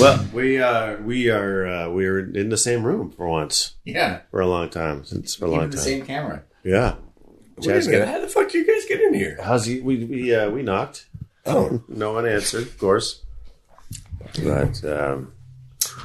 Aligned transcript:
Well, 0.00 0.26
we 0.32 0.58
are 0.60 0.96
we 0.98 1.28
are 1.30 1.66
uh, 1.66 1.88
we 1.90 2.06
are 2.06 2.18
in 2.18 2.48
the 2.48 2.56
same 2.56 2.84
room 2.84 3.10
for 3.12 3.28
once 3.28 3.74
Yeah, 3.84 4.20
for 4.30 4.40
a 4.40 4.46
long 4.46 4.68
time 4.70 5.04
since 5.04 5.34
for 5.34 5.44
a 5.46 5.48
even 5.48 5.60
long 5.60 5.70
the 5.70 5.76
time. 5.76 5.84
same 5.84 6.06
camera. 6.06 6.42
Yeah. 6.64 6.94
Wait 7.56 7.66
a 7.66 7.72
Chad's 7.72 7.88
minute, 7.88 8.04
got- 8.06 8.14
how 8.14 8.20
the 8.20 8.28
fuck 8.28 8.50
do 8.50 8.58
you 8.58 8.66
guys 8.66 8.86
get 8.88 9.00
in 9.00 9.14
here? 9.14 9.38
How's 9.42 9.66
he? 9.66 9.80
We 9.80 10.04
we 10.04 10.34
uh, 10.34 10.50
we 10.50 10.62
knocked. 10.62 11.06
Oh, 11.46 11.82
No 11.88 12.12
one 12.12 12.26
answered, 12.26 12.62
of 12.62 12.78
course. 12.78 13.22
But 14.42 14.82
um, 14.84 15.32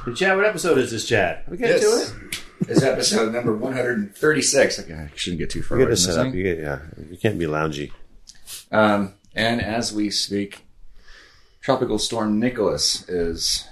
hey, 0.05 0.13
Chad, 0.13 0.35
what 0.37 0.45
episode 0.45 0.77
is 0.77 0.91
this, 0.91 1.07
Chad? 1.07 1.43
We 1.47 1.57
get 1.57 1.79
to 1.81 1.85
it. 1.87 2.13
It's 2.67 2.81
episode 2.81 3.33
number 3.33 3.55
136. 3.55 4.79
Okay, 4.79 4.93
I 4.93 5.09
shouldn't 5.15 5.39
get 5.39 5.49
too 5.49 5.61
far 5.61 5.77
You 5.77 5.83
away 5.83 5.91
get 5.91 5.97
to 5.97 6.03
from 6.03 6.13
set 6.13 6.13
this 6.13 6.17
up. 6.17 6.31
thing. 6.31 6.35
You 6.37 6.43
get 6.43 6.59
yeah. 6.59 6.79
You 7.11 7.17
can't 7.17 7.37
be 7.37 7.45
loungy. 7.45 7.91
Um, 8.71 9.13
and 9.35 9.61
as 9.61 9.93
we 9.93 10.09
speak, 10.09 10.65
Tropical 11.61 11.99
Storm 11.99 12.39
Nicholas 12.39 13.07
is 13.09 13.67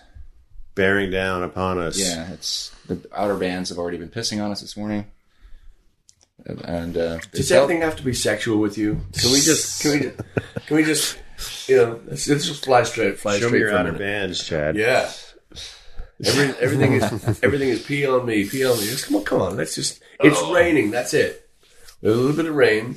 Bearing 0.76 1.12
down 1.12 1.44
upon 1.44 1.78
us. 1.78 1.98
yeah. 2.00 2.32
It's 2.32 2.72
the 2.88 3.00
outer 3.16 3.36
bands 3.38 3.70
have 3.70 3.78
already 3.78 3.98
been 3.98 4.10
pissing 4.10 4.44
on 4.44 4.52
us 4.52 4.62
this 4.62 4.76
morning, 4.76 5.06
and 6.46 6.98
uh, 6.98 7.20
they 7.32 7.38
does 7.40 7.50
tell- 7.50 7.64
everything 7.64 7.82
have 7.84 7.96
to 7.98 8.04
be 8.04 8.14
sexual 8.14 8.58
with 8.60 8.78
you? 8.78 9.02
Can 9.14 9.32
we 9.32 9.40
just 9.40 9.82
can 9.82 9.92
we 9.92 10.00
just, 10.00 10.18
can 10.68 10.76
we 10.78 10.84
just 10.84 11.18
you 11.68 11.78
know 11.78 12.00
let's, 12.08 12.28
let's 12.28 12.46
just 12.48 12.66
fly 12.66 12.84
straight 12.84 13.20
fly 13.20 13.38
Show 13.40 13.46
me 13.46 13.50
straight 13.50 13.60
your 13.60 13.70
for 13.70 13.76
a 13.76 13.80
outer 13.80 13.92
bands, 13.94 14.44
Chad. 14.44 14.76
Yeah. 14.76 15.12
Every, 16.26 16.46
everything 16.62 16.94
is 16.94 17.04
everything 17.44 17.70
is 17.70 17.84
pee 17.84 18.06
on 18.08 18.26
me, 18.26 18.48
pee 18.48 18.66
on 18.66 18.78
me. 18.78 18.86
Just 18.86 19.08
come 19.08 19.18
on, 19.18 19.24
come 19.26 19.42
on. 19.42 19.58
Let's 19.58 19.76
just. 19.76 20.02
It's 20.22 20.42
raining. 20.54 20.90
That's 20.92 21.14
it. 21.14 21.50
A 22.02 22.08
little 22.08 22.34
bit 22.34 22.46
of 22.46 22.56
rain. 22.56 22.96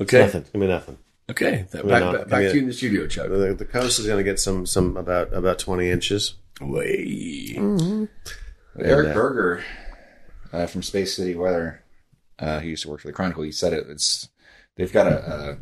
Okay. 0.00 0.20
Nothing. 0.20 0.44
Give 0.52 0.60
me 0.60 0.66
nothing. 0.68 0.98
Okay. 1.30 1.66
Back, 1.72 1.84
back, 1.86 2.00
not- 2.00 2.14
back, 2.14 2.28
back 2.28 2.40
me 2.42 2.48
to 2.48 2.54
you 2.54 2.60
in 2.62 2.66
the 2.68 2.72
studio, 2.72 3.06
Chuck. 3.06 3.28
The, 3.28 3.54
the 3.54 3.64
coast 3.64 3.98
is 3.98 4.06
going 4.06 4.18
to 4.18 4.24
get 4.24 4.40
some 4.40 4.64
some 4.66 4.96
about 4.96 5.32
about 5.32 5.58
twenty 5.58 5.90
inches. 5.90 6.34
Way. 6.60 7.54
Eric 8.80 9.08
Yeah. 9.08 9.12
Berger 9.14 9.62
uh, 10.52 10.66
from 10.66 10.82
Space 10.82 11.14
City 11.14 11.34
Weather, 11.36 11.84
uh, 12.38 12.58
he 12.60 12.70
used 12.70 12.82
to 12.82 12.90
work 12.90 13.00
for 13.00 13.06
the 13.06 13.12
Chronicle. 13.12 13.42
He 13.44 13.52
said 13.52 13.72
it. 13.72 13.86
It's 13.88 14.28
they've 14.76 14.92
got 14.92 15.06
a 15.06 15.58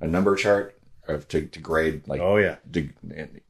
a, 0.00 0.04
a 0.04 0.08
number 0.08 0.34
chart 0.34 0.76
of 1.06 1.28
to, 1.28 1.46
to 1.46 1.58
grade 1.60 2.02
like 2.08 2.20
Oh 2.20 2.36
yeah. 2.36 2.56
de- 2.70 2.90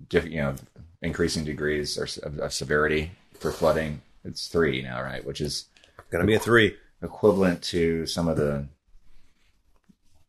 diff- 0.08 0.26
you 0.28 0.42
know 0.42 0.54
increasing 1.00 1.44
degrees 1.44 1.96
or, 1.96 2.06
of, 2.26 2.38
of 2.38 2.52
severity 2.52 3.12
for 3.38 3.50
flooding. 3.52 4.02
It's 4.24 4.48
three 4.48 4.82
now, 4.82 5.00
right? 5.02 5.24
Which 5.24 5.40
is 5.40 5.66
Going 6.10 6.20
to 6.22 6.26
be 6.26 6.34
a 6.34 6.38
three. 6.40 6.74
equivalent 7.02 7.62
to 7.62 8.04
some 8.06 8.28
of 8.28 8.36
the. 8.36 8.66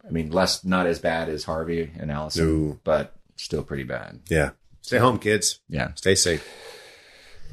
I 0.07 0.11
mean, 0.11 0.31
less 0.31 0.63
not 0.63 0.87
as 0.87 0.99
bad 0.99 1.29
as 1.29 1.43
Harvey 1.43 1.91
and 1.99 2.11
Allison, 2.11 2.69
No. 2.69 2.79
but 2.83 3.15
still 3.35 3.63
pretty 3.63 3.83
bad. 3.83 4.19
Yeah. 4.29 4.51
Stay 4.81 4.97
home, 4.97 5.19
kids. 5.19 5.59
Yeah. 5.69 5.93
Stay 5.95 6.15
safe. 6.15 6.47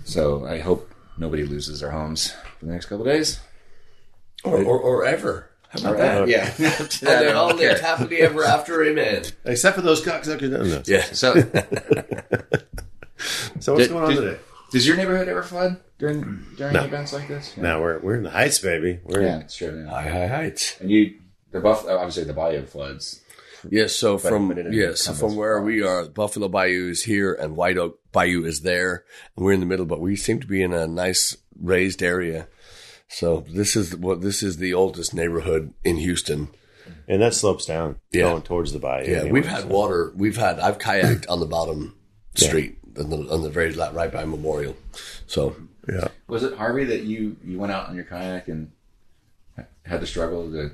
So 0.04 0.46
I 0.46 0.60
hope 0.60 0.90
nobody 1.18 1.44
loses 1.44 1.80
their 1.80 1.90
homes 1.90 2.32
for 2.58 2.66
the 2.66 2.72
next 2.72 2.86
couple 2.86 3.06
of 3.06 3.12
days. 3.12 3.40
Or, 4.44 4.62
or, 4.62 4.78
or 4.78 5.04
ever. 5.04 5.50
How 5.70 5.80
about 5.80 5.96
that? 5.98 6.28
Yeah. 6.28 6.52
And 6.58 7.26
they 7.26 7.32
all 7.32 7.52
lived 7.54 7.80
happily 7.80 8.18
ever 8.18 8.44
after. 8.44 8.82
Amen. 8.84 9.24
Except 9.44 9.74
for 9.76 9.82
those 9.82 10.02
cocksuckers. 10.04 10.50
No, 10.50 10.62
no. 10.62 10.82
Yeah. 10.86 11.02
So, 11.02 11.34
So 13.60 13.72
what's 13.72 13.86
Did- 13.86 13.92
going 13.92 14.04
on 14.04 14.10
did- 14.10 14.20
today? 14.20 14.38
does 14.72 14.86
your 14.86 14.96
neighborhood 14.96 15.28
ever 15.28 15.42
flood 15.42 15.78
during 15.98 16.44
during 16.56 16.74
No. 16.74 16.84
events 16.84 17.12
like 17.12 17.28
this? 17.28 17.54
Yeah, 17.56 17.62
Now 17.62 17.80
we're 17.80 17.98
we're 18.00 18.16
in 18.16 18.22
the 18.24 18.30
heights, 18.30 18.58
baby. 18.58 19.00
We're 19.04 19.22
yeah 19.22 19.38
it's 19.40 19.56
true. 19.56 19.82
Yeah. 19.84 19.90
High, 19.90 20.08
high 20.08 20.26
heights. 20.26 20.78
And 20.80 20.90
you, 20.90 21.14
the 21.56 21.62
buff, 21.62 21.86
uh, 21.86 21.96
obviously 21.96 22.24
the 22.24 22.32
bayou 22.32 22.64
floods. 22.66 23.22
Yes, 23.68 23.94
so 23.94 24.16
from 24.18 24.48
but 24.48 24.58
it 24.58 24.72
yes, 24.72 25.00
so 25.02 25.12
from 25.12 25.34
where 25.34 25.60
we 25.60 25.82
are, 25.82 26.04
Buffalo 26.06 26.46
Bayou 26.48 26.88
is 26.90 27.02
here, 27.02 27.32
and 27.34 27.56
White 27.56 27.78
Oak 27.78 27.98
Bayou 28.12 28.44
is 28.44 28.60
there, 28.60 29.04
and 29.36 29.44
we're 29.44 29.52
in 29.54 29.60
the 29.60 29.66
middle. 29.66 29.86
But 29.86 30.00
we 30.00 30.14
seem 30.14 30.38
to 30.40 30.46
be 30.46 30.62
in 30.62 30.72
a 30.72 30.86
nice 30.86 31.36
raised 31.60 32.02
area. 32.02 32.46
So 33.08 33.44
this 33.48 33.74
is 33.74 33.96
what 33.96 34.20
this 34.20 34.42
is 34.42 34.58
the 34.58 34.74
oldest 34.74 35.14
neighborhood 35.14 35.72
in 35.84 35.96
Houston. 35.96 36.48
and 37.08 37.20
that 37.22 37.34
slopes 37.34 37.66
down, 37.66 37.98
Yeah. 38.12 38.22
going 38.30 38.42
towards 38.42 38.72
the 38.72 38.78
bayou. 38.78 39.10
Yeah, 39.10 39.16
anyway, 39.18 39.32
we've 39.32 39.46
had 39.46 39.62
so- 39.62 39.68
water. 39.68 40.12
We've 40.14 40.36
had 40.36 40.60
I've 40.60 40.78
kayaked 40.78 41.26
on 41.28 41.40
the 41.40 41.46
bottom 41.46 41.96
street 42.36 42.78
on 42.98 43.10
the 43.10 43.16
on 43.32 43.42
the 43.42 43.50
very 43.50 43.72
right 43.72 44.12
by 44.12 44.24
Memorial. 44.24 44.76
So 45.26 45.56
Yeah. 45.88 46.08
Was 46.28 46.42
it 46.44 46.54
Harvey 46.54 46.84
that 46.84 47.02
you 47.02 47.36
you 47.44 47.58
went 47.58 47.72
out 47.72 47.88
on 47.88 47.96
your 47.96 48.04
kayak 48.04 48.46
and 48.48 48.70
had 49.84 50.00
to 50.00 50.06
struggle 50.06 50.50
to 50.52 50.72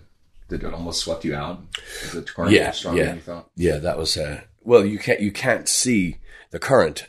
that 0.52 0.62
it 0.66 0.72
almost 0.74 1.00
swept 1.00 1.24
you 1.24 1.34
out? 1.34 1.60
Was 2.02 2.12
the 2.12 2.22
current 2.22 2.52
Yeah, 2.52 2.70
stronger 2.70 3.00
yeah. 3.00 3.06
than 3.08 3.16
you 3.16 3.22
thought? 3.22 3.50
Yeah, 3.56 3.78
that 3.78 3.98
was 3.98 4.16
uh, 4.16 4.42
well. 4.62 4.84
You 4.84 4.98
can't 4.98 5.20
you 5.20 5.32
can't 5.32 5.68
see 5.68 6.18
the 6.50 6.58
current, 6.58 7.08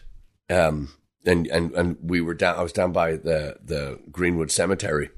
um, 0.49 0.89
and 1.25 1.47
and 1.47 1.71
and 1.73 1.97
we 2.01 2.19
were 2.21 2.33
down. 2.33 2.57
I 2.57 2.63
was 2.63 2.73
down 2.73 2.91
by 2.91 3.11
the 3.17 3.57
the 3.63 3.99
Greenwood 4.11 4.51
Cemetery, 4.51 5.09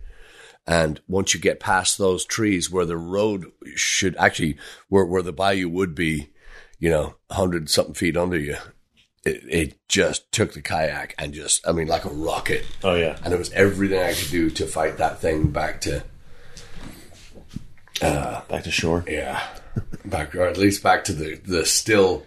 and 0.68 1.00
once 1.08 1.34
you 1.34 1.40
get 1.40 1.60
past 1.60 1.98
those 1.98 2.26
trees 2.26 2.70
where 2.72 2.86
the 2.86 2.98
road 2.98 3.46
should 3.76 4.16
actually 4.18 4.58
where 4.90 5.06
where 5.06 5.22
the 5.22 5.34
bayou 5.34 5.70
would 5.70 5.96
be, 5.96 6.30
you 6.80 6.90
know, 6.90 7.16
hundred 7.32 7.70
something 7.70 7.94
feet 7.96 8.18
under 8.18 8.40
you, 8.40 8.58
it, 9.26 9.44
it 9.50 9.88
just 9.88 10.32
took 10.32 10.54
the 10.54 10.62
kayak 10.62 11.16
and 11.18 11.34
just 11.34 11.68
I 11.68 11.72
mean 11.72 11.88
like 11.88 12.06
a 12.06 12.10
rocket, 12.10 12.66
Oh 12.84 12.96
yeah. 12.96 13.18
and 13.24 13.34
it 13.34 13.38
was 13.38 13.52
everything 13.54 14.00
I 14.00 14.14
could 14.14 14.30
do 14.32 14.50
to 14.52 14.66
fight 14.68 14.98
that 14.98 15.20
thing 15.20 15.52
back 15.52 15.82
to 15.82 16.04
Back 18.02 18.64
to 18.64 18.72
shore. 18.72 19.04
yeah, 19.08 19.42
back 20.06 20.36
or 20.36 20.44
at 20.48 20.58
least 20.58 20.84
back 20.84 21.04
to 21.06 21.14
the 21.14 21.36
the 21.46 21.66
still 21.66 22.26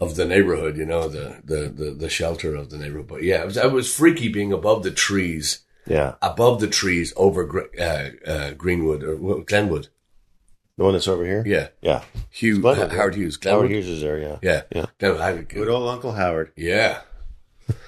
of 0.00 0.14
the 0.16 0.26
neighborhood, 0.26 0.76
you 0.76 0.84
know, 0.84 1.08
the 1.08 1.40
the 1.44 1.68
the, 1.68 1.90
the 1.92 2.08
shelter 2.08 2.54
of 2.54 2.70
the 2.70 2.78
neighborhood. 2.78 3.08
But 3.08 3.22
yeah, 3.22 3.42
it 3.42 3.46
was, 3.46 3.56
it 3.56 3.72
was 3.72 3.92
freaky 3.94 4.28
being 4.28 4.52
above 4.52 4.82
the 4.82 4.90
trees, 4.90 5.60
Yeah. 5.86 6.14
above 6.20 6.60
the 6.60 6.68
trees 6.68 7.12
over 7.16 7.68
uh, 7.80 8.10
uh, 8.30 8.50
Greenwood 8.52 9.02
or 9.02 9.42
Glenwood. 9.42 9.88
The 10.76 10.84
one 10.84 10.92
that's 10.92 11.08
over 11.08 11.24
here. 11.24 11.42
Yeah, 11.46 11.68
Yeah. 11.80 12.02
Hugh 12.30 12.60
Glenwood, 12.60 12.92
Howard 12.92 13.14
yeah. 13.14 13.20
Hughes, 13.20 13.36
Glenwood. 13.38 13.62
Howard 13.62 13.70
Hughes 13.72 13.88
is 13.88 14.02
there. 14.02 14.18
Yeah. 14.18 14.38
Yeah, 14.42 14.62
Yeah. 14.70 14.84
Glenwood, 14.98 15.20
I- 15.22 15.42
Good 15.42 15.68
old 15.68 15.88
Uncle 15.88 16.12
Howard. 16.12 16.52
Yeah. 16.56 17.00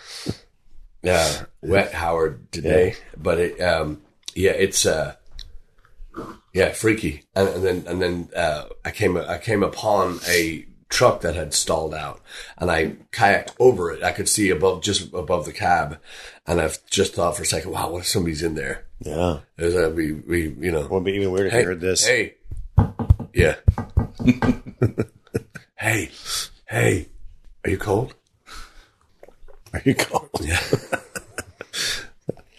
Yeah, 1.02 1.44
wet 1.62 1.92
Howard 1.94 2.50
today, 2.50 2.96
but 3.16 3.38
it, 3.38 3.60
um, 3.60 4.02
yeah, 4.34 4.50
it's, 4.50 4.84
uh, 4.84 5.14
yeah, 6.52 6.72
freaky. 6.72 7.24
And, 7.34 7.48
and 7.48 7.64
then, 7.64 7.84
and 7.86 8.02
then, 8.02 8.28
uh, 8.34 8.64
I 8.84 8.90
came, 8.90 9.16
I 9.16 9.38
came 9.38 9.62
upon 9.62 10.20
a 10.28 10.66
truck 10.88 11.20
that 11.20 11.34
had 11.34 11.52
stalled 11.52 11.94
out 11.94 12.20
and 12.56 12.70
I 12.70 12.96
kayaked 13.12 13.54
over 13.58 13.90
it. 13.92 14.02
I 14.02 14.12
could 14.12 14.28
see 14.28 14.48
above, 14.50 14.82
just 14.82 15.12
above 15.12 15.44
the 15.44 15.52
cab. 15.52 16.00
And 16.46 16.60
I've 16.60 16.84
just 16.86 17.14
thought 17.14 17.36
for 17.36 17.42
a 17.42 17.46
second, 17.46 17.72
wow, 17.72 17.90
what 17.90 18.00
if 18.00 18.06
somebody's 18.08 18.42
in 18.42 18.54
there? 18.54 18.86
Yeah. 19.00 19.40
It 19.58 19.64
was, 19.64 19.74
uh, 19.76 19.92
we, 19.94 20.12
we, 20.12 20.48
you 20.58 20.72
know, 20.72 20.86
Won't 20.88 21.04
be 21.04 21.12
even 21.12 21.30
weird 21.30 21.46
if 21.48 21.52
hey, 21.52 21.60
you 21.60 21.66
heard 21.66 21.80
this. 21.80 22.06
hey, 22.06 22.34
yeah. 23.34 23.56
hey, 25.76 26.10
hey, 26.66 27.08
are 27.64 27.70
you 27.70 27.78
cold? 27.78 28.14
Are 29.74 29.82
you 29.84 29.94
cold? 29.94 30.30
Yeah. 30.40 30.60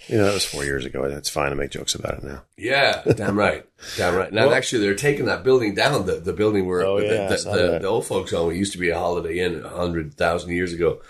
You 0.09 0.17
know, 0.17 0.25
that 0.25 0.33
was 0.33 0.45
four 0.45 0.65
years 0.65 0.85
ago. 0.85 1.07
That's 1.07 1.29
fine 1.29 1.51
to 1.51 1.55
make 1.55 1.69
jokes 1.69 1.93
about 1.93 2.15
it 2.15 2.23
now. 2.23 2.41
Yeah, 2.57 3.03
damn 3.15 3.37
right, 3.37 3.63
damn 3.95 4.15
right. 4.15 4.33
Now, 4.33 4.51
actually, 4.51 4.81
they're 4.81 4.95
taking 4.95 5.25
that 5.25 5.43
building 5.43 5.75
down. 5.75 6.07
The, 6.07 6.15
the 6.15 6.33
building 6.33 6.65
where 6.65 6.81
Oh, 6.81 6.99
the, 6.99 7.05
yeah, 7.05 7.27
the, 7.27 7.35
the, 7.35 7.79
the 7.79 7.87
old 7.87 8.07
folks 8.07 8.31
home 8.31 8.51
it 8.51 8.57
used 8.57 8.71
to 8.71 8.79
be 8.79 8.89
a 8.89 8.97
Holiday 8.97 9.39
Inn 9.39 9.63
a 9.63 9.69
hundred 9.69 10.15
thousand 10.15 10.49
years 10.49 10.73
ago, 10.73 11.01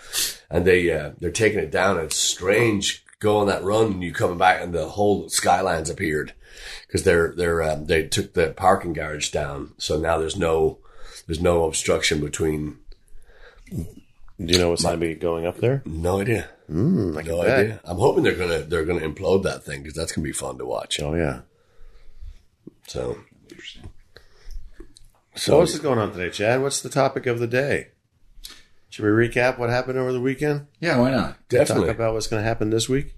and 0.50 0.66
they 0.66 0.92
uh, 0.92 1.12
they're 1.18 1.30
taking 1.30 1.60
it 1.60 1.70
down. 1.70 1.98
It's 1.98 2.16
strange 2.16 3.04
going 3.20 3.42
on 3.42 3.46
that 3.48 3.64
run 3.64 3.92
and 3.92 4.02
you 4.02 4.12
coming 4.12 4.38
back 4.38 4.62
and 4.62 4.72
the 4.74 4.88
whole 4.88 5.28
skylines 5.28 5.90
appeared 5.90 6.32
because 6.86 7.02
they're 7.04 7.32
they're 7.36 7.62
um, 7.62 7.86
they 7.86 8.06
took 8.06 8.34
the 8.34 8.50
parking 8.50 8.92
garage 8.92 9.30
down, 9.30 9.72
so 9.78 9.98
now 9.98 10.18
there's 10.18 10.36
no 10.36 10.78
there's 11.26 11.40
no 11.40 11.64
obstruction 11.64 12.20
between. 12.20 12.78
Do 14.42 14.52
you 14.54 14.58
know 14.58 14.70
what's 14.70 14.82
going 14.82 14.98
to 14.98 15.06
be 15.06 15.14
going 15.14 15.46
up 15.46 15.58
there? 15.58 15.82
No 15.84 16.20
idea, 16.20 16.48
Mm, 16.70 17.16
I 17.16 17.22
can 17.22 17.30
no 17.32 17.42
bet. 17.42 17.58
idea. 17.58 17.80
I'm 17.84 17.98
hoping 17.98 18.22
they're 18.22 18.36
gonna 18.36 18.60
they're 18.60 18.84
gonna 18.84 19.00
implode 19.00 19.42
that 19.42 19.64
thing 19.64 19.82
because 19.82 19.94
that's 19.96 20.12
gonna 20.12 20.24
be 20.24 20.32
fun 20.32 20.56
to 20.58 20.64
watch. 20.64 21.00
Oh 21.00 21.14
yeah. 21.14 21.40
So. 22.86 23.18
So 25.36 25.58
what's 25.58 25.78
going 25.78 25.98
on 25.98 26.12
today, 26.12 26.30
Chad? 26.30 26.62
What's 26.62 26.80
the 26.80 26.88
topic 26.88 27.26
of 27.26 27.38
the 27.38 27.46
day? 27.46 27.88
Should 28.88 29.04
we 29.04 29.10
recap 29.10 29.58
what 29.58 29.70
happened 29.70 29.98
over 29.98 30.12
the 30.12 30.20
weekend? 30.20 30.66
Yeah, 30.80 30.98
why 30.98 31.10
not? 31.10 31.36
Definitely. 31.48 31.86
Talk 31.88 31.96
about 31.96 32.14
what's 32.14 32.26
going 32.26 32.42
to 32.42 32.48
happen 32.48 32.70
this 32.70 32.88
week. 32.88 33.14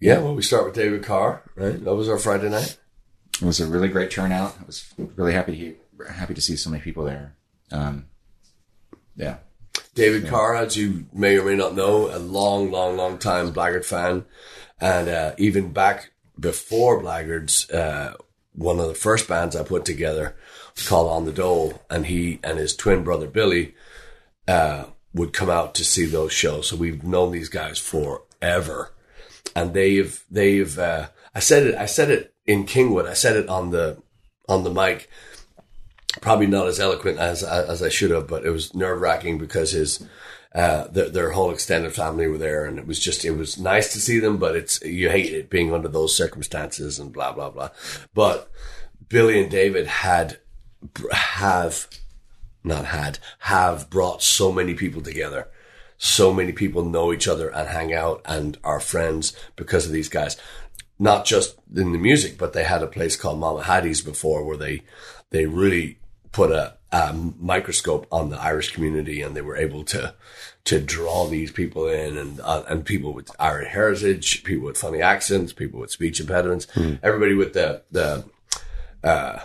Yeah, 0.00 0.18
well, 0.18 0.34
we 0.34 0.42
start 0.42 0.64
with 0.64 0.74
David 0.74 1.04
Carr, 1.04 1.42
right? 1.54 1.82
That 1.82 1.94
was 1.94 2.08
our 2.08 2.18
Friday 2.18 2.48
night. 2.50 2.76
It 3.40 3.44
was 3.44 3.60
a 3.60 3.66
really 3.66 3.88
great 3.88 4.10
turnout. 4.10 4.56
I 4.60 4.64
was 4.66 4.92
really 5.16 5.32
happy 5.32 5.52
to 5.52 5.58
hear, 5.58 5.74
happy 6.12 6.34
to 6.34 6.40
see 6.40 6.56
so 6.56 6.70
many 6.70 6.82
people 6.82 7.04
there. 7.04 7.36
Um, 7.70 8.06
yeah, 9.14 9.36
David 9.94 10.28
Carr, 10.28 10.54
as 10.54 10.76
you 10.76 11.06
may 11.12 11.36
or 11.36 11.44
may 11.44 11.56
not 11.56 11.74
know, 11.74 12.14
a 12.14 12.18
long, 12.18 12.70
long, 12.70 12.96
long 12.96 13.18
time 13.18 13.52
Blaggard 13.52 13.84
fan. 13.84 14.24
And 14.80 15.08
uh, 15.08 15.34
even 15.38 15.72
back 15.72 16.12
before 16.38 17.02
Blaggards, 17.02 17.72
uh, 17.72 18.14
one 18.54 18.80
of 18.80 18.88
the 18.88 18.94
first 18.94 19.28
bands 19.28 19.54
I 19.54 19.62
put 19.62 19.84
together 19.84 20.34
was 20.74 20.88
called 20.88 21.10
On 21.10 21.24
the 21.24 21.32
Dole. 21.32 21.82
And 21.90 22.06
he 22.06 22.40
and 22.42 22.58
his 22.58 22.74
twin 22.74 23.04
brother 23.04 23.26
Billy 23.26 23.74
uh, 24.48 24.84
would 25.14 25.32
come 25.32 25.50
out 25.50 25.74
to 25.74 25.84
see 25.84 26.06
those 26.06 26.32
shows. 26.32 26.68
So 26.68 26.76
we've 26.76 27.04
known 27.04 27.32
these 27.32 27.48
guys 27.48 27.78
forever, 27.78 28.92
and 29.54 29.74
they've 29.74 30.22
they've. 30.30 30.78
Uh, 30.78 31.08
I 31.34 31.40
said 31.40 31.66
it. 31.66 31.74
I 31.74 31.86
said 31.86 32.10
it 32.10 32.34
in 32.46 32.64
Kingwood. 32.66 33.06
I 33.06 33.14
said 33.14 33.36
it 33.36 33.48
on 33.48 33.70
the 33.70 34.02
on 34.48 34.64
the 34.64 34.70
mic. 34.70 35.08
Probably 36.20 36.46
not 36.46 36.66
as 36.66 36.78
eloquent 36.78 37.18
as 37.18 37.42
as 37.42 37.82
I 37.82 37.88
should 37.88 38.10
have, 38.10 38.26
but 38.26 38.44
it 38.44 38.50
was 38.50 38.74
nerve 38.74 39.00
wracking 39.00 39.38
because 39.38 39.72
his 39.72 40.06
uh, 40.54 40.86
their, 40.88 41.08
their 41.08 41.30
whole 41.30 41.50
extended 41.50 41.94
family 41.94 42.26
were 42.26 42.38
there, 42.38 42.66
and 42.66 42.78
it 42.78 42.86
was 42.86 42.98
just 42.98 43.24
it 43.24 43.30
was 43.30 43.58
nice 43.58 43.92
to 43.92 44.00
see 44.00 44.18
them, 44.18 44.36
but 44.36 44.54
it's 44.54 44.82
you 44.82 45.08
hate 45.08 45.32
it 45.32 45.48
being 45.48 45.72
under 45.72 45.88
those 45.88 46.14
circumstances 46.14 46.98
and 46.98 47.12
blah 47.12 47.32
blah 47.32 47.48
blah. 47.48 47.70
But 48.12 48.50
Billy 49.08 49.40
and 49.40 49.50
David 49.50 49.86
had 49.86 50.38
have 51.10 51.86
not 52.62 52.86
had 52.86 53.18
have 53.40 53.88
brought 53.88 54.22
so 54.22 54.52
many 54.52 54.74
people 54.74 55.00
together. 55.00 55.48
So 55.96 56.34
many 56.34 56.52
people 56.52 56.84
know 56.84 57.12
each 57.12 57.28
other 57.28 57.48
and 57.48 57.68
hang 57.68 57.94
out 57.94 58.20
and 58.24 58.58
are 58.64 58.80
friends 58.80 59.34
because 59.56 59.86
of 59.86 59.92
these 59.92 60.08
guys. 60.08 60.36
Not 60.98 61.24
just 61.24 61.56
in 61.74 61.92
the 61.92 61.98
music, 61.98 62.36
but 62.36 62.52
they 62.52 62.64
had 62.64 62.82
a 62.82 62.88
place 62.88 63.16
called 63.16 63.38
Mama 63.38 63.62
Hattie's 63.62 64.02
before 64.02 64.44
where 64.44 64.56
they 64.56 64.82
they 65.30 65.46
really 65.46 65.98
put 66.32 66.50
a, 66.50 66.74
a 66.90 67.12
microscope 67.12 68.06
on 68.10 68.30
the 68.30 68.40
Irish 68.40 68.72
community 68.72 69.22
and 69.22 69.36
they 69.36 69.42
were 69.42 69.56
able 69.56 69.84
to 69.84 70.14
to 70.64 70.80
draw 70.80 71.26
these 71.26 71.50
people 71.50 71.88
in 71.88 72.16
and 72.16 72.40
uh, 72.40 72.62
and 72.68 72.84
people 72.84 73.12
with 73.12 73.30
Irish 73.38 73.68
heritage, 73.68 74.44
people 74.44 74.66
with 74.66 74.78
funny 74.78 75.02
accents, 75.02 75.52
people 75.52 75.80
with 75.80 75.90
speech 75.90 76.20
impediments, 76.20 76.66
mm. 76.74 76.98
everybody 77.02 77.34
with 77.34 77.52
the 77.52 77.82
the 77.90 78.24
uh, 79.04 79.40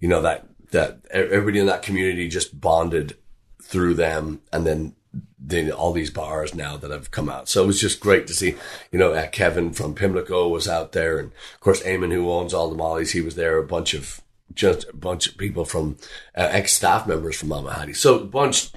you 0.00 0.08
know 0.08 0.22
that 0.22 0.46
that 0.70 1.00
everybody 1.10 1.58
in 1.58 1.66
that 1.66 1.82
community 1.82 2.28
just 2.28 2.60
bonded 2.60 3.16
through 3.62 3.94
them, 3.94 4.40
and 4.52 4.66
then 4.66 4.94
then 5.38 5.70
all 5.70 5.92
these 5.92 6.10
bars 6.10 6.54
now 6.54 6.76
that 6.76 6.90
have 6.90 7.10
come 7.10 7.28
out. 7.28 7.48
So 7.48 7.64
it 7.64 7.66
was 7.66 7.80
just 7.80 8.00
great 8.00 8.26
to 8.28 8.34
see, 8.34 8.54
you 8.90 8.98
know, 8.98 9.12
uh, 9.12 9.26
Kevin 9.26 9.72
from 9.72 9.94
Pimlico 9.94 10.48
was 10.48 10.68
out 10.68 10.92
there. 10.92 11.18
And 11.18 11.32
of 11.54 11.60
course, 11.60 11.82
Eamon, 11.82 12.12
who 12.12 12.30
owns 12.30 12.54
all 12.54 12.70
the 12.70 12.76
Mollies, 12.76 13.10
he 13.10 13.20
was 13.20 13.34
there. 13.34 13.58
A 13.58 13.66
bunch 13.66 13.92
of, 13.92 14.21
just 14.54 14.88
a 14.88 14.96
bunch 14.96 15.28
of 15.28 15.36
people 15.36 15.64
from 15.64 15.96
uh, 16.36 16.48
ex 16.50 16.72
staff 16.72 17.06
members 17.06 17.36
from 17.36 17.48
Mama 17.48 17.72
Hattie. 17.72 17.94
So 17.94 18.18
a 18.18 18.24
bunch, 18.24 18.70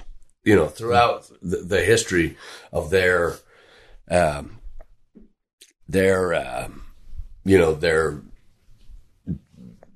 you 0.44 0.56
know, 0.56 0.66
throughout 0.66 1.30
the, 1.42 1.58
the 1.58 1.84
history 1.84 2.36
of 2.72 2.90
their, 2.90 3.36
um, 4.10 4.58
their, 5.88 6.34
um, 6.34 6.82
you 7.44 7.58
know, 7.58 7.74
their 7.74 8.20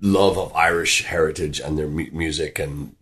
love 0.00 0.38
of 0.38 0.54
Irish 0.54 1.04
heritage 1.04 1.60
and 1.60 1.78
their 1.78 1.88
mu- 1.88 2.10
music 2.12 2.58
and 2.58 2.96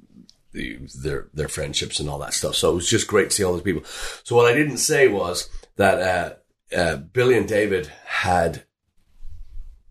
the, 0.52 0.78
their 1.02 1.28
their 1.34 1.48
friendships 1.48 2.00
and 2.00 2.08
all 2.08 2.18
that 2.18 2.34
stuff. 2.34 2.54
So 2.54 2.72
it 2.72 2.74
was 2.76 2.88
just 2.88 3.06
great 3.06 3.30
to 3.30 3.36
see 3.36 3.44
all 3.44 3.52
those 3.52 3.62
people. 3.62 3.84
So 4.24 4.36
what 4.36 4.50
I 4.50 4.54
didn't 4.54 4.78
say 4.78 5.08
was 5.08 5.48
that 5.76 6.38
uh, 6.72 6.76
uh, 6.76 6.96
Billy 6.96 7.36
and 7.36 7.48
David 7.48 7.86
had 8.06 8.64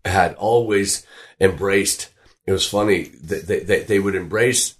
had 0.04 0.34
always 0.34 1.06
embraced. 1.40 2.10
It 2.48 2.52
was 2.52 2.66
funny 2.66 3.10
that 3.24 3.46
they, 3.46 3.60
they, 3.60 3.82
they 3.82 3.98
would 3.98 4.14
embrace 4.14 4.74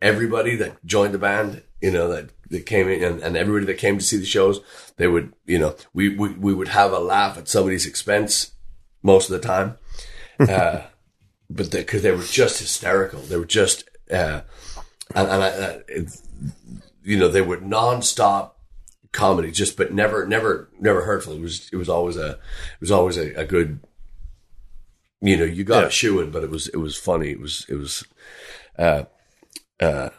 everybody 0.00 0.56
that 0.56 0.82
joined 0.86 1.12
the 1.12 1.18
band. 1.18 1.62
You 1.82 1.90
know 1.90 2.08
that 2.08 2.30
that 2.48 2.64
came 2.64 2.88
in 2.88 3.04
and, 3.04 3.20
and 3.20 3.36
everybody 3.36 3.66
that 3.66 3.76
came 3.76 3.98
to 3.98 4.04
see 4.04 4.16
the 4.16 4.24
shows. 4.24 4.62
They 4.96 5.08
would 5.08 5.34
you 5.44 5.58
know 5.58 5.76
we 5.92 6.16
we, 6.16 6.30
we 6.30 6.54
would 6.54 6.68
have 6.68 6.90
a 6.90 6.98
laugh 6.98 7.36
at 7.36 7.48
somebody's 7.48 7.84
expense 7.84 8.52
most 9.02 9.28
of 9.28 9.38
the 9.38 9.46
time. 9.46 9.76
Uh, 10.40 10.86
but 11.48 11.70
because 11.70 12.02
they, 12.02 12.10
they, 12.10 12.16
were 12.16 12.24
just 12.24 12.58
hysterical. 12.58 13.20
They 13.20 13.36
were 13.36 13.44
just, 13.44 13.88
uh, 14.10 14.40
and, 15.14 15.28
and 15.28 15.42
I, 15.42 15.48
uh, 15.48 15.78
it, 15.86 16.20
you 17.04 17.16
know, 17.18 17.28
they 17.28 17.42
were 17.42 17.58
nonstop 17.58 18.52
comedy, 19.12 19.52
just 19.52 19.76
but 19.76 19.92
never, 19.92 20.26
never, 20.26 20.68
never 20.80 21.02
hurtful. 21.02 21.34
It 21.34 21.42
was, 21.42 21.68
it 21.72 21.76
was 21.76 21.88
always 21.88 22.16
a, 22.16 22.30
it 22.30 22.80
was 22.80 22.90
always 22.90 23.18
a, 23.18 23.34
a 23.34 23.44
good, 23.44 23.78
you 25.22 25.36
know, 25.36 25.44
you 25.44 25.64
got 25.64 25.80
yeah. 25.80 25.86
a 25.86 25.90
shoe 25.90 26.20
in, 26.20 26.30
but 26.30 26.44
it 26.44 26.50
was, 26.50 26.68
it 26.68 26.76
was 26.76 26.96
funny. 26.96 27.30
It 27.30 27.40
was, 27.40 27.64
it 27.68 27.76
was, 27.76 28.04
uh, 28.78 29.04
uh, 29.80 30.10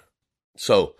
so 0.56 0.96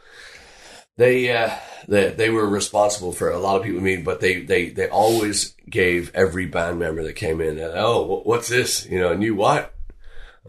they, 0.98 1.36
uh, 1.36 1.56
they, 1.88 2.10
they 2.12 2.30
were 2.30 2.48
responsible 2.48 3.14
for 3.14 3.32
a 3.32 3.40
lot 3.40 3.58
of 3.58 3.64
people 3.64 3.82
meet, 3.82 4.04
but 4.04 4.20
they, 4.20 4.42
they, 4.42 4.70
they 4.70 4.90
always 4.90 5.56
gave 5.70 6.12
every 6.14 6.46
band 6.46 6.80
member 6.80 7.02
that 7.04 7.14
came 7.14 7.42
in, 7.42 7.60
oh, 7.60 8.22
what's 8.26 8.50
this? 8.50 8.86
You 8.86 9.00
know, 9.00 9.16
knew 9.16 9.36
what? 9.36 9.74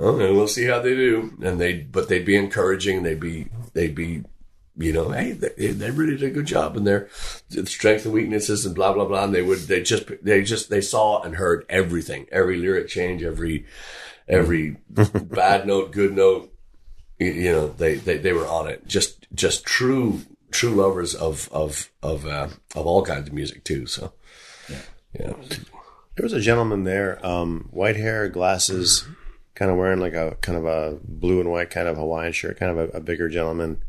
okay, 0.00 0.32
we'll 0.32 0.48
see 0.48 0.64
how 0.64 0.80
they 0.80 0.94
do. 0.94 1.36
And 1.42 1.60
they, 1.60 1.74
but 1.74 2.08
they'd 2.08 2.24
be 2.24 2.36
encouraging. 2.36 3.02
They'd 3.02 3.20
be, 3.20 3.48
they'd 3.72 3.94
be, 3.94 4.24
you 4.76 4.92
know, 4.92 5.10
hey, 5.10 5.32
they, 5.32 5.68
they 5.68 5.90
really 5.90 6.16
did 6.16 6.30
a 6.30 6.34
good 6.34 6.46
job 6.46 6.76
and 6.76 6.86
their 6.86 7.08
strengths 7.64 8.04
and 8.04 8.14
weaknesses 8.14 8.66
and 8.66 8.74
blah 8.74 8.92
blah 8.92 9.04
blah. 9.04 9.24
And 9.24 9.34
they 9.34 9.42
would, 9.42 9.60
they 9.60 9.82
just, 9.82 10.06
they 10.22 10.42
just, 10.42 10.70
they 10.70 10.80
saw 10.80 11.22
and 11.22 11.36
heard 11.36 11.64
everything, 11.68 12.26
every 12.32 12.58
lyric 12.58 12.88
change, 12.88 13.22
every, 13.22 13.66
every 14.28 14.76
bad 14.90 15.66
note, 15.66 15.92
good 15.92 16.14
note. 16.14 16.52
You, 17.18 17.30
you 17.32 17.52
know, 17.52 17.68
they, 17.68 17.94
they, 17.94 18.18
they 18.18 18.32
were 18.32 18.46
on 18.46 18.68
it. 18.68 18.86
Just, 18.86 19.28
just 19.32 19.64
true, 19.64 20.22
true 20.50 20.74
lovers 20.74 21.14
of, 21.14 21.48
of, 21.52 21.90
of, 22.02 22.26
uh, 22.26 22.48
of 22.74 22.86
all 22.86 23.04
kinds 23.04 23.28
of 23.28 23.34
music 23.34 23.62
too. 23.62 23.86
So, 23.86 24.12
yeah. 24.68 24.78
yeah. 25.18 25.32
There 26.16 26.24
was 26.24 26.32
a 26.32 26.40
gentleman 26.40 26.84
there, 26.84 27.24
um, 27.24 27.68
white 27.70 27.96
hair, 27.96 28.28
glasses 28.28 29.06
kind 29.54 29.70
of 29.70 29.76
wearing 29.76 30.00
like 30.00 30.14
a 30.14 30.36
kind 30.40 30.58
of 30.58 30.64
a 30.64 30.98
blue 31.04 31.38
and 31.40 31.50
white 31.50 31.70
kind 31.70 31.86
of 31.86 31.96
Hawaiian 31.96 32.32
shirt, 32.32 32.58
kind 32.58 32.76
of 32.76 32.94
a, 32.94 32.98
a 32.98 33.00
bigger 33.00 33.28
gentleman 33.28 33.82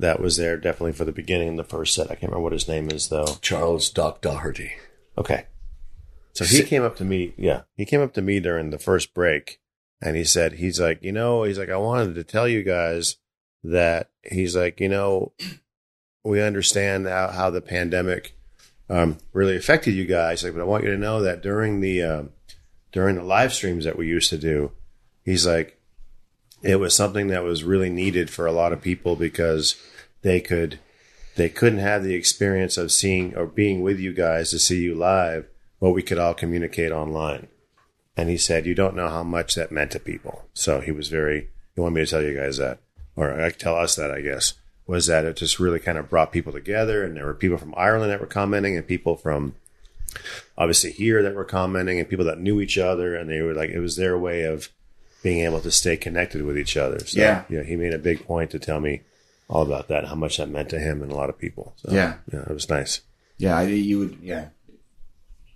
that 0.00 0.20
was 0.20 0.36
there 0.36 0.56
definitely 0.56 0.92
for 0.92 1.04
the 1.04 1.12
beginning, 1.12 1.50
of 1.50 1.56
the 1.56 1.64
first 1.64 1.94
set. 1.94 2.06
I 2.06 2.14
can't 2.14 2.32
remember 2.32 2.40
what 2.40 2.52
his 2.52 2.68
name 2.68 2.90
is 2.90 3.08
though. 3.08 3.36
Charles 3.40 3.90
Doc 3.90 4.20
Doherty. 4.20 4.72
Okay. 5.16 5.46
So 6.32 6.44
he 6.44 6.62
came 6.62 6.82
up 6.82 6.96
to 6.96 7.04
me, 7.04 7.34
yeah, 7.36 7.62
he 7.74 7.84
came 7.84 8.00
up 8.00 8.14
to 8.14 8.22
me 8.22 8.40
during 8.40 8.70
the 8.70 8.78
first 8.78 9.14
break 9.14 9.60
and 10.00 10.16
he 10.16 10.24
said, 10.24 10.54
he's 10.54 10.80
like, 10.80 11.02
you 11.02 11.12
know, 11.12 11.42
he's 11.42 11.58
like, 11.58 11.68
I 11.68 11.76
wanted 11.76 12.14
to 12.14 12.24
tell 12.24 12.48
you 12.48 12.62
guys 12.62 13.16
that 13.64 14.10
he's 14.22 14.56
like, 14.56 14.80
you 14.80 14.88
know, 14.88 15.32
we 16.24 16.40
understand 16.40 17.06
how, 17.06 17.28
how 17.28 17.50
the 17.50 17.60
pandemic 17.60 18.36
um, 18.88 19.18
really 19.32 19.56
affected 19.56 19.92
you 19.92 20.04
guys. 20.04 20.42
Like, 20.42 20.54
but 20.54 20.62
I 20.62 20.64
want 20.64 20.84
you 20.84 20.90
to 20.90 20.98
know 20.98 21.20
that 21.22 21.42
during 21.42 21.80
the, 21.80 22.02
uh, 22.02 22.22
during 22.92 23.16
the 23.16 23.22
live 23.22 23.52
streams 23.52 23.84
that 23.84 23.98
we 23.98 24.06
used 24.06 24.30
to 24.30 24.38
do, 24.38 24.72
he's 25.24 25.46
like, 25.46 25.78
it 26.62 26.76
was 26.76 26.94
something 26.94 27.28
that 27.28 27.42
was 27.42 27.64
really 27.64 27.90
needed 27.90 28.30
for 28.30 28.46
a 28.46 28.52
lot 28.52 28.72
of 28.72 28.82
people 28.82 29.16
because 29.16 29.76
they 30.22 30.40
could 30.40 30.78
they 31.36 31.48
couldn't 31.48 31.78
have 31.78 32.04
the 32.04 32.14
experience 32.14 32.76
of 32.76 32.92
seeing 32.92 33.34
or 33.34 33.46
being 33.46 33.80
with 33.80 33.98
you 33.98 34.12
guys 34.12 34.50
to 34.50 34.58
see 34.58 34.80
you 34.80 34.94
live, 34.94 35.46
but 35.80 35.92
we 35.92 36.02
could 36.02 36.18
all 36.18 36.34
communicate 36.34 36.92
online. 36.92 37.46
And 38.16 38.28
he 38.28 38.36
said, 38.36 38.66
You 38.66 38.74
don't 38.74 38.96
know 38.96 39.08
how 39.08 39.22
much 39.22 39.54
that 39.54 39.72
meant 39.72 39.92
to 39.92 40.00
people. 40.00 40.44
So 40.52 40.80
he 40.80 40.92
was 40.92 41.08
very, 41.08 41.48
he 41.74 41.80
wanted 41.80 41.94
me 41.94 42.04
to 42.04 42.10
tell 42.10 42.22
you 42.22 42.36
guys 42.36 42.58
that, 42.58 42.80
or 43.16 43.40
I 43.40 43.50
tell 43.50 43.76
us 43.76 43.96
that, 43.96 44.10
I 44.10 44.20
guess, 44.20 44.54
was 44.86 45.06
that 45.06 45.24
it 45.24 45.36
just 45.36 45.60
really 45.60 45.78
kind 45.78 45.96
of 45.96 46.10
brought 46.10 46.32
people 46.32 46.52
together. 46.52 47.04
And 47.04 47.16
there 47.16 47.26
were 47.26 47.34
people 47.34 47.58
from 47.58 47.74
Ireland 47.76 48.10
that 48.10 48.20
were 48.20 48.26
commenting 48.26 48.76
and 48.76 48.86
people 48.86 49.16
from 49.16 49.54
obviously 50.58 50.90
here 50.90 51.22
that 51.22 51.34
were 51.34 51.44
commenting 51.44 51.98
and 51.98 52.08
people 52.08 52.26
that 52.26 52.40
knew 52.40 52.60
each 52.60 52.76
other. 52.76 53.14
And 53.14 53.30
they 53.30 53.40
were 53.40 53.54
like, 53.54 53.70
it 53.70 53.80
was 53.80 53.96
their 53.96 54.18
way 54.18 54.42
of 54.42 54.68
being 55.22 55.44
able 55.44 55.60
to 55.60 55.70
stay 55.70 55.96
connected 55.96 56.42
with 56.42 56.58
each 56.58 56.76
other. 56.76 56.98
So, 57.00 57.20
yeah. 57.20 57.44
You 57.48 57.58
know, 57.58 57.64
he 57.64 57.76
made 57.76 57.94
a 57.94 57.98
big 57.98 58.26
point 58.26 58.50
to 58.50 58.58
tell 58.58 58.80
me 58.80 59.02
all 59.50 59.62
about 59.62 59.88
that, 59.88 60.06
how 60.06 60.14
much 60.14 60.38
that 60.38 60.48
meant 60.48 60.70
to 60.70 60.78
him 60.78 61.02
and 61.02 61.12
a 61.12 61.14
lot 61.14 61.28
of 61.28 61.38
people. 61.38 61.74
So, 61.76 61.92
yeah. 61.92 62.16
Yeah, 62.32 62.42
it 62.42 62.54
was 62.54 62.68
nice. 62.68 63.00
Yeah, 63.36 63.58
I, 63.58 63.64
you 63.64 63.98
would, 63.98 64.18
yeah. 64.22 64.48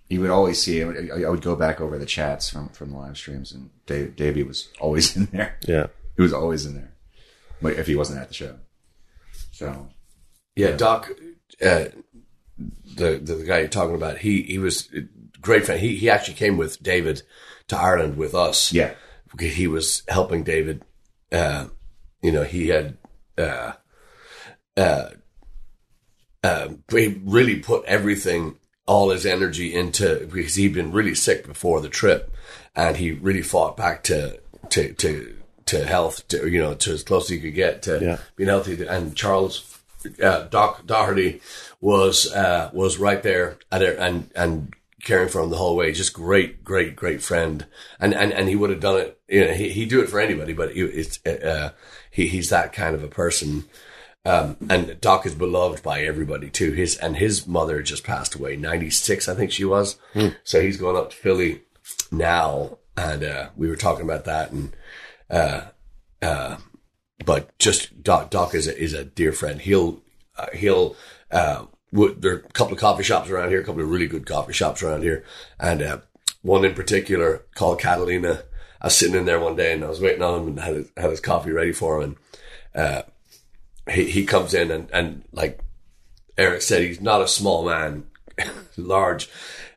You 0.09 0.21
would 0.21 0.29
always 0.29 0.61
see, 0.61 0.83
I 0.83 1.29
would 1.29 1.41
go 1.41 1.55
back 1.55 1.81
over 1.81 1.97
the 1.97 2.05
chats 2.05 2.49
from, 2.49 2.69
from 2.69 2.91
the 2.91 2.97
live 2.97 3.17
streams 3.17 3.51
and 3.51 3.71
Dave, 3.87 4.15
Davey 4.15 4.43
was 4.43 4.69
always 4.79 5.15
in 5.17 5.25
there. 5.25 5.57
Yeah. 5.65 5.87
He 6.15 6.21
was 6.21 6.33
always 6.33 6.65
in 6.65 6.75
there. 6.75 6.91
If 7.61 7.87
he 7.87 7.95
wasn't 7.95 8.19
at 8.19 8.27
the 8.27 8.33
show. 8.33 8.59
So. 9.51 9.87
Yeah, 10.55 10.69
yeah. 10.69 10.77
Doc, 10.77 11.09
uh, 11.65 11.85
the, 12.95 13.17
the 13.17 13.43
guy 13.47 13.59
you're 13.59 13.67
talking 13.67 13.95
about, 13.95 14.19
he, 14.19 14.43
he 14.43 14.59
was 14.59 14.89
great 15.41 15.65
friend. 15.65 15.81
He, 15.81 15.95
he 15.95 16.09
actually 16.09 16.35
came 16.35 16.57
with 16.57 16.83
David 16.83 17.23
to 17.69 17.77
Ireland 17.77 18.17
with 18.17 18.35
us. 18.35 18.71
Yeah 18.71 18.93
he 19.39 19.67
was 19.67 20.03
helping 20.07 20.43
David. 20.43 20.83
Uh, 21.31 21.67
you 22.21 22.31
know, 22.31 22.43
he 22.43 22.69
had, 22.69 22.97
uh, 23.37 23.73
uh, 24.77 25.09
uh, 26.43 26.69
he 26.91 27.19
really 27.25 27.59
put 27.59 27.85
everything, 27.85 28.57
all 28.85 29.09
his 29.09 29.25
energy 29.25 29.73
into, 29.73 30.27
because 30.31 30.55
he'd 30.55 30.73
been 30.73 30.91
really 30.91 31.15
sick 31.15 31.45
before 31.45 31.81
the 31.81 31.89
trip 31.89 32.33
and 32.75 32.97
he 32.97 33.11
really 33.11 33.41
fought 33.41 33.75
back 33.75 34.03
to, 34.03 34.39
to, 34.69 34.93
to, 34.93 35.35
to 35.65 35.85
health, 35.85 36.27
to, 36.27 36.47
you 36.47 36.61
know, 36.61 36.75
to 36.75 36.91
as 36.91 37.03
close 37.03 37.23
as 37.25 37.29
he 37.29 37.39
could 37.39 37.55
get 37.55 37.81
to 37.83 37.99
yeah. 37.99 38.17
being 38.35 38.49
healthy. 38.49 38.85
And 38.85 39.15
Charles, 39.15 39.79
uh, 40.21 40.43
Doc 40.43 40.85
Doherty 40.85 41.41
was, 41.81 42.31
uh, 42.31 42.69
was 42.73 42.99
right 42.99 43.23
there 43.23 43.57
at 43.71 43.81
and, 43.81 44.29
and 44.35 44.73
caring 45.03 45.29
for 45.29 45.41
him 45.41 45.49
the 45.49 45.57
whole 45.57 45.75
way. 45.75 45.91
Just 45.91 46.13
great, 46.13 46.63
great, 46.63 46.95
great 46.95 47.23
friend. 47.23 47.65
And, 47.99 48.13
and, 48.13 48.31
and 48.33 48.49
he 48.49 48.55
would 48.55 48.69
have 48.69 48.81
done 48.81 48.97
it, 48.97 49.19
you 49.27 49.45
know, 49.45 49.53
he, 49.53 49.69
he'd 49.69 49.89
do 49.89 50.01
it 50.01 50.09
for 50.09 50.19
anybody, 50.19 50.53
but 50.53 50.73
he, 50.73 50.81
it's, 50.81 51.25
uh, 51.25 51.71
he, 52.11 52.27
he's 52.27 52.49
that 52.49 52.73
kind 52.73 52.93
of 52.93 53.03
a 53.03 53.07
person. 53.07 53.65
Um, 54.25 54.57
and 54.69 54.99
Doc 55.01 55.25
is 55.25 55.35
beloved 55.35 55.83
by 55.83 56.01
everybody 56.01 56.49
too. 56.49 56.71
His 56.71 56.97
and 56.97 57.17
his 57.17 57.47
mother 57.47 57.81
just 57.81 58.03
passed 58.03 58.35
away, 58.35 58.55
ninety 58.55 58.89
six, 58.89 59.29
I 59.29 59.35
think 59.35 59.51
she 59.51 59.65
was. 59.65 59.97
So 60.43 60.61
he's 60.61 60.77
going 60.77 60.97
up 60.97 61.11
to 61.11 61.15
Philly 61.15 61.61
now, 62.11 62.79
and 62.97 63.23
uh, 63.23 63.49
we 63.55 63.67
were 63.67 63.75
talking 63.75 64.03
about 64.03 64.25
that, 64.25 64.51
and 64.51 64.75
uh, 65.29 65.61
uh, 66.21 66.57
but 67.25 67.57
just 67.59 68.03
Doc, 68.03 68.29
Doc 68.29 68.53
is 68.55 68.67
a, 68.67 68.77
is 68.77 68.93
a 68.93 69.05
dear 69.05 69.31
friend. 69.31 69.61
He'll 69.61 70.01
uh, 70.37 70.47
he'll 70.53 70.95
uh, 71.31 71.65
w- 71.93 72.15
there 72.17 72.33
are 72.33 72.37
a 72.37 72.51
couple 72.51 72.73
of 72.73 72.79
coffee 72.79 73.03
shops 73.03 73.29
around 73.29 73.49
here, 73.49 73.61
a 73.61 73.63
couple 73.63 73.81
of 73.81 73.89
really 73.89 74.07
good 74.07 74.25
coffee 74.25 74.53
shops 74.53 74.83
around 74.83 75.03
here, 75.03 75.23
and 75.59 75.81
uh, 75.81 75.99
one 76.41 76.65
in 76.65 76.73
particular 76.73 77.43
called 77.55 77.79
Catalina. 77.79 78.43
I 78.81 78.87
was 78.87 78.95
sitting 78.95 79.15
in 79.15 79.25
there 79.25 79.39
one 79.39 79.55
day 79.55 79.73
and 79.73 79.83
I 79.83 79.89
was 79.89 80.01
waiting 80.01 80.21
on 80.21 80.41
him 80.41 80.47
and 80.49 80.59
had 80.59 80.75
his, 80.75 80.91
had 80.95 81.09
his 81.09 81.19
coffee 81.19 81.51
ready 81.51 81.71
for 81.71 82.01
him, 82.01 82.17
and 82.73 82.83
uh, 82.83 83.01
he 83.89 84.09
he 84.09 84.25
comes 84.25 84.53
in 84.53 84.71
and 84.71 84.89
and 84.91 85.23
like 85.31 85.59
Eric 86.37 86.61
said, 86.61 86.81
he's 86.81 87.01
not 87.01 87.21
a 87.21 87.27
small 87.27 87.65
man, 87.65 88.05
large. 88.77 89.29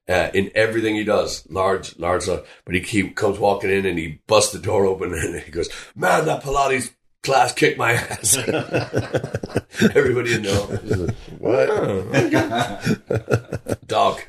Uh, 0.09 0.31
in 0.33 0.51
everything 0.55 0.95
he 0.95 1.05
does, 1.05 1.45
large, 1.51 1.99
large, 1.99 2.27
large. 2.27 2.43
But 2.65 2.75
he, 2.75 2.81
he 2.81 3.11
comes 3.11 3.39
walking 3.39 3.69
in 3.69 3.85
and 3.85 3.99
he 3.99 4.23
busts 4.27 4.53
the 4.53 4.59
door 4.59 4.87
open 4.87 5.13
and 5.19 5.37
he 5.41 5.51
goes, 5.51 5.69
"Man, 5.95 6.25
that 6.25 6.43
Pilates 6.43 6.91
class 7.23 7.53
kicked 7.53 7.77
my 7.77 7.93
ass." 7.93 8.37
Everybody 9.95 10.35
in 10.35 10.43
know. 10.43 10.63
What? 11.39 11.69
Dog. 13.87 14.21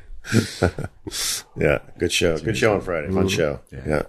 Yeah, 1.55 1.79
good 1.97 2.11
show. 2.11 2.37
Good 2.37 2.57
show 2.57 2.73
on 2.73 2.81
Friday. 2.81 3.09
Fun 3.11 3.29
show. 3.29 3.61
Yeah. 3.71 4.03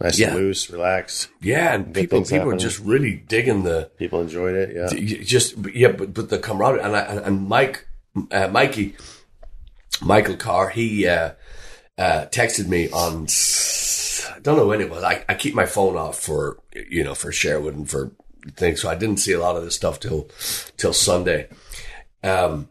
Nice 0.00 0.18
Yeah. 0.18 0.28
and 0.28 0.36
loose, 0.36 0.68
relaxed. 0.70 1.28
Yeah, 1.40 1.74
and 1.74 1.94
people 1.94 2.18
things 2.18 2.30
people 2.30 2.50
are 2.52 2.56
just 2.56 2.80
really 2.80 3.14
digging 3.28 3.62
the 3.62 3.90
People 3.96 4.20
enjoyed 4.20 4.54
it. 4.56 4.74
Yeah. 4.74 5.22
just 5.22 5.54
yeah, 5.72 5.92
but 5.92 6.12
but 6.12 6.30
the 6.30 6.38
camaraderie 6.38 6.82
and 6.82 6.96
I, 6.96 7.00
and, 7.00 7.48
Mike, 7.48 7.86
uh, 8.32 8.48
Mikey, 8.48 8.96
Michael 10.02 10.36
Carr, 10.36 10.70
he 10.70 11.06
uh, 11.06 11.32
uh, 11.96 12.26
texted 12.26 12.66
me 12.68 12.90
on 12.90 13.24
s- 13.24 14.28
I 14.34 14.40
don't 14.40 14.56
know 14.56 14.66
when 14.66 14.80
it 14.80 14.90
was. 14.90 15.04
I, 15.04 15.24
I 15.28 15.34
keep 15.34 15.54
my 15.54 15.66
phone 15.66 15.96
off 15.96 16.18
for 16.18 16.58
you 16.90 17.04
know 17.04 17.14
for 17.14 17.30
Sherwood 17.30 17.76
and 17.76 17.88
for 17.88 18.10
things, 18.56 18.82
so 18.82 18.88
I 18.90 18.96
didn't 18.96 19.18
see 19.18 19.32
a 19.32 19.38
lot 19.40 19.56
of 19.56 19.64
this 19.64 19.76
stuff 19.76 20.00
till 20.00 20.28
till 20.76 20.92
Sunday. 20.92 21.48
Um, 22.24 22.68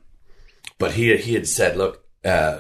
but 0.78 0.92
he 0.94 1.16
he 1.18 1.36
had 1.36 1.48
said, 1.48 1.78
look, 1.78 2.04
uh, 2.26 2.60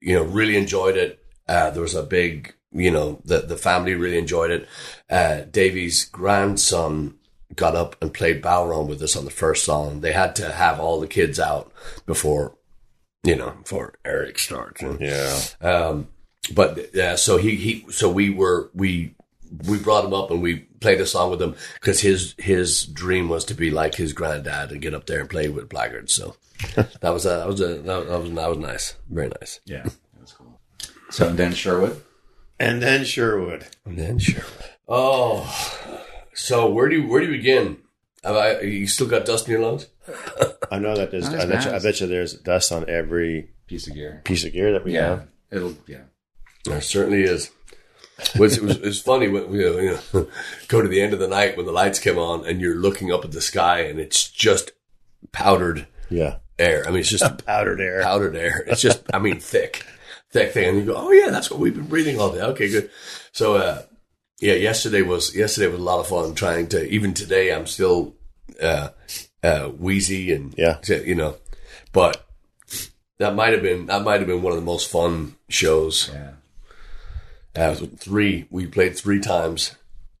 you 0.00 0.14
know, 0.14 0.22
really 0.22 0.56
enjoyed 0.56 0.96
it. 0.96 1.20
Uh, 1.46 1.70
there 1.70 1.82
was 1.82 1.94
a 1.94 2.02
big, 2.02 2.54
you 2.76 2.90
know, 2.90 3.20
the 3.24 3.40
the 3.40 3.56
family 3.56 3.94
really 3.94 4.18
enjoyed 4.18 4.50
it. 4.50 4.68
Uh, 5.10 5.42
Davy's 5.50 6.04
grandson 6.04 7.14
got 7.54 7.74
up 7.76 7.96
and 8.02 8.12
played 8.12 8.42
Balron 8.42 8.88
with 8.88 9.00
us 9.02 9.16
on 9.16 9.24
the 9.24 9.30
first 9.30 9.64
song. 9.64 10.00
They 10.00 10.12
had 10.12 10.34
to 10.36 10.52
have 10.52 10.78
all 10.80 11.00
the 11.00 11.06
kids 11.06 11.38
out 11.40 11.72
before, 12.04 12.56
you 13.24 13.36
know, 13.36 13.50
before 13.62 13.94
Eric 14.04 14.38
starts. 14.38 14.82
And, 14.82 15.00
Yeah. 15.00 15.38
um, 15.60 16.08
but 16.54 16.94
uh, 16.96 17.16
so 17.16 17.36
he 17.38 17.56
he 17.56 17.86
so 17.90 18.08
we 18.10 18.30
were 18.30 18.70
we 18.74 19.14
we 19.68 19.78
brought 19.78 20.04
him 20.04 20.12
up 20.14 20.30
and 20.30 20.42
we 20.42 20.58
played 20.80 21.00
a 21.00 21.06
song 21.06 21.30
with 21.30 21.40
him 21.40 21.54
because 21.80 22.00
his 22.00 22.34
his 22.38 22.84
dream 22.84 23.28
was 23.28 23.44
to 23.46 23.54
be 23.54 23.70
like 23.70 23.94
his 23.94 24.12
granddad 24.12 24.70
and 24.72 24.82
get 24.82 24.94
up 24.94 25.06
there 25.06 25.20
and 25.20 25.30
play 25.30 25.48
with 25.48 25.68
Blaggard. 25.68 26.10
So 26.10 26.36
that 26.74 27.10
was 27.10 27.24
a, 27.26 27.28
that 27.30 27.46
was 27.46 27.60
a, 27.60 27.74
that 27.82 28.06
was 28.20 28.30
that 28.34 28.48
was 28.48 28.58
nice, 28.58 28.94
very 29.08 29.28
nice. 29.40 29.60
Yeah, 29.64 29.82
that 29.84 30.20
was 30.20 30.32
cool. 30.32 30.60
So 31.10 31.32
then 31.32 31.52
Sherwood. 31.52 32.02
And 32.58 32.82
then 32.82 33.04
Sherwood. 33.04 33.66
And 33.84 33.98
then 33.98 34.18
Sherwood. 34.18 34.64
Oh, 34.88 36.00
so 36.34 36.70
where 36.70 36.88
do 36.88 36.96
you 36.96 37.08
where 37.08 37.20
do 37.20 37.26
you 37.26 37.36
begin? 37.36 37.78
Have 38.24 38.36
I, 38.36 38.60
you 38.60 38.86
still 38.86 39.06
got 39.08 39.24
dust 39.26 39.46
in 39.46 39.52
your 39.52 39.60
lungs? 39.62 39.86
I 40.70 40.78
know 40.78 40.96
that 40.96 41.10
there's. 41.10 41.28
I, 41.28 41.46
bet 41.46 41.64
you, 41.64 41.70
I 41.72 41.78
bet 41.80 42.00
you 42.00 42.06
there's 42.06 42.34
dust 42.34 42.72
on 42.72 42.88
every 42.88 43.50
Piece 43.66 43.88
of 43.88 43.94
gear. 43.94 44.20
piece 44.24 44.44
of 44.44 44.52
gear 44.52 44.72
that 44.72 44.84
we 44.84 44.94
Yeah, 44.94 45.08
have. 45.08 45.28
it'll 45.50 45.74
yeah. 45.88 46.02
There 46.64 46.80
certainly 46.80 47.22
is. 47.24 47.50
It 48.18 48.38
was, 48.40 48.56
it 48.56 48.62
was, 48.62 48.76
it 48.76 48.82
was 48.82 49.00
funny 49.02 49.28
when 49.28 49.50
we 49.50 49.58
you 49.64 49.98
know, 50.14 50.26
go 50.68 50.80
to 50.80 50.88
the 50.88 51.02
end 51.02 51.12
of 51.12 51.18
the 51.18 51.28
night 51.28 51.56
when 51.56 51.66
the 51.66 51.72
lights 51.72 51.98
come 51.98 52.16
on 52.18 52.46
and 52.46 52.60
you're 52.60 52.76
looking 52.76 53.12
up 53.12 53.24
at 53.24 53.32
the 53.32 53.40
sky 53.42 53.80
and 53.80 53.98
it's 54.00 54.30
just 54.30 54.70
powdered 55.32 55.86
Yeah. 56.08 56.36
air. 56.58 56.84
I 56.86 56.90
mean, 56.90 57.00
it's 57.00 57.10
just 57.10 57.24
Powdered 57.46 57.80
air. 57.80 58.02
powdered 58.02 58.34
air. 58.36 58.64
It's 58.68 58.80
just, 58.80 59.02
I 59.12 59.18
mean, 59.18 59.38
thick, 59.40 59.84
thick 60.36 60.52
thing. 60.52 60.68
And 60.68 60.78
you 60.78 60.84
go, 60.84 60.94
oh 60.96 61.12
yeah, 61.12 61.30
that's 61.30 61.50
what 61.50 61.60
we've 61.60 61.74
been 61.74 61.86
breathing 61.86 62.20
all 62.20 62.32
day. 62.32 62.42
Okay, 62.42 62.68
good. 62.68 62.90
So, 63.32 63.56
uh, 63.56 63.82
yeah, 64.40 64.54
yesterday 64.54 65.02
was 65.02 65.34
yesterday 65.34 65.68
was 65.68 65.80
a 65.80 65.82
lot 65.82 66.00
of 66.00 66.08
fun. 66.08 66.34
Trying 66.34 66.68
to 66.68 66.86
even 66.88 67.14
today, 67.14 67.52
I'm 67.54 67.66
still 67.66 68.14
uh, 68.62 68.88
uh, 69.42 69.68
wheezy 69.68 70.32
and 70.32 70.54
Yeah. 70.56 70.78
you 70.88 71.14
know, 71.14 71.36
but 71.92 72.26
that 73.18 73.34
might 73.34 73.54
have 73.54 73.62
been 73.62 73.86
that 73.86 74.02
might 74.02 74.20
have 74.20 74.26
been 74.26 74.42
one 74.42 74.52
of 74.52 74.58
the 74.58 74.64
most 74.64 74.90
fun 74.90 75.36
shows. 75.48 76.10
Yeah. 76.12 76.32
Uh, 77.54 77.74
three 77.74 78.46
we 78.50 78.66
played 78.66 78.94
three 78.96 79.20
times, 79.20 79.74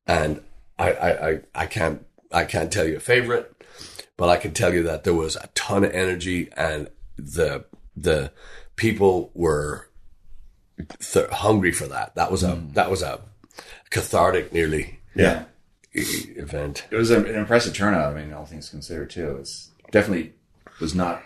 and 0.06 0.40
I, 0.78 0.92
I, 0.92 1.28
I, 1.30 1.40
I 1.54 1.66
can't 1.66 2.06
I 2.32 2.44
can't 2.44 2.72
tell 2.72 2.88
you 2.88 2.96
a 2.96 3.00
favorite, 3.00 3.54
but 4.16 4.30
I 4.30 4.38
can 4.38 4.52
tell 4.54 4.72
you 4.72 4.82
that 4.84 5.04
there 5.04 5.14
was 5.14 5.36
a 5.36 5.48
ton 5.54 5.84
of 5.84 5.92
energy 5.92 6.48
and 6.56 6.88
the 7.18 7.66
the 7.94 8.32
people 8.76 9.30
were 9.34 9.90
th- 11.00 11.30
hungry 11.30 11.72
for 11.72 11.86
that. 11.86 12.14
That 12.14 12.30
was 12.30 12.42
a 12.42 12.62
that 12.72 12.90
was 12.90 13.02
a 13.02 13.20
cathartic 13.90 14.52
nearly 14.52 15.00
Yeah. 15.14 15.44
event. 15.92 16.86
It 16.90 16.96
was 16.96 17.10
an 17.10 17.26
impressive 17.26 17.74
turnout. 17.74 18.14
I 18.16 18.22
mean, 18.22 18.32
all 18.32 18.44
things 18.46 18.68
considered, 18.68 19.10
too. 19.10 19.36
It's 19.40 19.70
definitely 19.90 20.34
was 20.80 20.94
not 20.94 21.22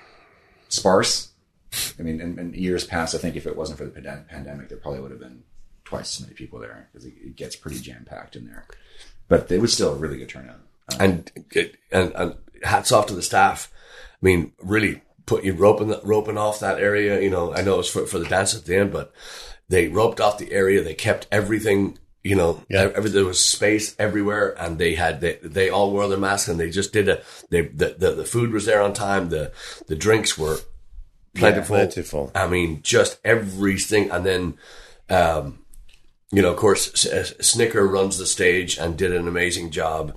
sparse. 0.68 1.28
I 1.98 2.02
mean, 2.02 2.20
in, 2.20 2.38
in 2.38 2.54
years 2.54 2.84
past, 2.84 3.14
I 3.14 3.18
think 3.18 3.36
if 3.36 3.46
it 3.46 3.56
wasn't 3.56 3.78
for 3.78 3.84
the 3.84 4.00
pandem- 4.00 4.28
pandemic, 4.28 4.68
there 4.68 4.78
probably 4.78 5.00
would 5.00 5.10
have 5.10 5.20
been 5.20 5.42
twice 5.84 6.16
as 6.20 6.26
many 6.26 6.34
people 6.34 6.58
there 6.60 6.88
because 6.92 7.04
it, 7.06 7.14
it 7.20 7.36
gets 7.36 7.56
pretty 7.56 7.80
jam 7.80 8.04
packed 8.08 8.36
in 8.36 8.46
there. 8.46 8.64
But 9.28 9.50
it 9.50 9.60
was 9.60 9.72
still 9.72 9.92
a 9.92 9.96
really 9.96 10.18
good 10.18 10.28
turnout. 10.28 10.60
Uh, 10.92 10.96
and 11.00 11.30
and 11.92 12.12
and 12.14 12.34
hats 12.62 12.90
off 12.92 13.06
to 13.06 13.14
the 13.14 13.22
staff. 13.22 13.72
I 14.22 14.26
mean, 14.26 14.52
really 14.62 15.02
put 15.30 15.44
you 15.44 15.52
roping 15.54 15.94
roping 16.02 16.36
off 16.38 16.60
that 16.60 16.78
area. 16.80 17.20
You 17.20 17.30
know, 17.30 17.54
I 17.54 17.62
know 17.62 17.74
it 17.74 17.84
was 17.84 17.90
for 17.94 18.04
for 18.06 18.18
the 18.18 18.28
dance 18.36 18.54
at 18.56 18.64
the 18.64 18.76
end, 18.76 18.92
but 18.92 19.06
they 19.68 19.88
roped 19.88 20.20
off 20.20 20.38
the 20.38 20.52
area. 20.52 20.82
They 20.82 20.94
kept 20.94 21.26
everything. 21.30 21.98
You 22.22 22.36
know, 22.36 22.52
Yeah. 22.68 22.90
every, 22.96 23.10
there 23.10 23.24
was 23.24 23.42
space 23.42 23.96
everywhere, 23.98 24.54
and 24.62 24.78
they 24.78 24.94
had 24.94 25.20
they 25.22 25.38
they 25.42 25.70
all 25.70 25.90
wore 25.92 26.08
their 26.08 26.18
masks, 26.18 26.48
and 26.48 26.58
they 26.60 26.68
just 26.70 26.92
did 26.92 27.08
a 27.08 27.22
they 27.50 27.62
the 27.62 27.94
the, 28.02 28.10
the 28.20 28.24
food 28.34 28.50
was 28.52 28.64
there 28.66 28.82
on 28.82 28.92
time. 28.92 29.28
The 29.30 29.52
the 29.86 29.96
drinks 29.96 30.36
were 30.36 30.58
plentiful. 31.34 31.76
Plentiful. 31.76 32.30
I 32.34 32.46
mean, 32.48 32.80
just 32.82 33.18
everything. 33.24 34.10
And 34.10 34.26
then, 34.26 34.42
um, 35.08 35.60
you 36.32 36.42
know, 36.42 36.50
of 36.50 36.56
course, 36.56 37.06
S- 37.06 37.34
Snicker 37.40 37.86
runs 37.86 38.18
the 38.18 38.26
stage 38.26 38.76
and 38.78 38.98
did 38.98 39.12
an 39.14 39.28
amazing 39.28 39.70
job. 39.70 40.14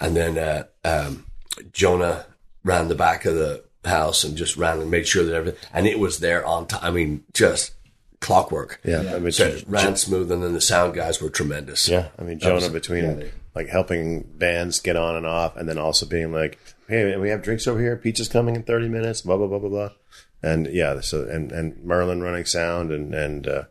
And 0.00 0.16
then 0.16 0.38
uh, 0.38 0.62
um, 0.84 1.26
Jonah 1.72 2.24
ran 2.64 2.88
the 2.88 2.94
back 2.94 3.24
of 3.26 3.34
the 3.34 3.64
house 3.84 4.24
and 4.24 4.36
just 4.36 4.56
ran 4.56 4.80
and 4.80 4.90
made 4.90 5.06
sure 5.06 5.24
that 5.24 5.34
everything, 5.34 5.60
and 5.72 5.86
it 5.86 5.98
was 5.98 6.18
there 6.20 6.44
on 6.46 6.66
time. 6.66 6.80
I 6.82 6.90
mean, 6.90 7.24
just 7.32 7.72
clockwork. 8.20 8.80
Yeah. 8.84 9.12
I 9.14 9.18
mean, 9.18 9.32
So 9.32 9.46
it 9.46 9.64
ran 9.66 9.96
smooth, 9.96 10.30
and 10.30 10.42
then 10.42 10.52
the 10.54 10.60
sound 10.60 10.94
guys 10.94 11.20
were 11.20 11.30
tremendous. 11.30 11.88
Yeah, 11.88 12.08
I 12.18 12.22
mean 12.22 12.38
Jonah 12.38 12.54
was- 12.56 12.68
between 12.68 13.04
yeah, 13.04 13.14
they- 13.14 13.30
like 13.54 13.68
helping 13.68 14.22
bands 14.22 14.80
get 14.80 14.96
on 14.96 15.14
and 15.16 15.26
off, 15.26 15.56
and 15.56 15.68
then 15.68 15.76
also 15.78 16.06
being 16.06 16.32
like, 16.32 16.58
"Hey, 16.88 17.16
we 17.18 17.28
have 17.28 17.42
drinks 17.42 17.66
over 17.66 17.80
here. 17.80 17.96
Pizza's 17.96 18.28
coming 18.28 18.56
in 18.56 18.62
thirty 18.62 18.88
minutes." 18.88 19.20
Blah 19.22 19.36
blah 19.36 19.46
blah 19.48 19.58
blah 19.58 19.68
blah. 19.68 19.90
And 20.42 20.66
yeah, 20.68 21.00
so 21.00 21.24
and 21.24 21.52
and 21.52 21.84
Merlin 21.84 22.22
running 22.22 22.46
sound, 22.46 22.90
and 22.92 23.14
and 23.14 23.46
uh, 23.46 23.62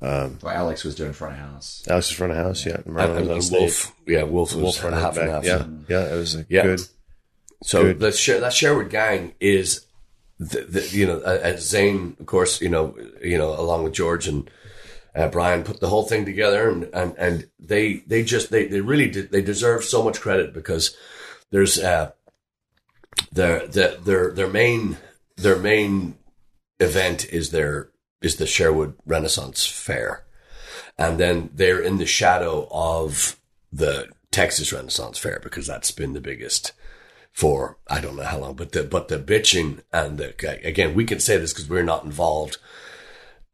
well, 0.00 0.36
Alex 0.44 0.84
was 0.84 0.94
doing 0.96 1.12
front 1.12 1.34
of 1.34 1.40
house. 1.40 1.82
Alex 1.88 2.10
was 2.10 2.16
front 2.18 2.32
of 2.32 2.38
house. 2.38 2.66
Yeah, 2.66 2.76
And, 2.84 2.86
Merlin 2.94 3.10
and, 3.10 3.20
was 3.20 3.28
on 3.28 3.34
and 3.34 3.44
stage. 3.44 3.60
Wolf, 3.60 3.96
yeah, 4.06 4.22
Wolf 4.24 4.52
was 4.54 4.62
Wolf 4.62 4.84
running 4.84 5.00
half 5.00 5.16
and 5.16 5.30
half. 5.30 5.44
Yeah, 5.44 5.64
yeah, 5.88 6.12
it 6.12 6.16
was 6.18 6.34
a 6.34 6.46
Yeah. 6.48 6.62
good. 6.64 6.80
So 7.62 7.84
Good. 7.84 8.00
that 8.00 8.16
Sher- 8.16 8.40
that 8.40 8.52
Sherwood 8.52 8.90
gang 8.90 9.34
is, 9.40 9.86
the, 10.38 10.62
the, 10.62 10.88
you 10.90 11.06
know, 11.06 11.18
uh, 11.18 11.38
as 11.42 11.68
Zane, 11.68 12.16
of 12.18 12.26
course, 12.26 12.60
you 12.60 12.68
know, 12.68 12.96
you 13.22 13.38
know, 13.38 13.58
along 13.58 13.84
with 13.84 13.92
George 13.92 14.26
and 14.26 14.50
uh, 15.14 15.28
Brian, 15.28 15.62
put 15.62 15.80
the 15.80 15.88
whole 15.88 16.04
thing 16.04 16.24
together, 16.24 16.68
and 16.68 16.84
and 16.92 17.14
and 17.18 17.48
they 17.58 18.02
they 18.06 18.24
just 18.24 18.50
they 18.50 18.66
they 18.66 18.80
really 18.80 19.08
did 19.08 19.30
they 19.30 19.42
deserve 19.42 19.84
so 19.84 20.02
much 20.02 20.20
credit 20.20 20.52
because 20.52 20.96
there's 21.50 21.78
uh 21.78 22.12
their 23.30 23.66
their 23.68 23.96
their 23.96 24.30
their 24.32 24.48
main 24.48 24.96
their 25.36 25.58
main 25.58 26.16
event 26.80 27.26
is 27.26 27.50
their 27.50 27.90
is 28.20 28.36
the 28.36 28.46
Sherwood 28.46 28.94
Renaissance 29.04 29.66
Fair, 29.66 30.24
and 30.98 31.18
then 31.18 31.50
they're 31.54 31.80
in 31.80 31.98
the 31.98 32.06
shadow 32.06 32.66
of 32.70 33.36
the 33.72 34.08
Texas 34.30 34.72
Renaissance 34.72 35.18
Fair 35.18 35.40
because 35.42 35.66
that's 35.66 35.90
been 35.90 36.14
the 36.14 36.20
biggest 36.20 36.72
for 37.32 37.78
I 37.88 38.00
don't 38.00 38.16
know 38.16 38.24
how 38.24 38.38
long, 38.38 38.54
but 38.54 38.72
the 38.72 38.84
but 38.84 39.08
the 39.08 39.18
bitching 39.18 39.82
and 39.92 40.18
the 40.18 40.34
again 40.66 40.94
we 40.94 41.04
can 41.04 41.18
say 41.20 41.36
this 41.38 41.52
because 41.52 41.68
we're 41.68 41.82
not 41.82 42.04
involved, 42.04 42.58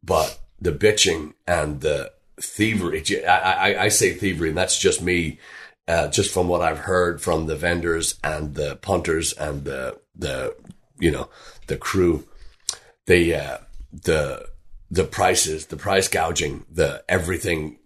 but 0.02 0.38
the 0.60 0.72
bitching 0.72 1.34
and 1.46 1.80
the 1.80 2.12
thievery. 2.40 3.04
I, 3.26 3.38
I, 3.72 3.84
I 3.84 3.88
say 3.88 4.12
thievery, 4.14 4.48
and 4.50 4.58
that's 4.58 4.78
just 4.78 5.00
me. 5.02 5.38
uh, 5.88 6.08
just 6.08 6.32
from 6.32 6.48
what 6.48 6.60
I've 6.60 6.80
heard 6.80 7.20
from 7.22 7.46
the 7.46 7.56
vendors 7.56 8.18
and 8.22 8.54
the 8.54 8.76
punters 8.76 9.32
and 9.32 9.64
the 9.64 9.98
the 10.14 10.54
you 10.98 11.10
know 11.10 11.30
the 11.66 11.78
crew, 11.78 12.28
the 13.06 13.34
uh, 13.34 13.58
the 13.92 14.46
the 14.90 15.04
prices, 15.04 15.66
the 15.66 15.76
price 15.76 16.06
gouging, 16.08 16.66
the 16.70 17.02
everything. 17.08 17.78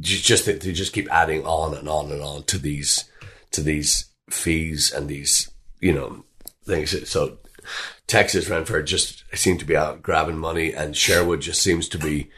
Just 0.00 0.46
they 0.46 0.72
just 0.72 0.92
keep 0.92 1.12
adding 1.12 1.44
on 1.44 1.74
and 1.76 1.88
on 1.88 2.10
and 2.10 2.22
on 2.22 2.44
to 2.44 2.58
these 2.58 3.04
to 3.50 3.60
these 3.60 4.06
fees 4.30 4.92
and 4.92 5.08
these 5.08 5.50
you 5.80 5.92
know 5.92 6.24
things. 6.64 7.08
So 7.08 7.38
Texas 8.06 8.48
Ren 8.48 8.64
Fair 8.64 8.82
just 8.82 9.24
seem 9.34 9.58
to 9.58 9.64
be 9.64 9.76
out 9.76 10.02
grabbing 10.02 10.38
money, 10.38 10.72
and 10.72 10.96
Sherwood 10.96 11.40
just 11.40 11.62
seems 11.62 11.88
to 11.90 11.98
be, 11.98 12.30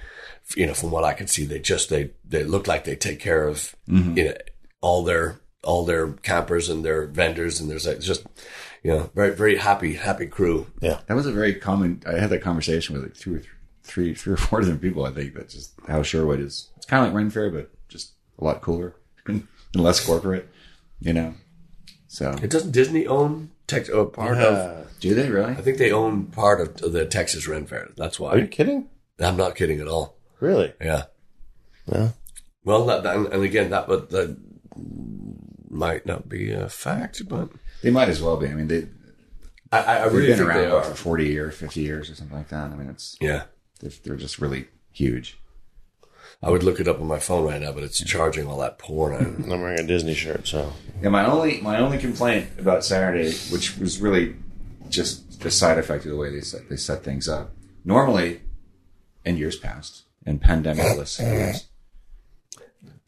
you 0.56 0.66
know, 0.66 0.74
from 0.74 0.90
what 0.90 1.04
I 1.04 1.12
can 1.12 1.26
see, 1.26 1.44
they 1.44 1.58
just 1.58 1.90
they 1.90 2.12
they 2.26 2.44
look 2.44 2.66
like 2.66 2.84
they 2.84 2.96
take 2.96 3.20
care 3.20 3.46
of 3.46 3.74
mm-hmm. 3.88 4.16
you 4.16 4.24
know 4.26 4.34
all 4.80 5.02
their 5.04 5.40
all 5.64 5.84
their 5.84 6.12
campers 6.12 6.68
and 6.68 6.84
their 6.84 7.06
vendors, 7.06 7.60
and 7.60 7.70
there's 7.70 7.86
like 7.86 8.00
just 8.00 8.26
you 8.82 8.90
know 8.90 9.10
very 9.14 9.34
very 9.34 9.56
happy 9.56 9.94
happy 9.94 10.26
crew. 10.26 10.66
Yeah. 10.80 11.00
That 11.06 11.14
was 11.14 11.26
a 11.26 11.32
very 11.32 11.54
common. 11.54 12.02
I 12.06 12.18
had 12.18 12.30
that 12.30 12.42
conversation 12.42 12.94
with 12.94 13.04
like 13.04 13.14
two 13.14 13.36
or 13.36 13.38
th- 13.38 13.50
three, 13.82 14.14
three 14.14 14.34
or 14.34 14.36
four 14.36 14.60
different 14.60 14.82
people. 14.82 15.04
I 15.04 15.12
think 15.12 15.34
that's 15.34 15.54
just 15.54 15.72
how 15.86 16.02
Sherwood 16.02 16.40
is. 16.40 16.70
It's 16.76 16.86
kind 16.86 17.02
of 17.02 17.08
like 17.08 17.16
Ren 17.16 17.30
Fair, 17.30 17.50
but 17.50 17.70
just 17.88 18.12
a 18.38 18.44
lot 18.44 18.60
cooler 18.60 18.94
and 19.26 19.46
less 19.74 20.04
corporate. 20.04 20.48
You 21.00 21.12
know. 21.12 21.34
So 22.08 22.30
It 22.42 22.50
doesn't 22.50 22.72
Disney 22.72 23.06
own 23.06 23.50
Tex 23.66 23.88
uh, 23.90 24.04
part 24.06 24.38
of. 24.38 24.98
Do 24.98 25.14
they 25.14 25.28
really? 25.30 25.52
I 25.52 25.62
think 25.62 25.78
they 25.78 25.92
own 25.92 26.26
part 26.26 26.60
of 26.82 26.92
the 26.92 27.04
Texas 27.06 27.46
Ren 27.46 27.66
Fair. 27.66 27.90
That's 27.96 28.18
why. 28.18 28.30
are 28.32 28.38
you 28.38 28.48
kidding? 28.48 28.88
I'm 29.20 29.36
not 29.36 29.54
kidding 29.54 29.80
at 29.80 29.86
all. 29.88 30.16
Really? 30.40 30.72
Yeah. 30.80 31.04
Well, 31.86 32.14
Well, 32.64 32.84
that, 32.86 33.04
and, 33.06 33.26
and 33.26 33.42
again, 33.42 33.70
that 33.70 33.88
would 33.88 34.08
that 34.10 34.36
might 35.70 36.06
not 36.06 36.28
be 36.28 36.50
a 36.50 36.68
fact, 36.68 37.28
but 37.28 37.50
They 37.82 37.90
might 37.90 38.08
as 38.08 38.22
well 38.22 38.36
be. 38.36 38.48
I 38.48 38.54
mean, 38.54 38.68
they 38.68 38.88
I, 39.70 39.78
I 39.98 40.02
they've 40.04 40.12
really 40.14 40.26
been 40.28 40.40
around 40.40 40.84
for 40.84 40.94
forty 40.94 41.26
years, 41.28 41.54
fifty 41.54 41.82
years, 41.82 42.10
or 42.10 42.14
something 42.14 42.36
like 42.36 42.48
that. 42.48 42.70
I 42.72 42.76
mean, 42.76 42.88
it's 42.88 43.16
Yeah. 43.20 43.44
they're, 43.80 43.92
they're 44.02 44.16
just 44.16 44.38
really 44.38 44.68
huge. 44.92 45.38
I 46.42 46.50
would 46.50 46.62
look 46.62 46.78
it 46.78 46.86
up 46.86 47.00
on 47.00 47.06
my 47.08 47.18
phone 47.18 47.44
right 47.46 47.60
now, 47.60 47.72
but 47.72 47.82
it's 47.82 48.02
charging 48.04 48.46
all 48.46 48.58
that 48.60 48.78
porn. 48.78 49.14
out. 49.14 49.20
I'm 49.52 49.60
wearing 49.60 49.80
a 49.80 49.86
Disney 49.86 50.14
shirt, 50.14 50.46
so 50.46 50.72
Yeah, 51.02 51.08
my 51.08 51.26
only 51.26 51.60
my 51.60 51.78
only 51.78 51.98
complaint 51.98 52.48
about 52.58 52.84
Saturday, 52.84 53.32
which 53.50 53.76
was 53.78 54.00
really 54.00 54.36
just 54.88 55.40
the 55.40 55.50
side 55.50 55.78
effect 55.78 56.04
of 56.04 56.10
the 56.12 56.16
way 56.16 56.30
they 56.30 56.40
set 56.40 56.68
they 56.68 56.76
set 56.76 57.02
things 57.02 57.28
up. 57.28 57.50
Normally, 57.84 58.40
in 59.24 59.36
years 59.36 59.56
past, 59.56 60.02
in 60.26 60.38
pandemic-less 60.38 61.18
years, 61.20 61.66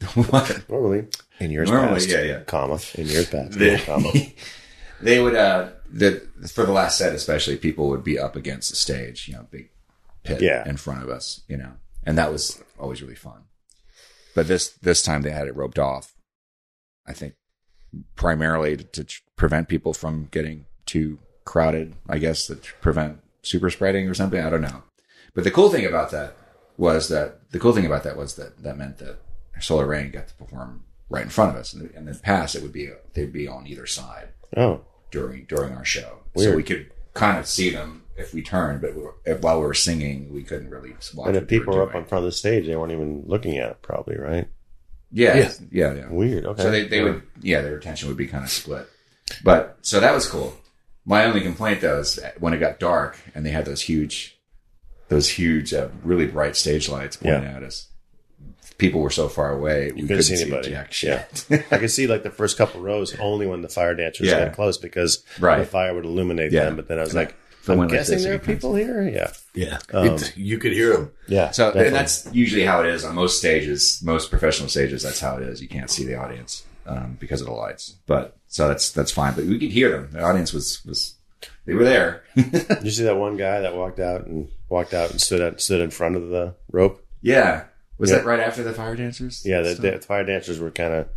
what? 0.29 0.63
normally 0.69 1.07
in 1.39 1.51
years 1.51 1.69
Normally, 1.69 1.95
past, 1.95 2.09
yeah, 2.09 2.21
yeah. 2.23 2.39
comma 2.41 2.79
in 2.95 3.07
years 3.07 3.29
past, 3.29 3.57
They- 3.57 3.77
comma. 3.79 4.11
they 5.01 5.21
would 5.21 5.35
uh 5.35 5.69
the 5.89 6.21
for 6.53 6.65
the 6.65 6.71
last 6.71 6.97
set 6.97 7.13
especially 7.13 7.57
people 7.57 7.89
would 7.89 8.03
be 8.03 8.17
up 8.19 8.35
against 8.35 8.69
the 8.69 8.75
stage 8.75 9.27
you 9.27 9.33
know 9.35 9.45
big 9.51 9.69
pit 10.23 10.41
Yeah. 10.41 10.67
in 10.67 10.77
front 10.77 11.03
of 11.03 11.09
us 11.09 11.41
you 11.47 11.57
know 11.57 11.71
and 12.05 12.17
that 12.17 12.31
was 12.31 12.63
always 12.79 13.01
really 13.01 13.15
fun. 13.15 13.43
But 14.35 14.47
this 14.47 14.69
this 14.69 15.01
time 15.01 15.21
they 15.21 15.31
had 15.31 15.47
it 15.47 15.55
roped 15.55 15.79
off 15.79 16.15
i 17.07 17.13
think 17.13 17.33
primarily 18.15 18.77
to, 18.77 19.03
to 19.03 19.21
prevent 19.35 19.67
people 19.67 19.93
from 19.93 20.27
getting 20.31 20.65
too 20.85 21.17
crowded 21.45 21.95
i 22.07 22.17
guess 22.17 22.47
to 22.47 22.55
prevent 22.79 23.19
super 23.43 23.69
spreading 23.69 24.07
or 24.07 24.13
something. 24.13 24.39
I 24.39 24.49
don't 24.49 24.61
know. 24.61 24.83
But 25.33 25.43
the 25.43 25.51
cool 25.51 25.69
thing 25.69 25.85
about 25.85 26.11
that 26.11 26.35
was 26.77 27.09
that 27.09 27.51
the 27.51 27.59
cool 27.59 27.73
thing 27.73 27.85
about 27.85 28.03
that 28.03 28.17
was 28.17 28.35
that 28.35 28.61
that 28.63 28.77
meant 28.77 28.97
that 28.99 29.17
solar 29.59 29.85
rain 29.87 30.11
got 30.11 30.27
to 30.27 30.33
perform 30.35 30.83
right 31.09 31.23
in 31.23 31.29
front 31.29 31.51
of 31.51 31.57
us. 31.57 31.73
And 31.73 31.89
in 31.91 32.05
the 32.05 32.13
past 32.15 32.55
it 32.55 32.61
would 32.61 32.73
be 32.73 32.89
they'd 33.13 33.33
be 33.33 33.47
on 33.47 33.67
either 33.67 33.85
side 33.85 34.29
Oh, 34.55 34.81
during 35.11 35.45
during 35.45 35.73
our 35.73 35.85
show, 35.85 36.19
so 36.37 36.55
we 36.55 36.63
could 36.63 36.91
kind 37.13 37.37
of 37.39 37.47
see 37.47 37.69
them 37.69 38.00
if 38.17 38.33
we 38.33 38.41
turned, 38.41 38.81
but 38.81 38.95
we 38.95 39.01
were, 39.03 39.15
if, 39.25 39.41
while 39.41 39.59
we 39.59 39.65
were 39.65 39.73
singing, 39.73 40.33
we 40.33 40.43
couldn't 40.43 40.69
really 40.69 40.93
watch. 41.15 41.27
and 41.29 41.37
if 41.37 41.47
they 41.47 41.59
people 41.59 41.75
were 41.75 41.83
up 41.83 41.91
doing. 41.91 42.03
on 42.03 42.07
front 42.09 42.23
of 42.23 42.27
the 42.27 42.31
stage, 42.35 42.67
they 42.67 42.75
weren't 42.75 42.91
even 42.91 43.23
looking 43.25 43.57
at 43.57 43.71
it, 43.71 43.81
probably, 43.81 44.17
right? 44.17 44.47
yeah, 45.11 45.35
Yeah. 45.37 45.51
yeah, 45.71 45.93
yeah, 45.93 46.07
Weird. 46.09 46.45
Okay. 46.45 46.61
So 46.63 46.71
they, 46.71 46.87
they 46.87 47.01
would, 47.01 47.23
yeah, 47.41 47.61
their 47.61 47.77
attention 47.77 48.07
would 48.07 48.17
be 48.17 48.27
kind 48.27 48.43
of 48.43 48.49
split. 48.49 48.87
But 49.43 49.77
so 49.81 49.99
that 49.99 50.13
was 50.13 50.27
cool. 50.29 50.55
My 51.05 51.25
only 51.25 51.41
complaint 51.41 51.81
though 51.81 51.99
is 51.99 52.19
when 52.39 52.53
it 52.53 52.59
got 52.59 52.79
dark 52.79 53.17
and 53.33 53.45
they 53.45 53.49
had 53.49 53.65
those 53.65 53.81
huge, 53.81 54.37
those 55.09 55.27
huge, 55.29 55.73
uh, 55.73 55.89
really 56.03 56.27
bright 56.27 56.55
stage 56.55 56.87
lights 56.89 57.17
pointing 57.17 57.43
Yeah. 57.43 57.57
at 57.57 57.63
us. 57.63 57.87
People 58.77 59.01
were 59.01 59.09
so 59.09 59.27
far 59.27 59.51
away, 59.53 59.85
we 59.85 60.01
couldn't 60.01 60.07
couldn't 60.07 60.23
see 60.23 60.35
see 60.37 60.43
anybody. 60.43 60.69
jack 60.69 61.01
Yeah. 61.03 61.25
I 61.71 61.77
could 61.77 61.91
see 61.91 62.07
like 62.07 62.23
the 62.23 62.31
first 62.31 62.57
couple 62.57 62.81
rows 62.81 63.15
only 63.19 63.45
when 63.47 63.61
the 63.61 63.69
fire 63.69 63.93
dancers 63.95 64.27
Yeah. 64.27 64.45
got 64.45 64.55
close 64.55 64.77
because 64.77 65.23
Right. 65.39 65.59
the 65.59 65.65
fire 65.65 65.93
would 65.93 66.05
illuminate 66.05 66.51
Yeah. 66.51 66.65
them. 66.65 66.75
But 66.77 66.87
then 66.87 66.97
I 66.97 67.01
was 67.01 67.11
And 67.13 67.19
like, 67.19 67.29
for 67.31 67.35
I'm 67.67 67.77
one 67.77 67.87
like 67.87 67.97
guessing 67.97 68.15
this, 68.15 68.23
there 68.23 68.33
you 68.33 68.37
are 68.37 68.39
can- 68.39 68.55
people 68.55 68.75
here. 68.75 69.01
Yeah. 69.07 69.31
Yeah, 69.53 69.77
Um, 69.93 70.07
It- 70.15 70.35
you 70.37 70.57
could 70.57 70.71
hear 70.71 70.93
them. 70.93 71.11
Yeah. 71.27 71.51
So 71.51 71.65
definitely. 71.67 71.87
and 71.87 71.95
that's 71.95 72.27
usually 72.33 72.63
how 72.65 72.81
it 72.83 72.87
is 72.87 73.03
on 73.05 73.15
most 73.15 73.37
stages, 73.37 74.01
most 74.03 74.29
professional 74.29 74.69
stages. 74.69 75.03
That's 75.03 75.19
how 75.19 75.37
it 75.37 75.43
is. 75.43 75.61
You 75.61 75.67
can't 75.67 75.89
see 75.89 76.05
the 76.05 76.15
audience 76.15 76.63
um, 76.87 77.17
because 77.19 77.41
of 77.41 77.47
the 77.47 77.53
lights. 77.53 77.95
But 78.07 78.35
so 78.47 78.67
that's 78.67 78.91
that's 78.91 79.11
fine. 79.11 79.33
But 79.35 79.45
we 79.45 79.59
could 79.59 79.71
hear 79.71 79.89
them. 79.91 80.09
The 80.13 80.23
audience 80.23 80.53
was 80.53 80.83
was 80.85 81.15
they 81.65 81.73
were 81.73 81.83
there. 81.83 82.23
Did 82.35 82.79
you 82.83 82.91
see 82.91 83.03
that 83.03 83.17
one 83.17 83.37
guy 83.37 83.59
that 83.61 83.75
walked 83.75 83.99
out 83.99 84.25
and 84.25 84.47
walked 84.69 84.93
out 84.93 85.11
and 85.11 85.21
stood 85.21 85.41
at, 85.41 85.61
stood 85.61 85.81
in 85.81 85.91
front 85.91 86.15
of 86.15 86.29
the 86.29 86.55
rope? 86.71 87.05
yeah. 87.21 87.65
Was 87.97 88.09
Yeah. 88.09 88.17
that 88.17 88.25
right 88.25 88.39
after 88.39 88.63
the 88.63 88.73
fire 88.73 88.95
dancers? 88.95 89.43
Yeah, 89.45 89.61
the, 89.61 89.75
the 89.75 89.99
fire 89.99 90.23
dancers 90.23 90.57
were 90.57 90.71
kind 90.71 90.91
of 90.93 91.07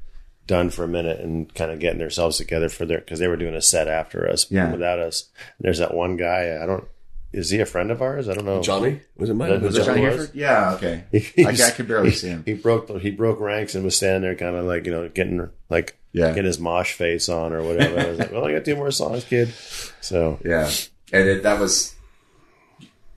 done 0.47 0.71
for 0.71 0.85
a 0.85 0.89
minute 0.89 1.21
and 1.21 1.53
kind 1.55 1.71
of 1.71 1.79
getting 1.81 1.99
themselves 1.99 2.37
together 2.39 2.69
for 2.69 2.85
their 2.85 2.99
because 2.99 3.19
they 3.19 3.29
were 3.29 3.37
doing 3.37 3.55
a 3.55 3.63
set 3.63 3.89
after 3.89 4.29
us, 4.29 4.51
Yeah. 4.51 4.71
without 4.71 4.99
us. 4.99 5.29
And 5.59 5.65
there's 5.67 5.79
that 5.79 5.95
one 5.95 6.17
guy. 6.17 6.59
I 6.63 6.67
don't. 6.67 6.85
Is 7.33 7.51
he 7.51 7.59
a 7.61 7.67
friend 7.67 7.91
of 7.91 8.01
ours? 8.01 8.29
I 8.29 8.35
don't 8.35 8.45
know. 8.45 8.63
Johnny 8.63 9.01
was 9.17 9.29
it 9.29 9.33
That- 9.33 9.49
mine? 9.51 9.63
was 9.63 9.77
it 9.77 9.85
Johnny 9.85 10.03
Johnny 10.03 10.17
was? 10.17 10.35
Yeah. 10.35 10.75
Okay. 10.75 11.05
He- 11.11 11.45
I, 11.45 11.51
I 11.51 11.71
could 11.71 11.89
barely 11.89 12.13
see 12.13 12.29
him. 12.29 12.43
He 12.47 12.55
broke 12.55 12.89
he 13.01 13.11
broke 13.11 13.41
ranks 13.41 13.75
and 13.75 13.85
was 13.85 13.97
standing 13.97 14.23
there, 14.23 14.35
kind 14.37 14.55
of 14.55 14.65
like 14.67 14.87
you 14.87 14.93
know 14.93 15.09
getting 15.09 15.49
like 15.69 15.97
Yeah. 16.13 16.29
getting 16.29 16.45
his 16.45 16.61
mosh 16.61 16.93
face 16.93 17.29
on 17.29 17.53
or 17.53 17.63
whatever. 17.65 17.99
I 17.99 18.07
was 18.11 18.19
like, 18.21 18.31
well, 18.33 18.45
I 18.47 18.53
got 18.53 18.65
two 18.65 18.77
more 18.77 18.91
songs, 18.93 19.25
kid. 19.25 19.53
So 20.01 20.39
Yeah, 20.45 20.71
and 21.13 21.29
it, 21.29 21.43
that 21.43 21.59
was, 21.59 21.95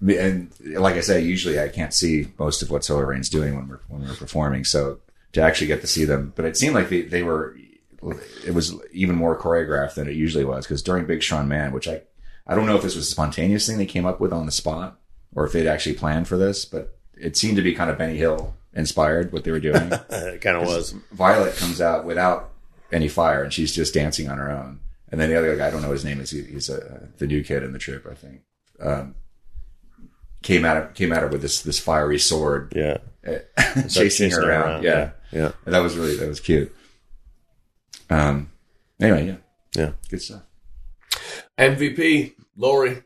and 0.01 0.51
like 0.65 0.95
I 0.95 1.01
say, 1.01 1.21
usually 1.21 1.59
I 1.59 1.67
can't 1.69 1.93
see 1.93 2.27
most 2.39 2.61
of 2.61 2.69
what 2.69 2.83
Solar 2.83 3.05
Rain's 3.05 3.29
doing 3.29 3.55
when 3.55 3.67
we're 3.67 3.79
when 3.87 4.01
we're 4.07 4.15
performing. 4.15 4.63
So 4.63 4.99
to 5.33 5.41
actually 5.41 5.67
get 5.67 5.81
to 5.81 5.87
see 5.87 6.05
them, 6.05 6.33
but 6.35 6.45
it 6.45 6.57
seemed 6.57 6.75
like 6.75 6.89
they, 6.89 7.01
they 7.01 7.23
were, 7.23 7.57
it 8.45 8.53
was 8.53 8.73
even 8.91 9.15
more 9.15 9.37
choreographed 9.39 9.95
than 9.95 10.07
it 10.07 10.15
usually 10.15 10.45
was 10.45 10.65
because 10.65 10.81
during 10.81 11.05
Big 11.05 11.21
Sean 11.21 11.47
Man, 11.47 11.71
which 11.71 11.87
I 11.87 12.01
I 12.47 12.55
don't 12.55 12.65
know 12.65 12.77
if 12.77 12.81
this 12.81 12.95
was 12.95 13.07
a 13.07 13.11
spontaneous 13.11 13.67
thing 13.67 13.77
they 13.77 13.85
came 13.85 14.05
up 14.05 14.19
with 14.19 14.31
on 14.31 14.45
the 14.45 14.51
spot 14.51 14.99
or 15.35 15.45
if 15.45 15.51
they'd 15.51 15.67
actually 15.67 15.95
planned 15.95 16.27
for 16.27 16.37
this, 16.37 16.63
but 16.65 16.97
it 17.15 17.35
seemed 17.35 17.57
to 17.57 17.61
be 17.61 17.73
kind 17.73 17.89
of 17.89 17.97
Benny 17.97 18.17
Hill 18.17 18.55
inspired 18.73 19.33
what 19.33 19.43
they 19.43 19.51
were 19.51 19.59
doing. 19.59 19.91
it 20.09 20.41
kind 20.41 20.55
of 20.55 20.65
was. 20.65 20.91
Violet 21.11 21.55
comes 21.55 21.81
out 21.81 22.05
without 22.05 22.51
any 22.91 23.09
fire, 23.09 23.43
and 23.43 23.51
she's 23.51 23.75
just 23.75 23.93
dancing 23.93 24.29
on 24.29 24.37
her 24.37 24.49
own. 24.49 24.79
And 25.09 25.19
then 25.19 25.29
the 25.29 25.37
other 25.37 25.55
guy, 25.57 25.67
I 25.67 25.71
don't 25.71 25.81
know 25.81 25.91
his 25.91 26.05
name, 26.05 26.21
is 26.21 26.31
he, 26.31 26.43
he's 26.43 26.69
a, 26.69 27.09
the 27.17 27.27
new 27.27 27.43
kid 27.43 27.63
in 27.63 27.73
the 27.73 27.79
trip, 27.79 28.07
I 28.09 28.13
think. 28.13 28.41
Um, 28.79 29.15
came 30.41 30.63
out 30.63 30.77
her, 30.77 30.87
came 30.93 31.11
at 31.11 31.23
her 31.23 31.27
with 31.27 31.41
this 31.41 31.61
this 31.61 31.79
fiery 31.79 32.19
sword, 32.19 32.73
Yeah, 32.75 32.97
Started 33.57 33.89
chasing 33.89 34.31
her 34.31 34.49
around. 34.49 34.83
Yeah. 34.83 35.11
yeah, 35.31 35.51
And 35.65 35.73
that 35.75 35.79
was 35.79 35.97
really 35.97 36.15
that 36.17 36.27
was 36.27 36.39
cute. 36.39 36.73
Um. 38.09 38.51
Anyway, 38.99 39.27
yeah, 39.27 39.35
yeah. 39.83 39.91
good 40.09 40.21
stuff. 40.21 40.41
MVP 41.57 42.33
Lori. 42.55 43.03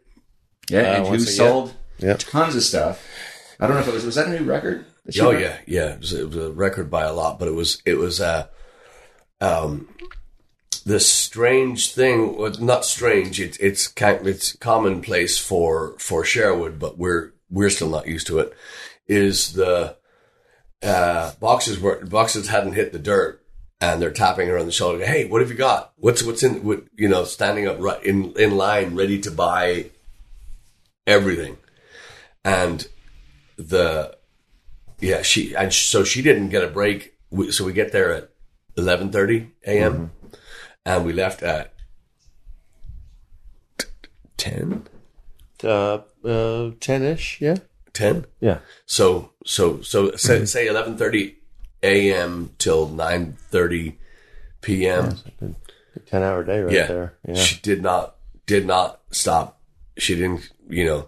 Yeah, 0.70 0.80
Uh, 0.80 0.84
and 0.98 1.08
who 1.08 1.14
again. 1.16 1.26
sold 1.26 1.74
Yeah. 2.00 2.16
tons 2.18 2.56
of 2.56 2.64
stuff. 2.64 3.04
I 3.60 3.68
don't 3.68 3.76
know 3.76 3.82
if 3.82 3.88
it 3.88 3.94
was 3.94 4.06
was 4.06 4.16
that 4.16 4.28
a 4.28 4.40
new 4.40 4.46
record? 4.46 4.86
Oh 5.20 5.32
wrote? 5.32 5.42
yeah, 5.42 5.58
yeah. 5.68 5.94
It 5.94 6.00
was, 6.00 6.14
it 6.14 6.28
was 6.28 6.38
a 6.38 6.52
record 6.52 6.90
by 6.90 7.04
a 7.04 7.14
lot, 7.14 7.40
but 7.40 7.48
it 7.48 7.56
was 7.56 7.82
it 7.86 7.96
was 7.96 8.22
uh, 8.22 8.48
um, 9.42 9.90
the 10.86 11.00
strange 11.00 11.92
thing. 11.94 12.38
Well, 12.38 12.52
not 12.60 12.86
strange. 12.86 13.40
It's 13.42 13.58
it's 13.58 13.88
kind 13.88 14.26
it's 14.28 14.56
commonplace 14.58 15.38
for 15.40 15.96
for 15.98 16.24
Sherwood, 16.24 16.80
but 16.80 16.98
we're 16.98 17.34
we're 17.50 17.70
still 17.70 17.90
not 17.90 18.08
used 18.08 18.28
to 18.28 18.40
it. 18.40 18.54
Is 19.08 19.54
the 19.54 19.98
uh, 20.84 21.32
boxes 21.39 21.80
were 21.80 22.04
boxes 22.06 22.48
hadn't 22.48 22.74
hit 22.74 22.91
the 22.91 23.00
dirt, 23.00 23.44
and 23.80 24.02
they're 24.02 24.12
tapping 24.12 24.48
her 24.48 24.58
on 24.58 24.65
the 24.65 24.72
shoulder. 24.72 25.06
Hey, 25.06 25.26
what 25.26 25.41
have 25.41 25.50
you 25.50 25.58
got? 25.58 25.94
What's 25.98 26.24
what's 26.24 26.44
in? 26.44 26.63
What, 26.63 26.84
you 26.96 27.10
know, 27.10 27.24
standing 27.24 27.67
up 27.67 27.78
right 27.80 28.04
in 28.04 28.34
in 28.34 28.58
line, 28.58 28.96
ready 28.96 29.20
to 29.22 29.32
buy 29.32 29.91
everything, 31.06 31.58
and 32.44 32.88
the 33.58 34.17
yeah, 35.00 35.22
she 35.22 35.56
and 35.56 35.74
so 35.74 36.04
she 36.04 36.22
didn't 36.22 36.50
get 36.50 36.63
a 36.63 36.67
break. 36.67 37.15
We, 37.30 37.52
so 37.52 37.65
we 37.65 37.74
get 37.74 37.91
there 37.91 38.13
at 38.13 38.30
eleven 38.78 39.12
thirty 39.12 39.52
a.m. 39.65 40.12
and 40.86 41.06
we 41.06 41.13
left 41.13 41.44
at 41.44 41.74
ten. 44.38 44.88
Uh, 45.63 46.00
uh, 46.26 46.72
ten 46.80 47.04
ish. 47.04 47.39
Yeah, 47.39 47.58
Ten. 47.94 48.26
yeah. 48.40 48.60
So 48.86 49.32
so 49.46 49.82
so 49.82 50.12
say, 50.16 50.46
say 50.46 50.68
eleven 50.68 50.98
thirty 50.98 51.38
a.m. 51.84 52.52
till 52.58 52.88
nine 52.88 53.34
thirty 53.50 53.98
p.m. 54.62 55.16
Ten 56.06 56.24
hour 56.24 56.44
day 56.44 56.62
right 56.62 56.74
yeah. 56.74 56.88
there. 56.88 57.14
Yeah. 57.28 57.34
She 57.36 57.60
did 57.62 57.82
not 57.82 58.16
did 58.46 58.66
not 58.66 59.02
stop. 59.12 59.60
She 59.98 60.16
didn't, 60.16 60.50
you 60.70 60.86
know, 60.86 61.08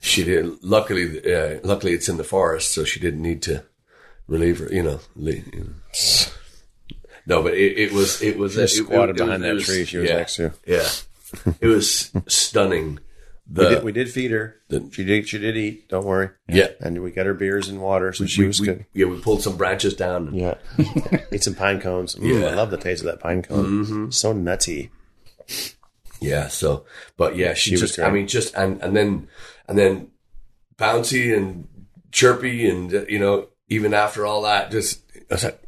she 0.00 0.24
did. 0.24 0.62
Luckily, 0.64 1.32
uh, 1.32 1.60
luckily 1.62 1.92
it's 1.92 2.08
in 2.08 2.16
the 2.16 2.24
forest, 2.24 2.72
so 2.72 2.82
she 2.84 2.98
didn't 2.98 3.22
need 3.22 3.40
to 3.42 3.62
relieve 4.26 4.58
her. 4.58 4.68
You 4.72 4.82
know, 4.82 5.00
leave, 5.14 5.46
you 5.54 5.60
know. 5.60 5.70
no, 7.26 7.42
but 7.42 7.54
it, 7.54 7.78
it 7.78 7.92
was 7.92 8.20
it 8.20 8.36
was 8.36 8.54
She 8.54 8.60
was 8.60 8.74
it- 8.78 8.80
it- 8.80 8.84
squatted 8.86 9.16
it 9.20 9.24
behind 9.24 9.44
that 9.44 9.54
was- 9.54 9.64
tree 9.66 9.84
she 9.84 9.98
was 9.98 10.08
yeah, 10.08 10.16
next 10.16 10.36
to. 10.36 10.52
Yeah, 10.66 10.88
it 11.60 11.66
was 11.68 12.10
stunning. 12.26 12.98
The 13.52 13.62
we, 13.64 13.68
did, 13.74 13.84
we 13.84 13.92
did 13.92 14.10
feed 14.12 14.30
her. 14.30 14.56
the- 14.68 14.88
she 14.92 15.04
did. 15.04 15.28
She 15.28 15.38
did 15.38 15.56
eat. 15.56 15.88
Don't 15.88 16.04
worry. 16.06 16.30
yeah. 16.48 16.68
And 16.80 17.02
we 17.02 17.10
got 17.10 17.26
her 17.26 17.34
beers 17.34 17.68
and 17.68 17.80
water, 17.80 18.12
so 18.12 18.24
she 18.26 18.42
We, 18.42 18.46
was 18.46 18.60
we- 18.60 18.66
good. 18.66 18.86
yeah, 18.94 19.06
we 19.06 19.18
pulled 19.20 19.42
some 19.42 19.56
branches 19.56 19.94
down. 19.94 20.32
Yeah. 20.34 20.54
Eat 21.32 21.42
some 21.42 21.56
pine 21.56 21.80
cones. 21.80 22.14
Mm, 22.14 22.40
Yeah. 22.42 22.46
I 22.48 22.54
love 22.54 22.70
the 22.70 22.76
taste 22.76 23.02
of 23.02 23.06
that 23.06 23.18
pine 23.20 23.42
cone. 23.42 23.64
Mm-hmm. 23.84 24.10
So 24.10 24.32
nutty. 24.32 24.90
Yeah. 26.20 26.48
So, 26.48 26.84
but 27.16 27.36
yeah, 27.36 27.54
she, 27.54 27.70
She 27.70 27.82
was 27.82 27.96
just. 27.96 27.98
I 27.98 28.10
mean, 28.10 28.26
just, 28.28 28.54
and, 28.54 28.80
and 28.82 28.96
then, 28.96 29.28
and 29.66 29.76
then 29.78 30.10
bouncy 30.78 31.36
and 31.36 31.66
chirpy 32.12 32.68
and, 32.68 32.92
you 33.08 33.18
know, 33.18 33.48
even 33.68 33.94
after 33.94 34.26
all 34.26 34.42
that, 34.42 34.70
just, 34.70 35.02
I 35.30 35.34
was 35.34 35.44
like, 35.44 35.62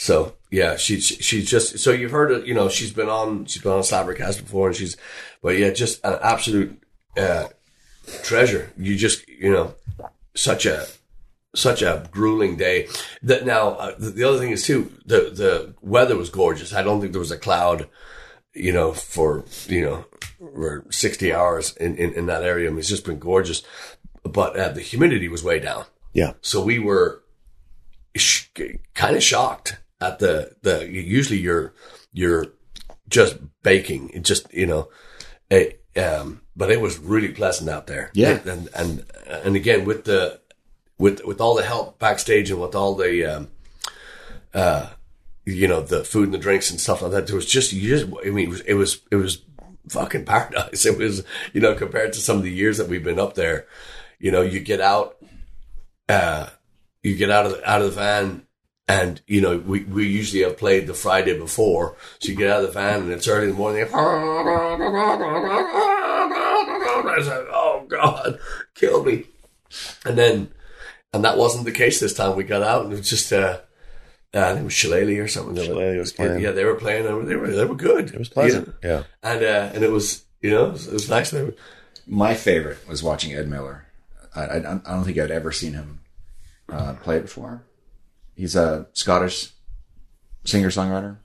so 0.00 0.34
yeah, 0.50 0.76
she, 0.76 1.00
she, 1.00 1.14
she's 1.22 1.48
just, 1.48 1.78
so 1.78 1.90
you've 1.90 2.10
heard 2.10 2.32
it, 2.32 2.46
you 2.46 2.54
know, 2.54 2.68
she's 2.68 2.92
been 2.92 3.08
on, 3.08 3.44
she's 3.46 3.62
been 3.62 3.72
on 3.72 3.82
Slabbercast 3.82 4.42
before 4.42 4.68
and 4.68 4.76
she's, 4.76 4.96
but 5.42 5.56
yeah, 5.56 5.70
just 5.70 6.04
an 6.04 6.18
absolute, 6.22 6.82
uh, 7.16 7.48
treasure. 8.22 8.72
You 8.76 8.96
just, 8.96 9.28
you 9.28 9.52
know, 9.52 9.74
such 10.34 10.66
a, 10.66 10.86
such 11.54 11.82
a 11.82 12.08
grueling 12.12 12.56
day. 12.56 12.86
That 13.22 13.44
now 13.44 13.70
uh, 13.70 13.94
the, 13.98 14.10
the 14.10 14.24
other 14.24 14.38
thing 14.38 14.52
is 14.52 14.64
too 14.64 14.92
the 15.04 15.30
the 15.32 15.74
weather 15.80 16.16
was 16.16 16.30
gorgeous. 16.30 16.72
I 16.72 16.84
don't 16.84 17.00
think 17.00 17.10
there 17.10 17.18
was 17.18 17.32
a 17.32 17.38
cloud, 17.38 17.88
you 18.54 18.72
know, 18.72 18.92
for 18.92 19.44
you 19.66 19.82
know, 19.82 20.04
for 20.38 20.84
sixty 20.90 21.32
hours 21.32 21.76
in 21.76 21.96
in, 21.96 22.12
in 22.14 22.26
that 22.26 22.44
area. 22.44 22.68
I 22.68 22.70
mean, 22.70 22.78
it's 22.78 22.88
just 22.88 23.04
been 23.04 23.18
gorgeous, 23.18 23.64
but 24.22 24.56
uh, 24.56 24.68
the 24.68 24.80
humidity 24.80 25.28
was 25.28 25.42
way 25.42 25.58
down. 25.58 25.86
Yeah. 26.12 26.34
So 26.40 26.62
we 26.62 26.78
were 26.78 27.24
sh- 28.16 28.46
kind 28.94 29.16
of 29.16 29.22
shocked 29.22 29.78
at 30.00 30.18
the 30.18 30.56
the. 30.62 30.88
Usually 30.90 31.38
you're 31.38 31.74
you're 32.12 32.46
just 33.08 33.36
baking. 33.62 34.10
It 34.10 34.22
just 34.22 34.52
you 34.52 34.66
know, 34.66 34.88
it, 35.50 35.82
um, 35.96 36.42
but 36.56 36.70
it 36.70 36.80
was 36.80 36.98
really 36.98 37.28
pleasant 37.28 37.70
out 37.70 37.86
there. 37.86 38.10
Yeah. 38.14 38.40
and 38.44 38.68
and 38.74 39.04
and 39.26 39.56
again 39.56 39.84
with 39.84 40.04
the 40.04 40.40
with 40.98 41.24
with 41.24 41.40
all 41.40 41.54
the 41.54 41.64
help 41.64 41.98
backstage 41.98 42.50
and 42.50 42.60
with 42.60 42.74
all 42.74 42.94
the 42.94 43.24
um, 43.24 43.48
uh, 44.54 44.90
you 45.44 45.68
know 45.68 45.80
the 45.80 46.04
food 46.04 46.24
and 46.24 46.34
the 46.34 46.38
drinks 46.38 46.70
and 46.70 46.80
stuff 46.80 47.02
like 47.02 47.12
that. 47.12 47.26
There 47.26 47.36
was 47.36 47.46
just 47.46 47.72
you 47.72 47.96
just 47.96 48.12
I 48.24 48.30
mean 48.30 48.46
it 48.46 48.50
was 48.50 48.60
it 48.62 48.74
was 48.74 49.00
it 49.10 49.16
was 49.16 49.42
fucking 49.88 50.24
paradise. 50.26 50.86
It 50.86 50.98
was 50.98 51.24
you 51.52 51.60
know 51.60 51.74
compared 51.74 52.12
to 52.14 52.20
some 52.20 52.36
of 52.36 52.42
the 52.42 52.52
years 52.52 52.78
that 52.78 52.88
we've 52.88 53.04
been 53.04 53.20
up 53.20 53.34
there. 53.34 53.66
You 54.18 54.30
know, 54.30 54.42
you 54.42 54.60
get 54.60 54.82
out 54.82 55.16
uh, 56.10 56.48
you 57.02 57.16
get 57.16 57.30
out 57.30 57.46
of 57.46 57.52
the, 57.52 57.70
out 57.70 57.80
of 57.80 57.94
the 57.94 58.00
van 58.00 58.46
and 58.90 59.20
you 59.26 59.40
know 59.40 59.58
we, 59.58 59.84
we 59.84 60.06
usually 60.08 60.42
have 60.42 60.58
played 60.58 60.86
the 60.86 60.94
Friday 60.94 61.38
before, 61.38 61.96
so 62.18 62.30
you 62.30 62.36
get 62.36 62.50
out 62.50 62.60
of 62.64 62.68
the 62.68 62.72
van 62.72 63.02
and 63.02 63.12
it's 63.12 63.28
early 63.28 63.44
in 63.44 63.50
the 63.50 63.56
morning. 63.56 63.86
I 63.92 64.76
was 67.16 67.26
like, 67.28 67.46
oh 67.52 67.84
god, 67.88 68.38
kill 68.74 69.04
me! 69.04 69.24
And 70.04 70.16
then, 70.18 70.50
and 71.12 71.24
that 71.24 71.38
wasn't 71.38 71.64
the 71.64 71.72
case 71.72 72.00
this 72.00 72.14
time. 72.14 72.36
We 72.36 72.44
got 72.44 72.62
out 72.62 72.84
and 72.84 72.92
it 72.92 72.96
was 72.98 73.08
just 73.10 73.32
uh, 73.32 73.60
uh 74.34 74.38
I 74.40 74.48
think 74.50 74.60
it 74.60 74.64
was 74.64 74.72
Shillelagh 74.74 75.18
or 75.20 75.28
something. 75.28 75.54
They 75.54 75.66
Shillelagh 75.66 75.98
was 75.98 76.12
playing. 76.12 76.40
Yeah, 76.40 76.50
they 76.52 76.64
were 76.64 76.74
playing. 76.74 77.06
and 77.06 77.28
They 77.28 77.36
were 77.36 77.50
they 77.50 77.64
were 77.64 77.74
good. 77.74 78.10
It 78.12 78.18
was 78.18 78.28
pleasant. 78.28 78.74
Yeah. 78.82 79.04
and 79.22 79.42
uh, 79.42 79.70
and 79.74 79.82
it 79.84 79.90
was 79.90 80.24
you 80.40 80.50
know 80.50 80.66
it 80.66 80.72
was, 80.72 80.86
it 80.88 80.92
was 80.92 81.08
nice. 81.08 81.30
They 81.30 81.44
were- 81.44 81.54
My 82.06 82.34
favorite 82.34 82.86
was 82.88 83.02
watching 83.02 83.34
Ed 83.34 83.48
Miller. 83.48 83.86
I, 84.34 84.40
I, 84.42 84.56
I 84.58 84.78
don't 84.94 85.04
think 85.04 85.18
I'd 85.18 85.30
ever 85.32 85.50
seen 85.52 85.72
him 85.74 86.00
uh, 86.68 86.94
play 87.02 87.18
before. 87.20 87.64
He's 88.40 88.56
a 88.56 88.86
Scottish 88.94 89.52
singer 90.44 90.70
songwriter, 90.70 91.18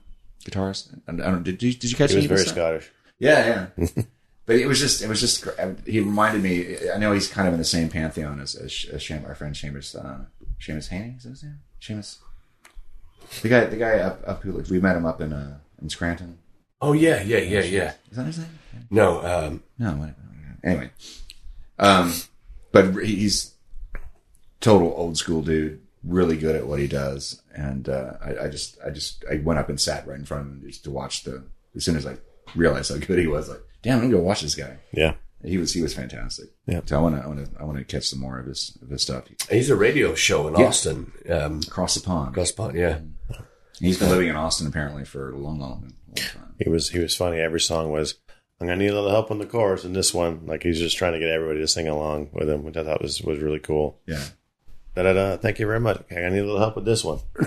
guitarist. 0.44 1.00
And 1.06 1.22
I 1.22 1.30
don't. 1.30 1.42
Did 1.42 1.62
you 1.62 1.72
did 1.72 1.90
you 1.90 1.96
catch 1.96 2.10
He 2.10 2.16
was 2.16 2.26
very 2.26 2.40
stuff? 2.40 2.52
Scottish. 2.52 2.90
Yeah, 3.18 3.70
yeah. 3.78 3.86
but 4.46 4.56
it 4.56 4.66
was 4.66 4.78
just, 4.78 5.00
it 5.00 5.08
was 5.08 5.20
just. 5.20 5.46
He 5.86 6.00
reminded 6.00 6.42
me. 6.42 6.76
I 6.94 6.98
know 6.98 7.12
he's 7.12 7.28
kind 7.28 7.48
of 7.48 7.54
in 7.54 7.58
the 7.58 7.64
same 7.64 7.88
pantheon 7.88 8.38
as, 8.38 8.54
as, 8.54 8.84
as 8.92 9.02
Sham, 9.02 9.24
our 9.24 9.34
friend 9.34 9.54
Seamus. 9.54 9.96
Uh, 9.96 10.26
Seamus 10.60 10.88
Haney, 10.88 11.14
is 11.16 11.22
that 11.22 11.30
his 11.30 11.42
name? 11.42 11.58
Seamus. 11.80 12.18
The 13.40 13.48
guy, 13.48 13.64
the 13.64 13.76
guy 13.76 13.98
up, 14.00 14.20
up 14.26 14.42
who 14.42 14.52
lives. 14.52 14.70
We 14.70 14.78
met 14.78 14.94
him 14.94 15.06
up 15.06 15.22
in 15.22 15.32
uh, 15.32 15.56
in 15.80 15.88
Scranton. 15.88 16.36
Oh 16.82 16.92
yeah, 16.92 17.22
yeah, 17.22 17.38
yeah, 17.38 17.62
yeah. 17.62 17.92
Is 18.10 18.18
that 18.18 18.26
his 18.26 18.38
name? 18.40 18.58
No, 18.90 19.24
um, 19.24 19.62
No. 19.78 19.92
What, 19.92 20.14
anyway, 20.62 20.90
um, 21.78 22.12
but 22.72 22.94
he's 23.06 23.54
total 24.60 24.92
old 24.94 25.16
school 25.16 25.40
dude. 25.40 25.80
Really 26.06 26.36
good 26.36 26.54
at 26.54 26.66
what 26.66 26.78
he 26.78 26.86
does, 26.86 27.42
and 27.54 27.88
uh, 27.88 28.12
I, 28.24 28.44
I 28.44 28.48
just, 28.48 28.78
I 28.86 28.90
just, 28.90 29.24
I 29.30 29.38
went 29.38 29.58
up 29.58 29.68
and 29.68 29.80
sat 29.80 30.06
right 30.06 30.18
in 30.18 30.24
front 30.24 30.46
of 30.46 30.52
him 30.52 30.62
just 30.64 30.84
to 30.84 30.90
watch 30.92 31.24
the. 31.24 31.44
As 31.74 31.84
soon 31.84 31.96
as 31.96 32.06
I 32.06 32.16
realized 32.54 32.92
how 32.92 32.98
good 32.98 33.18
he 33.18 33.26
was, 33.26 33.48
like, 33.48 33.60
damn, 33.82 33.94
I'm 33.98 34.02
gonna 34.04 34.14
go 34.14 34.20
watch 34.22 34.40
this 34.42 34.54
guy. 34.54 34.78
Yeah. 34.92 35.14
He 35.44 35.58
was, 35.58 35.72
he 35.72 35.82
was 35.82 35.94
fantastic. 35.94 36.46
Yeah. 36.66 36.80
So 36.86 36.96
I 36.96 37.00
want 37.02 37.16
to, 37.16 37.22
I 37.22 37.26
want 37.26 37.44
to, 37.44 37.60
I 37.60 37.64
want 37.64 37.78
to 37.78 37.84
catch 37.84 38.04
some 38.08 38.20
more 38.20 38.38
of 38.38 38.46
his, 38.46 38.78
of 38.80 38.88
his 38.88 39.02
stuff 39.02 39.24
he's 39.50 39.68
a 39.68 39.76
radio 39.76 40.14
show 40.14 40.48
in 40.48 40.54
Yeah. 40.56 40.66
Austin. 40.66 41.12
Um, 41.28 41.60
across 41.66 41.94
the 41.94 42.00
pond. 42.00 42.34
Gus 42.34 42.52
Pond, 42.52 42.76
yeah. 42.76 43.00
He's 43.78 43.98
been 43.98 44.08
living 44.08 44.28
in 44.28 44.36
Austin 44.36 44.66
apparently 44.66 45.04
for 45.04 45.30
a 45.32 45.36
long, 45.36 45.58
long, 45.60 45.92
long 46.06 46.14
time. 46.16 46.54
He 46.58 46.70
was 46.70 46.88
he 46.90 46.98
was 46.98 47.14
funny. 47.14 47.38
Every 47.38 47.60
song 47.60 47.90
was 47.90 48.14
I'm 48.60 48.66
gonna 48.68 48.78
need 48.78 48.88
a 48.88 48.94
little 48.94 49.10
help 49.10 49.30
on 49.30 49.38
the 49.38 49.46
chorus 49.46 49.84
and 49.84 49.94
this 49.94 50.14
one. 50.14 50.46
Like 50.46 50.62
he's 50.62 50.78
just 50.78 50.96
trying 50.96 51.12
to 51.12 51.18
get 51.18 51.28
everybody 51.28 51.60
to 51.60 51.68
sing 51.68 51.88
along 51.88 52.30
with 52.32 52.48
him, 52.48 52.64
which 52.64 52.76
I 52.76 52.84
thought 52.84 53.02
was, 53.02 53.20
was 53.22 53.38
really 53.40 53.58
cool. 53.60 54.00
Yeah. 54.06 54.24
Da 54.96 55.02
da 55.02 55.12
da. 55.12 55.36
Thank 55.36 55.58
you 55.60 55.66
very 55.66 55.78
much. 55.80 55.98
Okay, 56.00 56.24
I 56.26 56.30
need 56.30 56.38
a 56.40 56.44
little 56.44 56.58
help 56.58 56.74
with 56.76 56.84
this 56.84 57.04
one. 57.04 57.20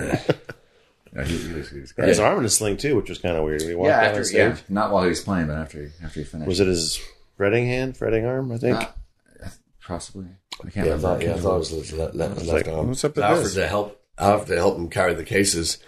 Yeah, 1.12 1.24
he, 1.24 1.38
he 1.38 1.54
was, 1.54 1.68
he 1.70 1.80
was 1.80 1.90
great. 1.90 2.06
His 2.06 2.20
arm 2.20 2.38
in 2.38 2.44
a 2.44 2.48
sling 2.48 2.76
too, 2.76 2.94
which 2.94 3.08
was 3.08 3.18
kind 3.18 3.36
of 3.36 3.42
weird. 3.42 3.62
He 3.62 3.74
walked 3.74 3.88
Yeah, 3.88 4.00
after, 4.00 4.22
stage. 4.22 4.36
yeah, 4.36 4.56
not 4.68 4.92
while 4.92 5.02
he 5.02 5.08
was 5.08 5.20
playing, 5.20 5.48
but 5.48 5.56
after, 5.56 5.82
he- 5.86 6.04
after 6.04 6.20
he 6.20 6.24
finished. 6.24 6.46
Was 6.46 6.60
it 6.60 6.68
his 6.68 7.00
fretting 7.36 7.66
hand, 7.66 7.96
fretting 7.96 8.24
arm? 8.24 8.52
I 8.52 8.58
think. 8.58 8.76
Uh, 8.76 9.48
possibly. 9.84 10.26
I 10.64 10.70
can't 10.70 10.76
Yeah, 10.76 10.82
I 10.82 10.84
remember. 10.94 11.08
thought, 11.08 11.22
yeah, 11.22 11.34
I 11.34 11.38
thought 11.40 11.54
it 11.56 11.58
was 11.58 11.92
left, 11.92 12.14
left, 12.14 12.36
left, 12.36 12.46
like, 12.46 12.68
arm. 12.68 12.86
what's 12.86 13.02
up 13.02 13.16
with 13.16 13.24
I 13.24 13.32
offered 13.32 13.42
this? 13.46 13.54
to 13.54 13.66
help. 13.66 14.00
I 14.18 14.30
offered 14.30 14.46
to 14.48 14.54
help 14.56 14.76
him 14.78 14.88
carry 14.88 15.14
the 15.14 15.24
cases, 15.24 15.78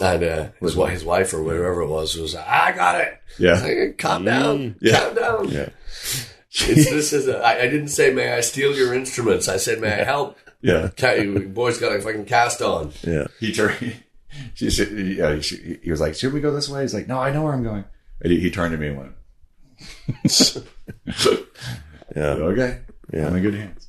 and 0.00 0.24
uh, 0.24 0.48
his, 0.58 0.72
wi- 0.72 0.90
his 0.92 1.04
wife 1.04 1.34
or 1.34 1.42
whoever 1.42 1.82
it 1.82 1.88
was 1.88 2.16
was 2.16 2.34
"I 2.34 2.72
got 2.74 2.98
it. 3.02 3.20
Yeah. 3.38 3.60
Like, 3.60 3.98
calm 3.98 4.24
down, 4.24 4.76
Yeah. 4.80 5.00
calm 5.00 5.14
down." 5.16 5.48
yeah. 5.50 5.68
It's, 6.54 6.90
this 6.90 7.12
is. 7.14 7.28
A, 7.28 7.38
I, 7.38 7.60
I 7.60 7.66
didn't 7.68 7.88
say, 7.88 8.12
"May 8.12 8.32
I 8.32 8.40
steal 8.40 8.74
your 8.74 8.92
instruments?" 8.94 9.48
I 9.48 9.56
said, 9.56 9.80
"May 9.80 10.00
I 10.00 10.04
help?" 10.04 10.36
Yeah. 10.62 10.88
Boy's 11.48 11.78
got 11.78 11.94
a 11.94 12.00
fucking 12.00 12.24
cast 12.26 12.62
on. 12.62 12.92
Yeah. 13.02 13.26
He 13.40 13.52
turned. 13.52 13.96
She, 14.54 14.70
she, 14.70 14.84
yeah, 15.18 15.34
he, 15.34 15.78
he 15.82 15.90
was 15.90 16.00
like, 16.00 16.14
"Should 16.14 16.32
we 16.32 16.40
go 16.40 16.54
this 16.54 16.66
way?" 16.66 16.80
He's 16.80 16.94
like, 16.94 17.06
"No, 17.06 17.18
I 17.18 17.30
know 17.32 17.42
where 17.42 17.52
I'm 17.52 17.62
going." 17.62 17.84
And 18.22 18.32
he, 18.32 18.40
he 18.40 18.50
turned 18.50 18.72
to 18.72 18.78
me 18.78 18.86
and 18.86 18.96
went, 18.96 19.12
Yeah. 22.16 22.22
"Okay, 22.32 22.80
Yeah. 23.12 23.26
I'm 23.26 23.36
in 23.36 23.42
good 23.42 23.54
hands." 23.54 23.88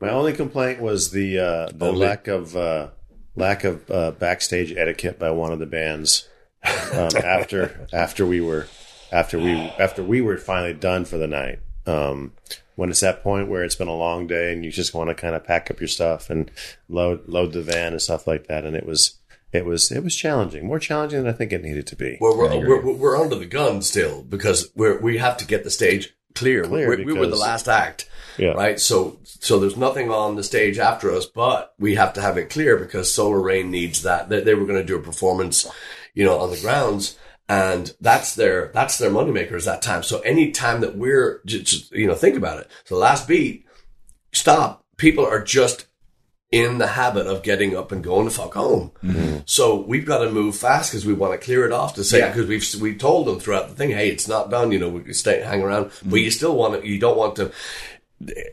My 0.00 0.10
only 0.10 0.34
complaint 0.34 0.80
was 0.80 1.10
the 1.10 1.38
uh, 1.40 1.68
the 1.74 1.86
Only? 1.86 2.06
lack 2.06 2.28
of 2.28 2.56
uh, 2.56 2.90
lack 3.34 3.64
of 3.64 3.90
uh, 3.90 4.12
backstage 4.12 4.72
etiquette 4.72 5.18
by 5.18 5.30
one 5.32 5.52
of 5.52 5.58
the 5.58 5.66
bands 5.66 6.28
um, 6.92 7.08
after 7.24 7.88
after 7.92 8.24
we 8.26 8.40
were 8.40 8.68
after 9.10 9.38
we 9.38 9.52
after 9.80 10.02
we 10.04 10.20
were 10.20 10.36
finally 10.36 10.74
done 10.74 11.04
for 11.04 11.16
the 11.18 11.26
night. 11.26 11.58
Um, 11.86 12.32
when 12.76 12.90
it's 12.90 13.00
that 13.00 13.22
point 13.22 13.48
where 13.48 13.62
it's 13.62 13.76
been 13.76 13.88
a 13.88 13.94
long 13.94 14.26
day 14.26 14.52
and 14.52 14.64
you 14.64 14.70
just 14.70 14.94
want 14.94 15.08
to 15.08 15.14
kind 15.14 15.34
of 15.34 15.44
pack 15.44 15.70
up 15.70 15.80
your 15.80 15.88
stuff 15.88 16.28
and 16.28 16.50
load 16.88 17.28
load 17.28 17.52
the 17.52 17.62
van 17.62 17.92
and 17.92 18.02
stuff 18.02 18.26
like 18.26 18.46
that, 18.48 18.64
and 18.64 18.74
it 18.74 18.86
was 18.86 19.18
it 19.52 19.64
was 19.64 19.92
it 19.92 20.02
was 20.02 20.16
challenging, 20.16 20.66
more 20.66 20.78
challenging 20.78 21.22
than 21.22 21.32
I 21.32 21.36
think 21.36 21.52
it 21.52 21.62
needed 21.62 21.86
to 21.88 21.96
be. 21.96 22.18
We're 22.20 22.36
we're, 22.36 22.82
we're, 22.82 22.92
we're 22.92 23.20
under 23.20 23.36
the 23.36 23.46
gun 23.46 23.82
still 23.82 24.22
because 24.22 24.70
we're 24.74 24.98
we 24.98 25.18
have 25.18 25.36
to 25.38 25.46
get 25.46 25.64
the 25.64 25.70
stage 25.70 26.14
clear. 26.34 26.64
Clear 26.64 26.96
we, 26.96 27.04
we 27.04 27.12
were 27.12 27.26
the 27.26 27.36
last 27.36 27.68
act. 27.68 28.08
Yeah. 28.36 28.50
right? 28.50 28.80
So 28.80 29.20
so 29.22 29.60
there's 29.60 29.76
nothing 29.76 30.10
on 30.10 30.34
the 30.34 30.42
stage 30.42 30.78
after 30.78 31.10
us, 31.12 31.26
but 31.26 31.74
we 31.78 31.94
have 31.94 32.12
to 32.14 32.20
have 32.20 32.36
it 32.36 32.50
clear 32.50 32.76
because 32.76 33.14
Solar 33.14 33.40
Rain 33.40 33.70
needs 33.70 34.02
that. 34.02 34.28
They, 34.28 34.40
they 34.40 34.54
were 34.54 34.66
going 34.66 34.80
to 34.80 34.84
do 34.84 34.96
a 34.96 35.02
performance, 35.02 35.70
you 36.14 36.24
know, 36.24 36.38
on 36.40 36.50
the 36.50 36.60
grounds, 36.60 37.16
and 37.48 37.94
that's 38.00 38.34
their 38.34 38.70
that's 38.74 38.98
their 38.98 39.10
moneymaker 39.10 39.52
is 39.54 39.64
that 39.66 39.82
time. 39.82 40.02
So 40.02 40.20
any 40.20 40.50
time 40.50 40.80
that 40.80 40.96
we're 40.96 41.40
just, 41.44 41.92
you 41.92 42.06
know 42.06 42.14
think 42.14 42.36
about 42.36 42.58
it. 42.60 42.70
So 42.84 42.96
last 42.96 43.28
beat, 43.28 43.66
stop. 44.32 44.84
People 44.96 45.26
are 45.26 45.42
just 45.42 45.86
in 46.52 46.78
the 46.78 46.86
habit 46.86 47.26
of 47.26 47.42
getting 47.42 47.76
up 47.76 47.90
and 47.90 48.04
going 48.04 48.28
to 48.28 48.34
fuck 48.34 48.54
home. 48.54 48.92
So 49.44 49.74
we've 49.80 50.06
got 50.06 50.18
to 50.18 50.30
move 50.30 50.56
fast 50.56 50.92
because 50.92 51.04
we 51.04 51.12
want 51.12 51.32
to 51.38 51.44
clear 51.44 51.66
it 51.66 51.72
off 51.72 51.94
to 51.94 52.04
say 52.04 52.20
Yeah. 52.20 52.28
because 52.28 52.46
we've 52.46 52.82
we've 52.82 52.98
told 52.98 53.26
them 53.26 53.40
throughout 53.40 53.68
the 53.68 53.74
thing, 53.74 53.90
hey, 53.90 54.08
it's 54.08 54.28
not 54.28 54.50
done. 54.50 54.70
You 54.70 54.78
know, 54.78 54.88
we 54.88 55.00
can 55.02 55.14
stay 55.14 55.42
hang 55.42 55.62
around, 55.62 55.90
but 56.04 56.16
you 56.20 56.30
still 56.30 56.54
want 56.56 56.80
to. 56.80 56.88
You 56.88 56.98
don't 57.00 57.16
want 57.18 57.36
to 57.36 57.50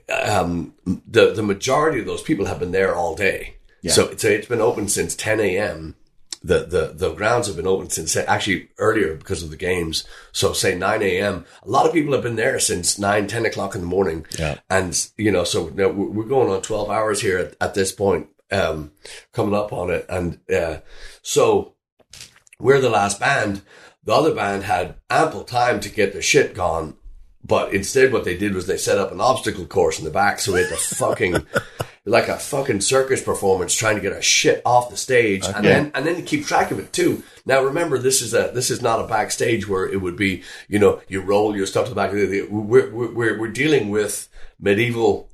um, 0.10 0.73
the 0.86 1.34
the 1.34 1.43
majority 1.43 1.99
of 1.99 2.06
those 2.06 2.21
people 2.23 2.45
have 2.45 2.60
been 2.60 2.71
there 2.71 2.95
all 2.95 3.15
day. 3.15 3.56
Yeah. 3.82 3.91
So, 3.93 4.15
so 4.15 4.27
it's 4.27 4.47
been 4.47 4.62
open 4.62 4.88
since 4.88 5.15
10 5.15 5.39
a.m. 5.39 5.95
The, 6.43 6.65
the, 6.65 6.91
the 6.95 7.13
grounds 7.13 7.47
have 7.47 7.56
been 7.56 7.67
open 7.67 7.89
since 7.89 8.15
actually 8.15 8.69
earlier 8.80 9.15
because 9.15 9.43
of 9.43 9.51
the 9.51 9.58
games. 9.58 10.06
So 10.32 10.54
say 10.54 10.75
9 10.75 11.01
a.m. 11.04 11.45
A 11.63 11.69
lot 11.69 11.86
of 11.86 11.93
people 11.93 12.13
have 12.13 12.23
been 12.23 12.36
there 12.36 12.60
since 12.60 12.97
9, 12.97 13.27
10 13.27 13.45
o'clock 13.45 13.75
in 13.75 13.82
the 13.82 13.88
morning. 13.88 14.25
Yeah. 14.39 14.58
And, 14.69 15.10
you 15.17 15.32
know, 15.32 15.43
so 15.43 15.69
now 15.69 15.89
we're 15.89 16.10
we're 16.10 16.25
going 16.25 16.49
on 16.49 16.62
12 16.63 16.89
hours 16.89 17.21
here 17.21 17.38
at, 17.38 17.56
at 17.62 17.73
this 17.75 17.91
point, 17.91 18.30
um, 18.51 18.91
coming 19.34 19.54
up 19.54 19.71
on 19.71 19.91
it. 19.91 20.06
And, 20.10 20.39
uh, 20.51 20.77
so 21.21 21.75
we're 22.60 22.82
the 22.82 22.89
last 22.89 23.19
band. 23.19 23.62
The 24.04 24.13
other 24.13 24.34
band 24.34 24.63
had 24.63 24.95
ample 25.10 25.43
time 25.43 25.80
to 25.82 25.89
get 25.89 26.13
their 26.13 26.23
shit 26.23 26.56
gone. 26.56 26.95
But 27.43 27.73
instead, 27.73 28.13
what 28.13 28.23
they 28.23 28.38
did 28.38 28.54
was 28.54 28.67
they 28.67 28.77
set 28.77 28.97
up 28.97 29.12
an 29.12 29.21
obstacle 29.21 29.65
course 29.65 29.99
in 29.99 30.06
the 30.06 30.12
back. 30.12 30.39
So 30.39 30.54
we 30.54 30.62
had 30.62 30.69
to 30.69 30.75
fucking, 30.75 31.45
like 32.06 32.28
a 32.28 32.38
fucking 32.38 32.82
circus 32.82 33.22
performance 33.22 33.76
trying 33.76 33.96
to 33.96 34.02
get 34.02 34.12
our 34.12 34.22
shit 34.22 34.62
off 34.66 34.90
the 34.90 34.98
stage 34.98 35.46
and 35.46 35.64
then, 35.64 35.92
and 35.94 36.06
then 36.06 36.16
to 36.16 36.22
keep 36.24 36.46
track 36.46 36.72
of 36.72 36.80
it 36.80 36.92
too. 36.92 37.24
Now 37.46 37.64
remember, 37.64 38.00
this 38.00 38.22
is 38.22 38.34
a, 38.34 38.52
this 38.54 38.72
is 38.72 38.82
not 38.82 39.04
a 39.04 39.08
backstage 39.08 39.68
where 39.68 39.88
it 39.88 40.02
would 40.02 40.16
be, 40.16 40.42
you 40.68 40.80
know, 40.80 41.02
you 41.08 41.22
roll 41.22 41.56
your 41.56 41.68
stuff 41.68 41.86
to 41.86 41.90
the 41.90 41.96
back. 41.96 42.12
We're, 42.12 42.48
we're, 42.50 42.92
we're, 42.92 43.40
we're 43.40 43.52
dealing 43.52 43.90
with 43.92 44.28
medieval 44.60 45.30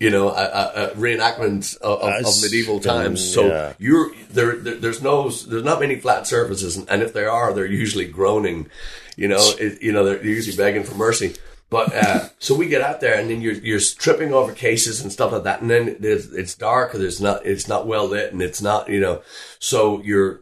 you 0.00 0.10
know, 0.10 0.28
uh, 0.28 0.70
uh, 0.74 0.90
reenactments 0.94 1.76
of, 1.78 2.00
of, 2.00 2.24
of 2.24 2.42
medieval 2.42 2.78
times. 2.78 3.34
So 3.34 3.48
yeah. 3.48 3.72
you're 3.78 4.14
there, 4.30 4.54
there. 4.56 4.76
There's 4.76 5.02
no, 5.02 5.28
there's 5.28 5.64
not 5.64 5.80
many 5.80 5.96
flat 5.96 6.26
surfaces, 6.26 6.76
and, 6.76 6.88
and 6.88 7.02
if 7.02 7.12
there 7.12 7.30
are, 7.32 7.52
they're 7.52 7.66
usually 7.66 8.06
groaning. 8.06 8.70
You 9.16 9.26
know, 9.26 9.54
it, 9.58 9.82
you 9.82 9.90
know, 9.90 10.04
they're 10.04 10.24
usually 10.24 10.56
begging 10.56 10.84
for 10.84 10.94
mercy. 10.94 11.34
But 11.70 11.94
uh, 11.94 12.28
so 12.38 12.54
we 12.54 12.66
get 12.66 12.80
out 12.80 13.00
there, 13.00 13.18
and 13.18 13.28
then 13.28 13.42
you're 13.42 13.52
you're 13.54 13.80
tripping 13.80 14.32
over 14.32 14.52
cases 14.52 15.02
and 15.02 15.12
stuff 15.12 15.32
like 15.32 15.42
that, 15.44 15.60
and 15.60 15.70
then 15.70 15.96
it's 16.00 16.54
dark, 16.54 16.94
or 16.94 16.98
there's 16.98 17.20
not, 17.20 17.44
it's 17.44 17.68
not 17.68 17.86
well 17.86 18.06
lit, 18.06 18.32
and 18.32 18.40
it's 18.40 18.62
not, 18.62 18.88
you 18.88 19.00
know, 19.00 19.20
so 19.58 20.00
you're 20.02 20.40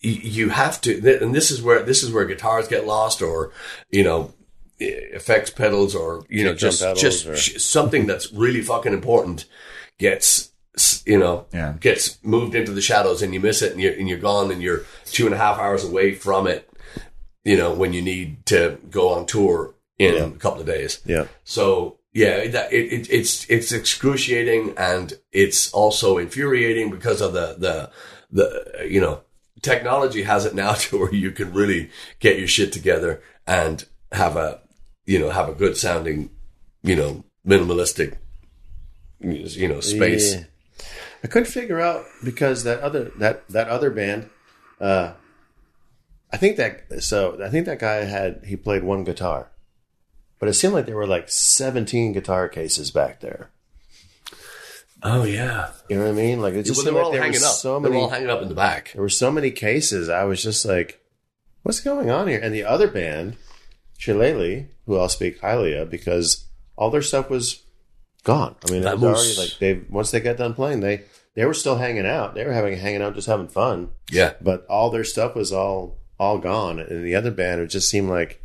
you, 0.00 0.12
you 0.12 0.48
have 0.48 0.80
to, 0.82 1.18
and 1.22 1.34
this 1.34 1.50
is 1.52 1.62
where 1.62 1.82
this 1.82 2.02
is 2.02 2.10
where 2.10 2.24
guitars 2.24 2.66
get 2.66 2.84
lost, 2.84 3.22
or 3.22 3.52
you 3.90 4.02
know, 4.02 4.34
effects 4.80 5.50
pedals, 5.50 5.94
or 5.94 6.24
you 6.28 6.42
know, 6.42 6.54
just 6.54 6.82
just 6.96 7.26
or- 7.26 7.36
something 7.36 8.06
that's 8.06 8.32
really 8.32 8.60
fucking 8.62 8.92
important 8.92 9.44
gets 9.98 10.50
you 11.06 11.18
know 11.18 11.46
Yeah. 11.54 11.74
gets 11.80 12.18
moved 12.22 12.54
into 12.54 12.72
the 12.72 12.82
shadows 12.82 13.22
and 13.22 13.32
you 13.32 13.40
miss 13.40 13.62
it 13.62 13.72
and 13.72 13.80
you're, 13.80 13.94
and 13.94 14.08
you're 14.08 14.18
gone 14.18 14.50
and 14.50 14.60
you're 14.60 14.82
two 15.06 15.24
and 15.24 15.34
a 15.34 15.38
half 15.38 15.58
hours 15.58 15.84
away 15.84 16.14
from 16.14 16.46
it 16.46 16.68
you 17.44 17.56
know 17.56 17.72
when 17.72 17.94
you 17.94 18.02
need 18.02 18.44
to 18.44 18.76
go 18.90 19.08
on 19.08 19.24
tour 19.24 19.72
in 19.98 20.14
Yeah. 20.14 20.24
a 20.26 20.30
couple 20.32 20.60
of 20.60 20.66
days 20.66 21.00
Yeah. 21.06 21.26
so 21.44 21.98
yeah 22.12 22.46
that 22.48 22.72
it, 22.72 22.92
it, 22.92 23.10
it's 23.10 23.44
it's 23.48 23.72
excruciating 23.72 24.74
and 24.76 25.14
it's 25.32 25.72
also 25.72 26.18
infuriating 26.18 26.90
because 26.90 27.20
of 27.20 27.32
the 27.32 27.56
the 27.58 27.90
the 28.30 28.86
you 28.88 29.00
know 29.00 29.22
technology 29.62 30.22
has 30.22 30.44
it 30.44 30.54
now 30.54 30.72
to 30.84 30.98
where 30.98 31.14
you 31.14 31.30
can 31.30 31.52
really 31.52 31.90
get 32.20 32.38
your 32.38 32.48
shit 32.48 32.72
together 32.72 33.22
and 33.46 33.84
have 34.12 34.36
a 34.36 34.60
you 35.06 35.18
know 35.18 35.30
have 35.30 35.48
a 35.48 35.54
good 35.54 35.76
sounding 35.76 36.30
you 36.82 36.94
know 36.96 37.24
minimalistic 37.46 38.16
you 39.20 39.68
know 39.68 39.80
space 39.80 40.34
Yeah. 40.34 40.44
I 41.24 41.28
couldn't 41.28 41.46
figure 41.48 41.80
out 41.80 42.04
because 42.22 42.62
that 42.64 42.80
other 42.80 43.10
that 43.18 43.48
that 43.48 43.68
other 43.68 43.90
band, 43.90 44.28
uh, 44.80 45.14
I 46.30 46.36
think 46.36 46.56
that 46.58 47.02
so 47.02 47.42
I 47.42 47.48
think 47.48 47.66
that 47.66 47.78
guy 47.80 48.04
had 48.04 48.42
he 48.44 48.54
played 48.54 48.84
one 48.84 49.02
guitar, 49.02 49.50
but 50.38 50.48
it 50.48 50.54
seemed 50.54 50.74
like 50.74 50.86
there 50.86 50.96
were 50.96 51.06
like 51.06 51.28
seventeen 51.28 52.12
guitar 52.12 52.48
cases 52.48 52.90
back 52.90 53.20
there. 53.20 53.50
oh 55.02 55.24
yeah 55.24 55.70
You 55.88 55.96
know 55.96 56.04
what 56.04 56.10
I 56.10 56.14
mean? 56.14 56.40
Like 56.40 56.54
it 56.54 56.64
just 56.64 56.78
well, 56.78 56.84
they 56.84 56.88
seemed 56.90 56.94
were 56.94 57.00
like 57.00 57.06
all 57.06 57.12
there 57.12 57.22
hanging 57.22 57.40
were 57.40 57.46
up 57.46 57.52
so 57.54 57.80
they 57.80 57.88
were 57.88 57.90
many 57.90 58.02
all 58.02 58.08
hanging 58.10 58.30
up 58.30 58.42
in 58.42 58.48
the 58.48 58.54
back 58.54 58.92
there 58.92 59.02
were 59.02 59.08
so 59.08 59.30
many 59.30 59.50
cases. 59.50 60.08
I 60.08 60.24
was 60.24 60.42
just 60.42 60.64
like, 60.64 61.00
what's 61.62 61.80
going 61.80 62.10
on 62.10 62.28
here? 62.28 62.40
And 62.42 62.54
the 62.54 62.64
other 62.64 62.88
band, 62.88 63.36
Shillelagh, 63.98 64.64
who 64.86 64.98
I'll 64.98 65.08
speak 65.08 65.40
highly 65.40 65.74
of 65.76 65.90
because 65.90 66.46
all 66.76 66.90
their 66.90 67.02
stuff 67.02 67.30
was 67.30 67.62
gone. 68.24 68.56
I 68.66 68.70
mean, 68.72 68.80
it 68.82 68.84
That 68.84 68.98
was 68.98 69.02
was- 69.02 69.38
already 69.38 69.50
like 69.50 69.58
they 69.58 69.86
once 69.90 70.10
they 70.10 70.20
got 70.20 70.36
done 70.36 70.54
playing, 70.54 70.80
they 70.80 71.02
they 71.34 71.44
were 71.44 71.54
still 71.54 71.76
hanging 71.76 72.06
out. 72.06 72.34
They 72.34 72.44
were 72.44 72.52
having 72.52 72.76
hanging 72.78 73.02
out, 73.02 73.14
just 73.14 73.26
having 73.28 73.48
fun. 73.48 73.90
yeah 74.10 74.32
But 74.40 74.64
all 74.68 74.90
their 74.90 75.04
stuff 75.04 75.34
was 75.34 75.52
all 75.52 75.98
all 76.18 76.38
gone. 76.38 76.78
And 76.80 77.04
the 77.04 77.14
other 77.14 77.30
band, 77.30 77.60
it 77.60 77.66
just 77.68 77.90
seemed 77.90 78.08
like 78.08 78.42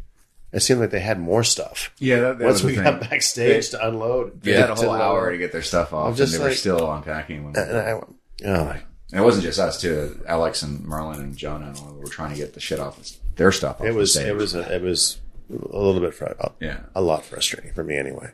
it 0.54 0.60
seemed 0.62 0.80
like 0.82 0.90
they 0.92 1.00
had 1.00 1.20
more 1.20 1.44
stuff. 1.44 1.92
Yeah, 2.00 2.20
that, 2.20 2.40
that 2.40 2.46
Once 2.46 2.64
we 2.64 2.76
thing. 2.76 2.84
got 2.84 3.00
backstage 3.02 3.70
to 3.72 3.88
unload, 3.88 4.42
They 4.42 4.54
had 4.54 4.70
a 4.70 4.76
whole 4.76 4.92
hour 4.92 5.32
to 5.32 5.38
get 5.38 5.52
their 5.52 5.62
stuff 5.62 5.94
off, 5.94 6.20
and 6.20 6.28
they 6.30 6.40
were 6.40 6.52
still 6.54 6.92
unpacking. 6.92 7.44
When, 7.46 7.56
And 7.56 7.78
I, 7.78 7.92
oh 7.92 8.06
my 8.44 8.82
And 9.12 9.20
it 9.20 9.24
wasn't 9.24 9.44
just 9.46 9.60
us 9.60 9.80
too. 9.82 10.22
Alex 10.28 10.62
and 10.64 10.84
Merlin 10.86 11.20
and 11.22 11.36
Jonah 11.38 11.68
and 11.68 11.78
all 11.78 11.94
were 11.94 12.08
trying 12.08 12.32
to 12.32 12.38
get 12.38 12.54
the 12.54 12.60
shit 12.60 12.80
off 12.80 13.00
their 13.36 13.52
stuff. 13.52 13.80
Off 13.82 13.88
It 13.88 13.94
was 13.94 14.16
it 14.18 14.36
was 14.36 14.56
a, 14.56 14.76
it 14.76 14.82
was 14.82 15.20
a 15.50 15.54
little 15.78 16.02
bit 16.02 16.14
fr- 16.14 16.28
Yeah. 16.60 16.82
a 16.96 17.02
lot 17.02 17.24
frustrating 17.26 17.74
for 17.74 17.84
me 17.84 17.98
anyway. 17.98 18.32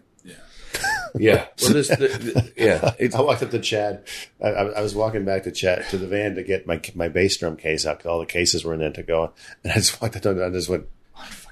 yeah 1.18 1.46
well 1.64 1.74
this 1.74 1.88
the, 1.88 1.96
the- 1.96 2.54
yeah 2.58 2.94
it's 3.00 3.16
I 3.20 3.22
walked 3.22 3.42
up 3.42 3.50
to 3.52 3.60
Chad. 3.60 4.04
I, 4.44 4.50
I 4.50 4.64
I 4.66 4.82
was 4.82 4.94
walking 4.94 5.26
back 5.26 5.44
to 5.44 5.52
Chad 5.52 5.88
to 5.90 5.98
the 5.98 6.06
van 6.06 6.36
to 6.36 6.44
get 6.44 6.68
my 6.68 6.80
my 6.94 7.08
bass 7.08 7.38
drum 7.38 7.56
case 7.58 7.86
out 7.86 7.98
because 8.00 8.10
All 8.10 8.20
the 8.20 8.26
cases 8.26 8.64
were 8.64 8.74
in 8.74 8.80
there 8.82 8.92
to 8.92 9.04
go, 9.04 9.34
and 9.64 9.72
I 9.72 9.76
just 9.76 10.00
walked 10.02 10.16
up 10.18 10.22
to 10.24 10.30
him 10.32 10.38
and 10.38 10.46
I 10.46 10.50
just 10.52 10.70
went, 10.70 10.86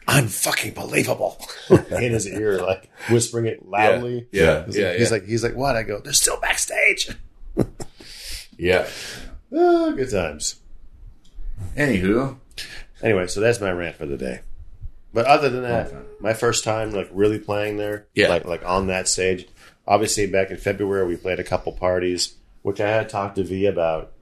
"Unfucking 0.07 0.73
believable!" 0.75 1.37
in 1.69 2.11
his 2.13 2.27
ear, 2.27 2.59
like 2.61 2.89
whispering 3.09 3.45
it 3.47 3.67
loudly. 3.67 4.27
yeah 4.31 4.65
He's, 4.65 4.77
yeah 4.77 4.83
like, 4.85 4.93
yeah 4.93 4.97
he's 4.99 5.11
like, 5.11 5.25
he's 5.25 5.43
like, 5.43 5.55
"What?" 5.55 5.75
I 5.75 5.83
go, 5.83 5.99
"They're 5.99 6.13
still 6.13 6.39
backstage." 6.39 7.09
yeah 8.57 8.87
Oh, 9.51 9.91
good 9.95 10.11
times. 10.11 10.55
Anywho, 11.77 12.37
Anyway, 13.01 13.27
so 13.27 13.39
that's 13.39 13.61
my 13.61 13.71
rant 13.71 13.95
for 13.97 14.05
the 14.05 14.17
day. 14.17 14.41
But 15.13 15.25
other 15.25 15.49
than 15.49 15.61
that, 15.63 15.87
Okay. 15.87 15.97
my 16.19 16.33
first 16.33 16.63
time 16.63 16.91
like 16.91 17.09
really 17.11 17.39
playing 17.39 17.77
there, 17.77 18.07
Yeah. 18.15 18.29
like 18.29 18.45
like 18.45 18.65
on 18.65 18.87
that 18.87 19.07
stage. 19.07 19.47
Obviously, 19.87 20.25
back 20.25 20.49
in 20.49 20.57
February, 20.57 21.05
we 21.05 21.15
played 21.15 21.39
a 21.39 21.43
couple 21.43 21.71
parties, 21.71 22.35
which 22.63 22.81
I 22.81 22.89
had 22.89 23.07
talked 23.09 23.35
to 23.35 23.43
V 23.43 23.65
about. 23.67 24.13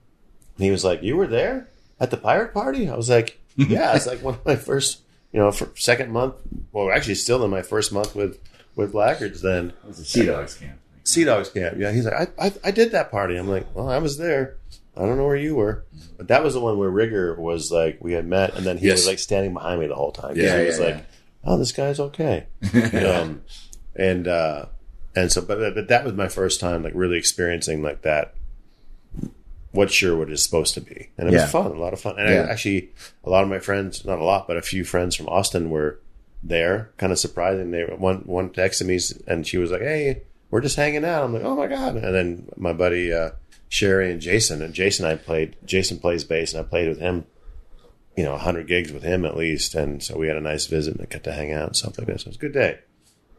And 0.56 0.64
he 0.66 0.70
was 0.70 0.84
like, 0.84 1.02
"You 1.02 1.16
were 1.16 1.26
there 1.26 1.68
at 1.98 2.10
the 2.10 2.16
pirate 2.16 2.52
party?" 2.52 2.88
I 2.88 2.96
was 2.96 3.08
like, 3.08 3.40
"Yeah, 3.56 3.94
it's 3.96 4.06
like 4.06 4.22
one 4.22 4.34
of 4.34 4.44
my 4.44 4.56
first, 4.56 5.00
you 5.34 5.40
know, 5.40 5.50
for 5.50 5.68
second 5.74 6.12
month. 6.12 6.36
Well, 6.72 6.90
actually, 6.92 7.16
still 7.16 7.44
in 7.44 7.50
my 7.50 7.62
first 7.62 7.92
month 7.92 8.14
with 8.14 8.38
with 8.76 8.92
Blaggards. 8.92 9.42
Then 9.42 9.70
it 9.70 9.84
was 9.88 9.98
a 9.98 10.04
Sea 10.04 10.26
Dogs 10.26 10.54
camp. 10.54 10.78
Sea 11.02 11.24
Dogs 11.24 11.50
camp. 11.50 11.76
Yeah, 11.76 11.90
he's 11.90 12.04
like, 12.06 12.30
I, 12.38 12.46
I 12.46 12.52
I 12.64 12.70
did 12.70 12.92
that 12.92 13.10
party. 13.10 13.36
I'm 13.36 13.48
like, 13.48 13.66
well, 13.74 13.88
I 13.90 13.98
was 13.98 14.16
there. 14.16 14.56
I 14.96 15.00
don't 15.00 15.16
know 15.18 15.26
where 15.26 15.34
you 15.34 15.56
were, 15.56 15.84
but 16.16 16.28
that 16.28 16.44
was 16.44 16.54
the 16.54 16.60
one 16.60 16.78
where 16.78 16.88
Rigger 16.88 17.34
was 17.34 17.72
like, 17.72 17.98
we 18.00 18.12
had 18.12 18.26
met, 18.26 18.54
and 18.54 18.64
then 18.64 18.78
he 18.78 18.86
Yes. 18.86 18.98
was 18.98 19.06
like 19.08 19.18
standing 19.18 19.52
behind 19.52 19.80
me 19.80 19.88
the 19.88 19.96
whole 19.96 20.12
time. 20.12 20.36
Yeah, 20.36 20.60
he 20.60 20.66
was 20.66 20.78
yeah, 20.78 20.84
like, 20.84 21.06
oh, 21.42 21.58
this 21.58 21.72
guy's 21.72 21.98
okay. 21.98 22.46
um, 23.04 23.42
and 23.96 24.28
uh, 24.28 24.66
and 25.16 25.32
so, 25.32 25.42
but 25.42 25.74
but 25.74 25.88
that 25.88 26.04
was 26.04 26.14
my 26.14 26.28
first 26.28 26.60
time 26.60 26.84
like 26.84 26.92
really 26.94 27.18
experiencing 27.18 27.82
like 27.82 28.02
that. 28.02 28.34
What 29.74 29.90
Sherwood 29.90 30.30
is 30.30 30.42
supposed 30.42 30.74
to 30.74 30.80
be, 30.80 31.10
and 31.18 31.28
it 31.28 31.32
Yeah. 31.34 31.42
was 31.42 31.50
fun, 31.50 31.66
a 31.72 31.80
lot 31.80 31.92
of 31.92 32.00
fun. 32.00 32.16
And 32.18 32.28
Yeah. 32.28 32.42
I, 32.42 32.50
actually, 32.50 32.90
a 33.24 33.30
lot 33.30 33.42
of 33.42 33.48
my 33.50 33.58
friends, 33.58 34.04
not 34.04 34.18
a 34.20 34.24
lot, 34.24 34.46
but 34.46 34.56
a 34.56 34.62
few 34.62 34.84
friends 34.84 35.16
from 35.16 35.28
Austin 35.28 35.68
were 35.68 35.98
there, 36.42 36.90
kind 36.96 37.10
of 37.12 37.18
surprising. 37.18 37.70
They 37.72 37.82
one 37.82 38.18
one 38.26 38.50
texted 38.50 38.86
me 38.86 38.98
and 39.26 39.46
she 39.46 39.58
was 39.58 39.70
like, 39.70 39.82
"Hey, 39.82 40.22
we're 40.50 40.60
just 40.60 40.76
hanging 40.76 41.04
out." 41.04 41.24
I'm 41.24 41.32
like, 41.34 41.42
"Oh 41.44 41.56
my 41.56 41.66
god!" 41.66 41.96
And 41.96 42.14
then 42.14 42.48
my 42.56 42.72
buddy 42.72 43.12
uh, 43.12 43.30
Sherry 43.68 44.12
and 44.12 44.20
Jason, 44.20 44.62
and 44.62 44.72
Jason, 44.74 45.04
I 45.06 45.16
played. 45.16 45.56
Jason 45.64 45.98
plays 45.98 46.22
bass, 46.24 46.52
and 46.54 46.64
I 46.64 46.68
played 46.68 46.88
with 46.88 47.00
him. 47.00 47.24
You 48.16 48.22
know, 48.22 48.36
hundred 48.38 48.68
gigs 48.68 48.92
with 48.92 49.02
him 49.02 49.24
at 49.24 49.36
least, 49.36 49.74
and 49.74 50.00
so 50.00 50.16
we 50.16 50.28
had 50.28 50.36
a 50.36 50.40
nice 50.40 50.66
visit 50.66 50.94
and 50.94 51.02
I 51.02 51.06
got 51.12 51.24
to 51.24 51.32
hang 51.32 51.50
out 51.52 51.66
and 51.66 51.76
stuff 51.76 51.98
like 51.98 52.06
this. 52.06 52.22
So 52.22 52.26
it 52.28 52.30
was 52.30 52.36
a 52.36 52.38
good 52.38 52.52
day. 52.52 52.78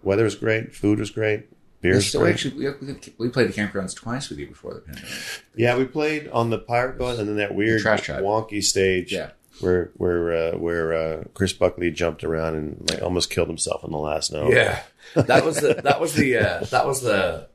Weather 0.03 0.25
was 0.25 0.35
great, 0.35 0.75
food 0.75 0.99
was 0.99 1.11
great, 1.11 1.45
beer 1.85 1.95
was 1.95 2.11
So 2.11 2.19
we 2.19 2.23
great. 2.25 2.33
actually 2.33 2.67
we, 2.81 2.95
we 3.17 3.29
played 3.29 3.49
the 3.49 3.53
campgrounds 3.53 3.95
twice 3.95 4.29
with 4.29 4.39
you 4.39 4.47
before 4.47 4.73
the 4.73 4.81
pandemic. 4.81 5.09
Yeah, 5.55 5.77
we 5.77 5.85
played 5.85 6.27
on 6.29 6.49
the 6.49 6.57
Pirate 6.59 6.97
Boat 6.97 7.19
and 7.19 7.27
then 7.29 7.37
that 7.37 7.53
weird 7.55 7.81
Trash 7.81 8.01
Tribe. 8.03 8.23
wonky 8.23 8.63
stage 8.63 9.11
Yeah. 9.13 9.31
where 9.59 9.91
where 9.95 10.53
uh, 10.53 10.57
where 10.57 10.93
uh, 10.93 11.23
Chris 11.33 11.53
Buckley 11.53 11.91
jumped 11.91 12.23
around 12.23 12.55
and 12.55 12.89
like 12.91 13.01
almost 13.01 13.29
killed 13.29 13.47
himself 13.47 13.83
in 13.83 13.91
the 13.91 13.97
last 13.97 14.31
note. 14.33 14.51
Yeah, 14.53 14.81
that 15.15 15.45
was 15.45 15.57
the 15.61 15.75
that 15.83 15.99
was 16.01 16.13
the 16.15 16.37
uh, 16.37 16.63
that 16.65 16.85
was 16.85 17.01
the 17.01 17.47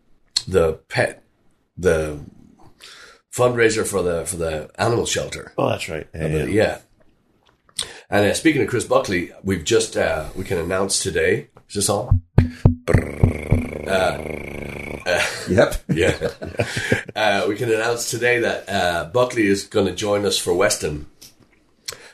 the 0.49 0.75
pet 0.89 1.23
the 1.77 2.21
fundraiser 3.33 3.87
for 3.87 4.03
the 4.03 4.25
for 4.27 4.37
the 4.37 4.71
animal 4.79 5.07
shelter. 5.07 5.53
Oh, 5.59 5.69
that's 5.71 5.89
right. 5.89 6.07
Yeah, 6.15 6.27
yeah. 6.27 6.45
Yeah. 6.45 6.79
And 8.11 8.27
uh, 8.27 8.35
speaking 8.35 8.61
of 8.63 8.69
Chris 8.69 8.85
Buckley, 8.85 9.31
we've 9.45 9.65
just 9.65 9.97
uh, 9.97 10.29
we 10.35 10.45
can 10.45 10.59
announce 10.59 11.01
today. 11.03 11.49
Is 11.69 11.75
this 11.77 11.89
on? 11.89 12.23
Yep. 15.49 15.75
Yeah. 15.91 16.29
uh, 17.17 17.47
we 17.49 17.57
can 17.57 17.71
announce 17.73 18.11
today 18.11 18.39
that 18.41 18.69
uh, 18.69 19.05
Buckley 19.13 19.47
is 19.47 19.65
going 19.65 19.87
to 19.87 19.95
join 19.95 20.25
us 20.25 20.39
for 20.39 20.55
Weston. 20.55 21.07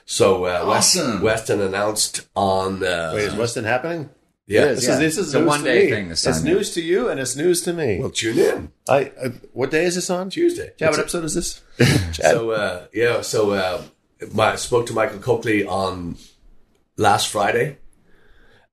So 0.07 0.45
uh, 0.47 0.63
Awesome. 0.65 1.21
Weston 1.21 1.61
announced 1.61 2.27
on 2.35 2.83
uh, 2.83 3.13
Wait, 3.15 3.25
is 3.25 3.35
Weston 3.35 3.65
happening? 3.65 4.09
Yeah. 4.47 4.67
It 4.67 4.71
is, 4.73 4.77
This 4.81 4.89
yeah. 4.89 4.95
is 4.95 4.99
this 5.17 5.19
is 5.19 5.35
a 5.35 5.45
one 5.45 5.65
day 5.65 5.91
thing. 5.91 6.09
This 6.09 6.27
It's 6.27 6.43
news 6.43 6.73
to 6.75 6.81
you 6.83 7.09
and 7.09 7.19
it's 7.21 7.37
news 7.37 7.63
to 7.63 7.73
me. 7.73 7.99
Well, 7.99 8.11
tune 8.11 8.39
in 8.39 8.73
I, 8.89 9.13
I 9.23 9.29
what 9.53 9.71
day 9.71 9.85
is 9.85 9.97
this 9.97 10.09
on? 10.09 10.31
Tuesday. 10.31 10.73
Yeah, 10.79 10.91
what 10.91 10.99
episode 11.01 11.25
is 11.25 11.35
this? 11.35 11.61
So 12.15 12.51
uh, 12.53 12.87
yeah, 12.95 13.21
so 13.23 13.51
uh, 13.51 13.83
my, 14.33 14.53
I 14.53 14.57
spoke 14.57 14.87
to 14.87 14.95
Michael 14.95 15.19
Coakley 15.19 15.67
on 15.67 16.17
last 16.97 17.29
Friday, 17.29 17.77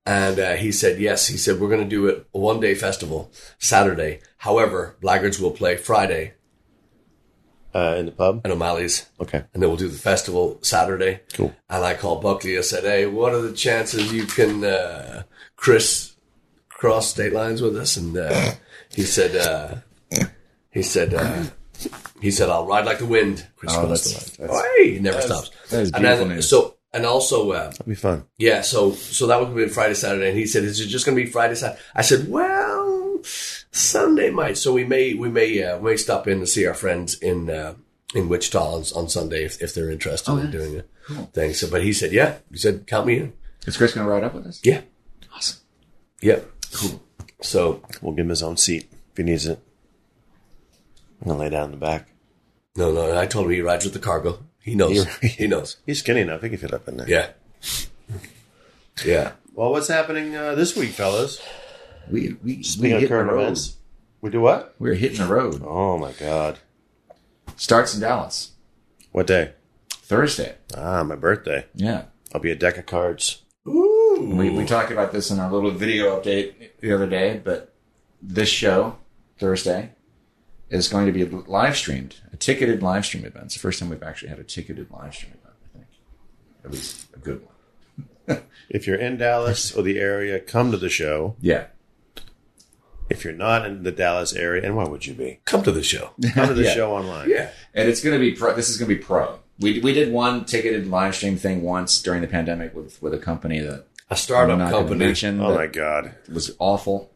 and 0.06 0.38
uh, 0.38 0.52
he 0.54 0.70
said 0.72 0.98
yes. 1.00 1.28
He 1.28 1.36
said 1.36 1.60
we're 1.60 1.68
going 1.68 1.82
to 1.82 1.88
do 1.88 2.06
it 2.06 2.26
a 2.34 2.38
one 2.38 2.60
day 2.60 2.74
festival 2.74 3.30
Saturday. 3.58 4.20
However, 4.38 4.96
Blaggards 5.02 5.40
will 5.40 5.50
play 5.52 5.76
Friday 5.76 6.34
uh, 7.74 7.96
in 7.98 8.06
the 8.06 8.12
pub. 8.12 8.42
at 8.44 8.50
O'Malley's, 8.50 9.08
Okay. 9.20 9.38
and 9.52 9.62
then 9.62 9.68
we'll 9.68 9.76
do 9.76 9.88
the 9.88 9.98
festival 9.98 10.58
Saturday. 10.62 11.20
Cool. 11.32 11.54
And 11.68 11.84
I 11.84 11.94
called 11.94 12.22
Buckley. 12.22 12.56
I 12.58 12.60
said, 12.60 12.84
"Hey, 12.84 13.06
what 13.06 13.32
are 13.34 13.40
the 13.42 13.52
chances 13.54 14.12
you 14.12 14.26
can 14.26 14.62
uh, 14.64 15.24
Chris 15.56 16.14
cross 16.68 17.08
state 17.10 17.32
lines 17.32 17.60
with 17.62 17.76
us?" 17.76 17.96
And 17.96 18.16
uh, 18.16 18.52
he 18.94 19.02
said, 19.02 19.34
uh, 19.36 19.76
"He 20.70 20.82
said." 20.82 21.14
Uh, 21.14 21.44
he 22.20 22.30
said, 22.30 22.48
"I'll 22.48 22.66
ride 22.66 22.86
like 22.86 22.98
the 22.98 23.06
wind." 23.06 23.46
Chris 23.56 23.74
Oh, 23.74 23.86
crossed 23.86 24.04
that's- 24.04 24.30
the 24.36 24.42
line. 24.42 24.50
that's- 24.52 24.76
Hey, 24.76 24.90
he 24.94 24.98
never 25.00 25.20
stops. 25.20 25.50
that 25.70 25.80
is 25.82 25.90
and 25.92 26.00
beautiful 26.02 26.26
then, 26.26 26.36
news. 26.36 26.48
So, 26.48 26.76
and 26.94 27.04
also, 27.04 27.50
uh, 27.50 27.70
That'll 27.70 27.84
be 27.86 27.94
fun. 27.94 28.24
yeah, 28.38 28.62
so 28.62 28.92
so 28.92 29.26
that 29.26 29.38
would 29.40 29.54
be 29.54 29.68
Friday, 29.68 29.94
Saturday, 29.94 30.28
and 30.30 30.38
he 30.38 30.46
said, 30.46 30.64
"Is 30.64 30.80
it 30.80 30.86
just 30.86 31.04
going 31.04 31.16
to 31.18 31.22
be 31.24 31.30
Friday, 31.30 31.54
Saturday?" 31.56 31.80
I 31.94 32.02
said, 32.02 32.28
"Well, 32.30 33.20
Sunday 33.72 34.30
might." 34.30 34.56
So 34.56 34.72
we 34.72 34.84
may 34.84 35.14
we 35.14 35.28
may 35.28 35.62
uh, 35.62 35.78
we 35.78 35.90
may 35.92 35.96
stop 35.96 36.26
in 36.28 36.40
to 36.40 36.46
see 36.46 36.66
our 36.66 36.74
friends 36.74 37.18
in 37.18 37.50
uh, 37.50 37.74
in 38.14 38.28
Wichita 38.28 38.58
on, 38.74 38.84
on 38.96 39.08
Sunday 39.08 39.44
if, 39.44 39.60
if 39.60 39.74
they're 39.74 39.90
interested 39.90 40.30
Oh, 40.30 40.38
in 40.38 40.46
yeah. 40.46 40.50
doing 40.52 40.78
a 40.78 40.84
Cool. 41.06 41.24
thing. 41.34 41.52
So, 41.52 41.68
but 41.70 41.82
he 41.82 41.92
said, 41.92 42.12
"Yeah," 42.12 42.36
he 42.50 42.56
said, 42.58 42.86
"Count 42.86 43.06
me 43.06 43.18
in." 43.18 43.32
Is 43.66 43.76
Chris 43.76 43.92
going 43.94 44.06
to 44.06 44.12
ride 44.12 44.24
up 44.24 44.34
with 44.34 44.46
us? 44.46 44.60
Yeah, 44.62 44.82
Awesome. 45.34 45.58
yeah. 46.20 46.40
Cool. 46.72 47.02
So 47.40 47.82
We'll 48.02 48.12
give 48.14 48.24
him 48.24 48.30
his 48.30 48.42
own 48.42 48.56
seat 48.56 48.88
if 49.10 49.16
he 49.16 49.22
needs 49.22 49.46
it. 49.46 49.58
I'm 51.22 51.28
gonna 51.28 51.40
lay 51.40 51.48
down 51.50 51.66
in 51.66 51.70
the 51.72 51.76
back. 51.78 52.08
no, 52.76 52.92
no. 52.92 53.18
I 53.18 53.26
told 53.26 53.46
him 53.46 53.52
he 53.52 53.60
rides 53.62 53.84
with 53.84 53.94
the 53.94 54.00
cargo. 54.00 54.38
He 54.64 54.74
knows. 54.74 55.06
He- 55.18 55.28
he 55.42 55.46
knows. 55.46 55.76
He's 55.86 55.98
skinny 56.00 56.22
enough; 56.22 56.42
he 56.42 56.48
can 56.48 56.58
fit 56.58 56.72
up 56.72 56.88
in 56.88 56.96
there. 56.96 57.08
Yeah, 57.08 57.28
yeah. 59.04 59.32
Well, 59.54 59.70
what's 59.70 59.88
happening 59.88 60.34
uh, 60.36 60.54
this 60.54 60.74
week, 60.76 60.90
fellas? 60.90 61.40
We 62.10 62.36
we 62.42 62.56
we 62.56 62.62
Speaking 62.62 62.92
of 62.92 63.00
hit 63.00 63.08
the 63.08 63.14
current 63.14 63.30
road. 63.30 63.42
events, 63.42 63.76
we 64.20 64.30
do 64.30 64.40
what? 64.40 64.74
We're 64.78 64.94
hitting 64.94 65.18
the 65.18 65.32
road. 65.32 65.62
Oh 65.64 65.98
my 65.98 66.12
god! 66.12 66.58
Starts 67.56 67.94
in 67.94 68.00
Dallas 68.00 68.52
What 69.12 69.26
day? 69.26 69.52
Thursday. 69.90 70.56
Ah, 70.76 71.02
my 71.02 71.14
birthday. 71.16 71.66
Yeah. 71.74 72.04
I'll 72.34 72.40
be 72.40 72.50
a 72.50 72.56
deck 72.56 72.76
of 72.78 72.86
cards. 72.86 73.42
Ooh. 73.66 74.32
We, 74.36 74.50
we 74.50 74.64
talked 74.66 74.90
about 74.90 75.12
this 75.12 75.30
in 75.30 75.38
our 75.38 75.50
little 75.50 75.70
video 75.70 76.20
update 76.20 76.70
the 76.80 76.92
other 76.92 77.06
day, 77.06 77.40
but 77.42 77.72
this 78.20 78.48
show, 78.48 78.96
Thursday, 79.38 79.90
is 80.70 80.88
going 80.88 81.06
to 81.06 81.12
be 81.12 81.24
live 81.24 81.76
streamed, 81.76 82.16
a 82.32 82.36
ticketed 82.36 82.82
live 82.82 83.04
stream 83.04 83.24
event. 83.24 83.46
It's 83.46 83.54
the 83.54 83.60
first 83.60 83.78
time 83.80 83.88
we've 83.90 84.02
actually 84.02 84.30
had 84.30 84.38
a 84.38 84.44
ticketed 84.44 84.90
live 84.90 85.14
stream 85.14 85.32
event, 85.40 85.54
I 85.64 85.78
think. 85.78 85.86
At 86.64 86.70
least 86.72 87.06
a 87.14 87.18
good 87.18 87.42
one. 88.26 88.40
If 88.70 88.86
you're 88.86 88.96
in 88.96 89.18
Dallas 89.18 89.74
or 89.76 89.82
the 89.82 89.98
area, 90.00 90.40
come 90.40 90.70
to 90.72 90.78
the 90.78 90.88
show. 90.88 91.36
Yeah. 91.40 91.66
If 93.10 93.22
you're 93.22 93.34
not 93.34 93.66
in 93.66 93.82
the 93.82 93.92
Dallas 93.92 94.32
area, 94.32 94.64
and 94.64 94.74
why 94.74 94.84
would 94.88 95.04
you 95.04 95.12
be? 95.12 95.40
Come 95.44 95.62
to 95.64 95.70
the 95.70 95.82
show. 95.82 96.12
Come 96.32 96.48
to 96.48 96.54
the 96.54 96.64
Yeah. 96.64 96.74
show 96.74 96.92
online. 96.94 97.28
Yeah. 97.28 97.50
And 97.74 97.86
it's 97.88 98.02
going 98.02 98.14
to 98.14 98.18
be 98.18 98.32
pro. 98.32 98.54
This 98.54 98.70
is 98.70 98.78
going 98.78 98.88
to 98.88 98.94
be 98.96 99.00
pro. 99.02 99.38
We, 99.60 99.78
we 99.80 99.92
did 99.92 100.10
one 100.10 100.46
ticketed 100.46 100.86
live 100.88 101.14
stream 101.14 101.36
thing 101.36 101.60
once 101.62 102.00
during 102.02 102.22
the 102.22 102.26
pandemic 102.26 102.74
with, 102.74 103.00
with 103.02 103.12
a 103.12 103.18
company 103.18 103.60
that 103.60 103.84
A 104.10 104.16
startup 104.16 104.58
company. 104.70 104.96
mention 104.98 105.40
Oh 105.40 105.54
my 105.54 105.66
god! 105.66 106.14
It 106.26 106.32
was 106.32 106.56
awful. 106.58 107.12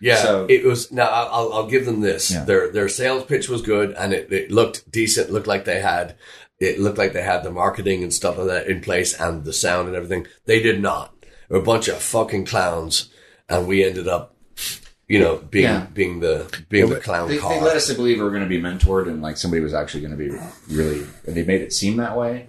Yeah, 0.00 0.16
So- 0.22 0.46
it 0.48 0.64
was. 0.64 0.92
Now 0.92 1.06
I'll, 1.08 1.52
I'll- 1.52 1.66
give 1.66 1.86
them 1.86 2.00
this. 2.00 2.30
Yeah. 2.30 2.44
Their 2.44 2.70
their 2.70 2.88
sales 2.88 3.24
pitch 3.24 3.48
was 3.48 3.62
good, 3.62 3.92
and 3.92 4.12
it, 4.12 4.30
it 4.32 4.50
looked 4.50 4.90
decent. 4.90 5.30
Looked 5.30 5.46
like 5.46 5.64
they 5.64 5.80
had 5.80 6.16
it 6.60 6.78
looked 6.80 6.98
like 6.98 7.12
they 7.12 7.22
had 7.22 7.42
the 7.42 7.50
marketing 7.50 8.02
and 8.02 8.12
stuff 8.12 8.36
like 8.38 8.46
that 8.48 8.66
in 8.66 8.80
place, 8.80 9.18
and 9.18 9.44
the 9.44 9.52
sound 9.52 9.88
and 9.88 9.96
everything. 9.96 10.26
They 10.44 10.60
did 10.62 10.80
not. 10.82 11.14
They 11.48 11.54
were 11.56 11.60
a 11.62 11.64
bunch 11.64 11.88
of 11.88 11.96
fucking 11.98 12.44
clowns, 12.46 13.08
and 13.48 13.66
we 13.66 13.84
ended 13.84 14.06
up, 14.08 14.34
you 15.08 15.18
know, 15.18 15.36
being 15.36 15.64
Yeah. 15.64 15.86
being 15.92 16.20
the 16.20 16.46
being 16.68 16.90
the 16.90 17.00
clown 17.00 17.28
They, 17.28 17.38
car. 17.38 17.54
they 17.54 17.60
led 17.60 17.76
us 17.76 17.86
to 17.88 17.94
believe 17.94 18.18
we 18.18 18.24
were 18.24 18.30
going 18.30 18.42
to 18.42 18.48
be 18.48 18.60
mentored 18.60 19.06
and 19.08 19.22
like 19.22 19.36
somebody 19.38 19.62
was 19.62 19.72
actually 19.74 20.00
going 20.00 20.16
to 20.16 20.18
be 20.18 20.30
really, 20.74 21.06
and 21.26 21.34
they 21.36 21.42
made 21.44 21.62
it 21.62 21.72
seem 21.72 21.96
that 21.98 22.16
way. 22.16 22.48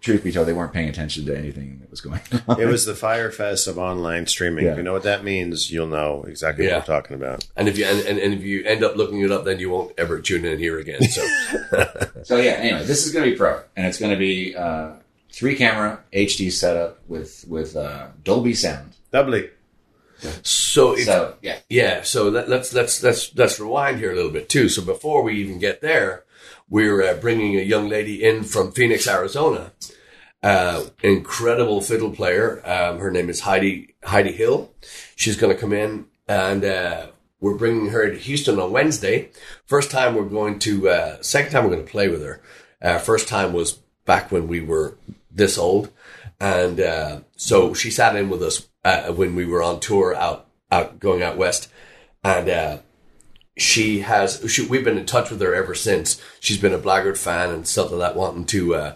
But 0.00 0.04
truth 0.04 0.24
be 0.24 0.32
told, 0.32 0.48
they 0.48 0.52
weren't 0.54 0.72
paying 0.72 0.88
attention 0.88 1.26
to 1.26 1.36
anything 1.36 1.78
that 1.80 1.90
was 1.90 2.00
going 2.00 2.20
on. 2.48 2.60
It 2.60 2.66
was 2.66 2.86
the 2.86 2.94
Fyre 2.94 3.30
Fest 3.30 3.68
of 3.68 3.78
online 3.78 4.26
streaming. 4.26 4.64
Yeah. 4.64 4.72
If 4.72 4.76
you 4.78 4.82
know 4.82 4.92
what 4.94 5.02
that 5.02 5.24
means, 5.24 5.70
you'll 5.70 5.86
know 5.88 6.24
exactly 6.26 6.66
Yeah. 6.66 6.78
what 6.78 6.88
we're 6.88 6.94
talking 6.94 7.16
about. 7.16 7.46
and 7.56 7.68
if 7.68 7.76
you 7.76 7.84
and, 7.84 8.00
and, 8.06 8.18
and 8.18 8.34
if 8.34 8.42
you 8.42 8.64
end 8.64 8.82
up 8.82 8.96
looking 8.96 9.20
it 9.20 9.30
up, 9.30 9.44
then 9.44 9.58
you 9.60 9.68
won't 9.70 9.92
ever 9.98 10.20
tune 10.20 10.44
in 10.44 10.58
here 10.58 10.78
again. 10.78 11.02
So 11.02 11.20
So 12.24 12.36
yeah, 12.38 12.52
anyway, 12.52 12.84
this 12.84 13.06
is 13.06 13.12
going 13.12 13.24
to 13.26 13.30
be 13.30 13.36
pro, 13.36 13.60
and 13.76 13.86
it's 13.86 13.98
going 13.98 14.12
to 14.12 14.18
be 14.18 14.56
uh, 14.56 14.92
three 15.32 15.54
camera 15.56 16.00
HD 16.12 16.50
setup 16.50 16.98
with 17.08 17.44
with 17.48 17.76
uh, 17.76 18.08
Dolby 18.24 18.54
sound. 18.54 18.94
Doubly. 19.12 19.50
so 20.42 20.92
if, 20.92 21.04
So 21.04 21.34
yeah, 21.42 21.58
Yeah, 21.68 22.02
so 22.02 22.28
let, 22.28 22.48
let's 22.48 22.72
let's 22.72 23.02
let's 23.02 23.34
let's 23.36 23.58
rewind 23.60 23.98
here 23.98 24.12
a 24.12 24.14
little 24.14 24.30
bit 24.30 24.48
too. 24.48 24.68
So 24.68 24.82
before 24.82 25.22
we 25.22 25.34
even 25.40 25.58
get 25.58 25.80
there, 25.80 26.24
we're 26.70 27.02
uh, 27.02 27.14
bringing 27.14 27.56
a 27.56 27.62
young 27.62 27.88
lady 27.88 28.24
in 28.24 28.44
from 28.44 28.72
Phoenix, 28.72 29.06
Arizona. 29.08 29.72
Uh, 30.42 30.86
incredible 31.02 31.82
fiddle 31.82 32.12
player. 32.12 32.62
Um, 32.64 33.00
her 33.00 33.10
name 33.10 33.28
is 33.28 33.40
Heidi 33.40 33.94
Heidi 34.04 34.32
Hill. 34.32 34.72
She's 35.16 35.36
going 35.36 35.54
to 35.54 35.60
come 35.60 35.74
in, 35.74 36.06
and 36.26 36.64
uh, 36.64 37.08
we're 37.40 37.58
bringing 37.58 37.90
her 37.90 38.08
to 38.08 38.16
Houston 38.16 38.58
on 38.58 38.72
Wednesday. 38.72 39.30
First 39.66 39.90
time 39.90 40.14
we're 40.14 40.24
going 40.24 40.58
to. 40.60 40.88
Uh, 40.88 41.22
second 41.22 41.50
time 41.50 41.64
we're 41.64 41.74
going 41.74 41.84
to 41.84 41.90
play 41.90 42.08
with 42.08 42.22
her. 42.22 42.40
Uh, 42.80 42.98
first 42.98 43.28
time 43.28 43.52
was 43.52 43.72
back 44.06 44.32
when 44.32 44.48
we 44.48 44.62
were 44.62 44.96
this 45.30 45.58
old, 45.58 45.90
and 46.40 46.80
uh, 46.80 47.20
so 47.36 47.74
she 47.74 47.90
sat 47.90 48.16
in 48.16 48.30
with 48.30 48.42
us 48.42 48.66
when 49.14 49.34
we 49.34 49.44
were 49.44 49.62
on 49.62 49.80
tour 49.80 50.14
out 50.14 50.46
out 50.72 50.98
going 51.00 51.22
out 51.22 51.36
west, 51.36 51.68
and 52.24 52.80
she 53.60 54.00
has 54.00 54.42
she, 54.50 54.66
we've 54.66 54.84
been 54.84 54.98
in 54.98 55.06
touch 55.06 55.30
with 55.30 55.40
her 55.40 55.54
ever 55.54 55.74
since. 55.74 56.20
She's 56.40 56.58
been 56.58 56.72
a 56.72 56.78
Blaggard 56.78 57.18
fan 57.18 57.50
and 57.50 57.66
stuff 57.66 57.90
like 57.90 58.00
that, 58.00 58.16
wanting 58.16 58.46
to. 58.46 58.74
Uh, 58.74 58.94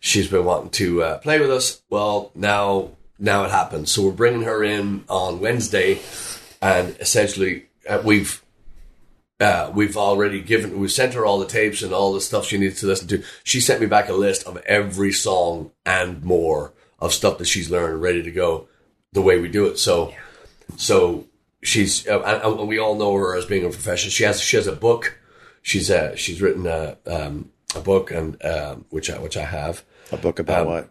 she's 0.00 0.28
been 0.28 0.44
wanting 0.44 0.70
to 0.70 1.02
uh, 1.02 1.18
play 1.18 1.38
with 1.38 1.50
us. 1.50 1.82
Well, 1.90 2.30
now 2.34 2.92
now 3.18 3.44
it 3.44 3.50
happens. 3.50 3.92
So 3.92 4.04
we're 4.04 4.12
bringing 4.12 4.42
her 4.42 4.64
in 4.64 5.04
on 5.08 5.40
Wednesday, 5.40 6.00
and 6.62 6.96
essentially 7.00 7.66
uh, 7.88 8.00
we've 8.04 8.42
uh, 9.40 9.70
we've 9.74 9.96
already 9.96 10.40
given 10.40 10.80
we've 10.80 10.90
sent 10.90 11.14
her 11.14 11.26
all 11.26 11.38
the 11.38 11.46
tapes 11.46 11.82
and 11.82 11.92
all 11.92 12.12
the 12.12 12.20
stuff 12.20 12.46
she 12.46 12.58
needs 12.58 12.80
to 12.80 12.86
listen 12.86 13.08
to. 13.08 13.22
She 13.44 13.60
sent 13.60 13.80
me 13.80 13.86
back 13.86 14.08
a 14.08 14.14
list 14.14 14.46
of 14.46 14.56
every 14.58 15.12
song 15.12 15.72
and 15.84 16.24
more 16.24 16.72
of 16.98 17.12
stuff 17.12 17.38
that 17.38 17.46
she's 17.46 17.70
learned, 17.70 18.02
ready 18.02 18.22
to 18.22 18.30
go, 18.30 18.68
the 19.12 19.22
way 19.22 19.38
we 19.38 19.48
do 19.48 19.66
it. 19.66 19.78
So, 19.78 20.12
so 20.76 21.27
she's 21.62 22.06
uh, 22.08 22.40
and 22.44 22.68
we 22.68 22.78
all 22.78 22.94
know 22.96 23.14
her 23.14 23.36
as 23.36 23.44
being 23.46 23.64
a 23.64 23.68
professional. 23.70 24.10
She 24.10 24.24
has 24.24 24.40
she 24.40 24.56
has 24.56 24.66
a 24.66 24.72
book. 24.72 25.18
She's 25.62 25.90
uh, 25.90 26.14
she's 26.16 26.40
written 26.40 26.66
a 26.66 26.96
um, 27.06 27.50
a 27.74 27.80
book 27.80 28.10
and 28.10 28.42
um, 28.44 28.84
which 28.90 29.10
I 29.10 29.18
which 29.18 29.36
I 29.36 29.44
have 29.44 29.84
A 30.12 30.16
book 30.16 30.38
about 30.38 30.60
Um, 30.66 30.72
what? 30.72 30.90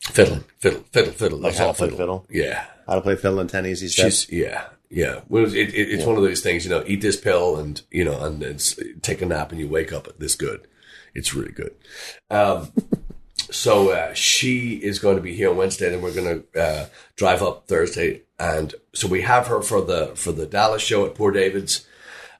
fiddling 0.00 0.44
fiddle 0.58 0.84
fiddle 0.92 1.12
fiddle 1.12 1.38
Like 1.38 1.56
how 1.56 1.68
to 1.68 1.74
play 1.74 1.90
fiddle? 1.90 2.26
Yeah, 2.30 2.64
How 2.86 2.94
to 2.96 3.00
play 3.00 3.16
fiddle 3.16 3.40
and 3.40 3.48
ten 3.50 3.66
easy 3.66 3.88
steps. 3.88 4.26
She's 4.26 4.32
yeah, 4.32 4.64
yeah. 4.90 5.20
Well, 5.28 5.44
it, 5.46 5.54
it, 5.54 5.74
it's 5.74 6.04
one 6.04 6.16
of 6.16 6.22
those 6.22 6.40
things, 6.42 6.64
you 6.64 6.70
know. 6.70 6.84
Eat 6.86 7.00
this 7.00 7.18
pill, 7.18 7.56
and 7.56 7.80
you 7.90 8.04
know, 8.04 8.18
and 8.22 8.42
it's 8.42 8.78
take 9.02 9.20
a 9.22 9.26
nap, 9.26 9.50
and 9.50 9.60
you 9.60 9.68
wake 9.68 9.92
up 9.92 10.08
this 10.18 10.34
good. 10.34 10.66
It's 11.14 11.34
really 11.34 11.52
good. 11.52 11.74
Um, 12.30 12.72
so 13.54 13.90
uh, 13.90 14.12
she 14.14 14.74
is 14.74 14.98
going 14.98 15.14
to 15.14 15.22
be 15.22 15.34
here 15.34 15.50
on 15.50 15.56
Wednesday, 15.56 15.92
and 15.94 16.02
we're 16.02 16.12
going 16.12 16.42
to 16.52 16.60
uh, 16.60 16.86
drive 17.14 17.40
up 17.40 17.68
Thursday, 17.68 18.22
and 18.36 18.74
so 18.92 19.06
we 19.06 19.22
have 19.22 19.46
her 19.46 19.62
for 19.62 19.80
the 19.80 20.08
for 20.16 20.32
the 20.32 20.44
Dallas 20.44 20.82
show 20.82 21.06
at 21.06 21.14
Poor 21.14 21.30
David's, 21.30 21.86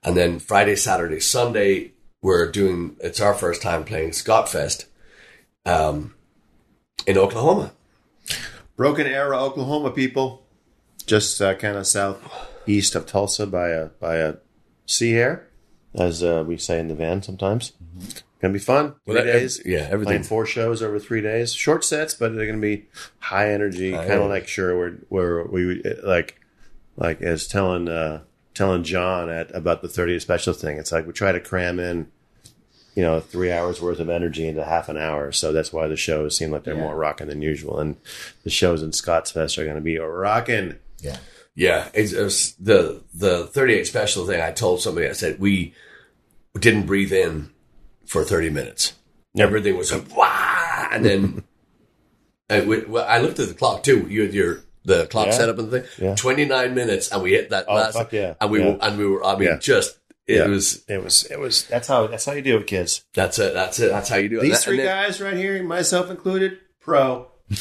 and 0.03 0.17
then 0.17 0.41
Friday, 0.41 0.75
Saturday, 0.75 1.21
Sunday 1.21 1.93
we're 2.21 2.51
doing. 2.51 2.97
It's 3.01 3.21
our 3.21 3.33
first 3.33 3.63
time 3.63 3.85
playing 3.85 4.13
Scott 4.13 4.49
Fest, 4.49 4.87
um, 5.65 6.15
in 7.07 7.17
Oklahoma. 7.17 7.73
Broken 8.77 9.07
Arrow, 9.07 9.39
Oklahoma 9.39 9.93
people, 9.93 10.45
just 11.07 11.41
uh, 11.41 11.55
kind 11.55 11.77
of 11.77 11.87
southeast 11.87 12.97
of 12.97 13.07
Tulsa 13.07 13.47
by 13.47 13.69
a 13.69 13.87
by 13.87 14.17
a 14.17 14.35
sea 14.85 15.15
air, 15.15 15.47
as 15.95 16.25
uh, 16.25 16.43
we 16.45 16.57
say 16.57 16.81
in 16.81 16.89
the 16.89 16.95
van 16.97 17.23
sometimes. 17.23 17.73
Gonna 18.45 18.53
be 18.53 18.59
fun. 18.59 18.89
Three 19.07 19.15
Well, 19.15 19.25
that- 19.25 19.33
days. 19.33 19.63
yeah, 19.65 19.87
everything- 19.91 20.05
Playing 20.05 20.23
four 20.25 20.45
shows 20.45 20.83
over 20.83 20.99
three 20.99 21.23
days. 21.23 21.55
Short 21.55 21.83
sets, 21.83 22.13
but 22.13 22.35
they're 22.37 22.47
gonna 22.47 22.59
be 22.59 22.87
high 23.21 23.51
energy, 23.51 23.93
kind 23.93 24.11
of 24.13 24.29
like 24.29 24.47
sure 24.47 24.77
where 24.77 24.91
where 25.09 25.45
we 25.45 25.83
like 26.03 26.39
like 26.99 27.23
as 27.23 27.47
telling 27.47 27.89
uh, 27.89 28.21
telling 28.53 28.83
John 28.85 29.31
at 29.31 29.55
about 29.57 29.81
the 29.81 29.89
30th 29.89 30.21
special 30.21 30.53
thing. 30.53 30.77
It's 30.77 30.93
like 30.93 31.07
we 31.07 31.15
try 31.15 31.33
to 31.33 31.41
cram 31.41 31.81
in. 31.81 32.09
You 32.97 33.03
know, 33.03 33.19
three 33.19 33.51
hours 33.51 33.81
worth 33.83 33.99
of 33.99 34.09
energy 34.09 34.47
into 34.47 34.63
half 34.63 34.89
an 34.89 34.97
hour. 34.97 35.33
So 35.33 35.53
that's 35.53 35.73
why 35.73 35.89
the 35.89 35.97
shows 35.97 36.37
seem 36.37 36.53
like 36.53 36.63
they're 36.63 36.75
Yeah. 36.77 36.83
more 36.83 36.97
rocking 36.97 37.27
than 37.27 37.43
usual. 37.43 37.81
And 37.81 37.97
the 38.45 38.51
shows 38.51 38.83
in 38.85 38.93
Scotts 38.93 39.33
Fest 39.33 39.59
are 39.59 39.65
going 39.65 39.75
to 39.75 39.81
be 39.81 39.99
rocking. 39.99 40.77
yeah. 41.01 41.17
Yeah, 41.57 41.89
it's, 41.95 42.13
it 42.13 42.23
was 42.23 42.55
the 42.61 43.01
the 43.15 43.47
38 43.49 43.87
special 43.89 44.27
thing. 44.27 44.41
I 44.41 44.53
told 44.53 44.81
somebody, 44.81 45.09
I 45.09 45.13
said 45.13 45.41
we 45.41 45.73
didn't 46.59 46.87
breathe 46.87 47.13
in 47.13 47.51
for 48.07 48.25
30 48.25 48.51
minutes. 48.51 48.95
Everything 49.37 49.77
was 49.77 49.93
like 49.93 50.17
wah, 50.17 50.89
and 50.93 51.05
then 51.05 51.45
I, 52.51 52.61
we- 52.61 52.85
well, 52.85 53.07
I 53.09 53.19
looked 53.19 53.39
at 53.41 53.49
the 53.49 53.55
clock 53.55 53.83
too. 53.83 54.07
You 54.09 54.23
had 54.23 54.35
your 54.35 54.61
the 54.85 55.07
clock 55.07 55.27
Yeah. 55.29 55.33
set 55.33 55.49
up 55.49 55.59
and 55.59 55.71
the 55.71 55.81
thing. 55.81 55.91
Yeah. 56.05 56.15
29 56.15 56.75
minutes, 56.75 57.11
and 57.11 57.23
we 57.23 57.33
hit 57.33 57.51
that 57.51 57.65
Oh, 57.69 57.75
last. 57.75 57.95
fuck 57.95 58.13
yeah. 58.13 58.35
And 58.41 58.51
we 58.51 58.61
Yeah. 58.61 58.73
were, 58.73 58.79
and 58.83 58.99
we 58.99 59.07
were. 59.07 59.25
I 59.25 59.37
mean, 59.37 59.49
Yeah. 59.49 59.59
just 59.59 59.97
it 60.27 60.37
Yeah. 60.37 60.47
was. 60.47 60.85
It 60.89 61.03
was. 61.03 61.25
It 61.25 61.39
was. 61.41 61.65
That's 61.67 61.89
how. 61.89 62.07
That's 62.07 62.25
how 62.27 62.33
you 62.33 62.43
do 62.43 62.59
it, 62.59 62.67
kids. 62.67 63.03
That's 63.15 63.39
it. 63.39 63.55
That's 63.55 63.81
it. 63.81 63.91
That's 63.91 64.09
how 64.09 64.17
you 64.17 64.29
do 64.29 64.39
it. 64.39 64.43
These 64.43 64.53
And 64.57 64.63
three 64.65 64.77
then- 64.77 64.87
guys 64.87 65.21
right 65.21 65.37
here, 65.37 65.63
myself 65.65 66.11
included, 66.11 66.59
pro. 66.81 67.29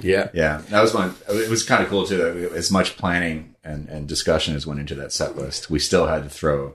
Yeah. 0.00 0.28
Yeah, 0.32 0.62
that 0.70 0.80
was 0.80 0.94
one. 0.94 1.14
It 1.28 1.50
was 1.50 1.64
kind 1.64 1.82
of 1.82 1.88
cool 1.90 2.06
too. 2.06 2.16
That 2.16 2.34
we, 2.34 2.46
as 2.56 2.70
much 2.70 2.96
planning 2.96 3.56
and, 3.64 3.88
and 3.88 4.06
discussion 4.08 4.54
as 4.54 4.66
went 4.66 4.78
into 4.80 4.94
that 4.96 5.12
set 5.12 5.36
list, 5.36 5.68
we 5.68 5.78
still 5.80 6.06
had 6.06 6.22
to 6.22 6.30
throw 6.30 6.74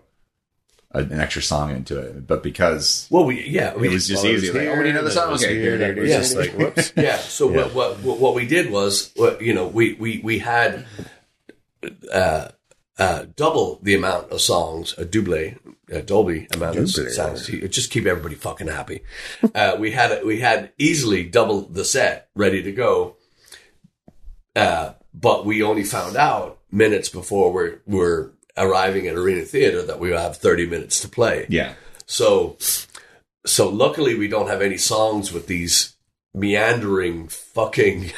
a, 0.91 0.99
an 0.99 1.19
extra 1.19 1.41
song 1.41 1.71
into 1.71 1.99
it. 1.99 2.25
But 2.27 2.43
because 2.43 3.07
Well, 3.09 3.25
we 3.25 3.43
yeah 3.47 3.75
we 3.75 3.87
it 3.89 3.93
was 3.93 4.07
just 4.07 4.23
Well, 4.23 4.33
easy, 4.33 4.47
was 4.47 4.55
like, 4.55 4.63
here, 4.63 4.71
oh, 4.73 4.77
we 4.77 4.83
need 4.83 4.89
another 4.91 5.09
then 5.09 5.15
song. 5.17 5.33
Okay, 5.33 5.59
here, 5.59 5.77
here, 5.77 5.93
here, 5.93 6.05
here. 6.05 6.17
just 6.17 6.35
like, 6.35 6.51
whoops. 6.57 6.93
yeah. 6.97 7.17
So 7.17 7.47
What, 7.47 7.73
what 7.73 7.99
what 7.99 8.19
what 8.19 8.35
we 8.35 8.47
did 8.47 8.71
was, 8.71 9.11
what, 9.15 9.41
you 9.41 9.53
know, 9.53 9.67
we 9.67 9.93
we 9.93 10.19
we 10.23 10.39
had 10.39 10.85
uh, 12.11 12.49
uh, 12.97 13.25
double 13.35 13.79
the 13.81 13.95
amount 13.95 14.29
of 14.31 14.41
songs, 14.41 14.93
a 14.97 15.05
double, 15.05 15.55
a 15.89 16.01
Dolby 16.01 16.47
amount 16.53 16.77
of 16.77 16.91
Double. 16.91 17.09
songs, 17.11 17.47
just 17.69 17.91
keep 17.91 18.05
everybody 18.05 18.35
fucking 18.35 18.67
happy. 18.67 19.01
Uh, 19.55 19.77
we 19.79 19.91
had 19.91 20.23
we 20.25 20.39
had 20.41 20.71
easily 20.77 21.23
double 21.23 21.61
the 21.61 21.85
set 21.85 22.29
ready 22.35 22.61
to 22.63 22.71
go, 22.73 23.15
uh, 24.55 24.93
but 25.13 25.45
we 25.45 25.63
only 25.63 25.83
found 25.83 26.17
out 26.17 26.59
minutes 26.71 27.09
before 27.09 27.51
we're 27.53 27.79
we're 27.87 28.31
arriving 28.59 29.07
at 29.07 29.15
Arena 29.15 29.41
Theater 29.43 29.81
that 29.83 29.99
we 29.99 30.11
have 30.11 30.37
thirty 30.37 30.67
minutes 30.67 30.99
to 31.01 31.07
play. 31.09 31.45
yeah, 31.49 31.73
So, 32.05 32.57
so 33.45 33.69
luckily 33.69 34.15
we 34.15 34.27
don't 34.27 34.47
have 34.49 34.61
any 34.61 34.77
songs 34.77 35.31
with 35.31 35.47
these 35.47 35.95
meandering 36.33 37.27
fucking. 37.27 38.11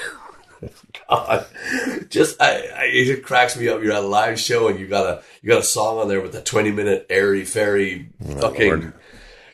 God, 1.09 1.45
just 2.09 2.41
I, 2.41 2.51
I, 2.75 2.83
it 2.85 3.23
cracks 3.23 3.57
me 3.57 3.67
up. 3.67 3.81
You're 3.81 3.93
at 3.93 4.03
a 4.03 4.07
live 4.07 4.39
show 4.39 4.67
and 4.67 4.79
you 4.79 4.87
got 4.87 5.05
a 5.05 5.23
you 5.41 5.49
got 5.49 5.59
a 5.61 5.63
song 5.63 5.97
on 5.99 6.07
there 6.07 6.21
with 6.21 6.35
a 6.35 6.41
20 6.41 6.71
minute 6.71 7.05
airy 7.09 7.45
fairy 7.45 8.09
fucking. 8.39 8.67
Lord. 8.67 8.93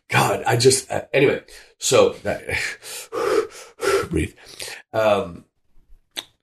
God, 0.10 0.44
I 0.46 0.58
just 0.58 0.90
uh, 0.92 1.04
anyway. 1.14 1.44
So 1.80 2.16
breathe. 4.10 4.34
Um, 4.94 5.46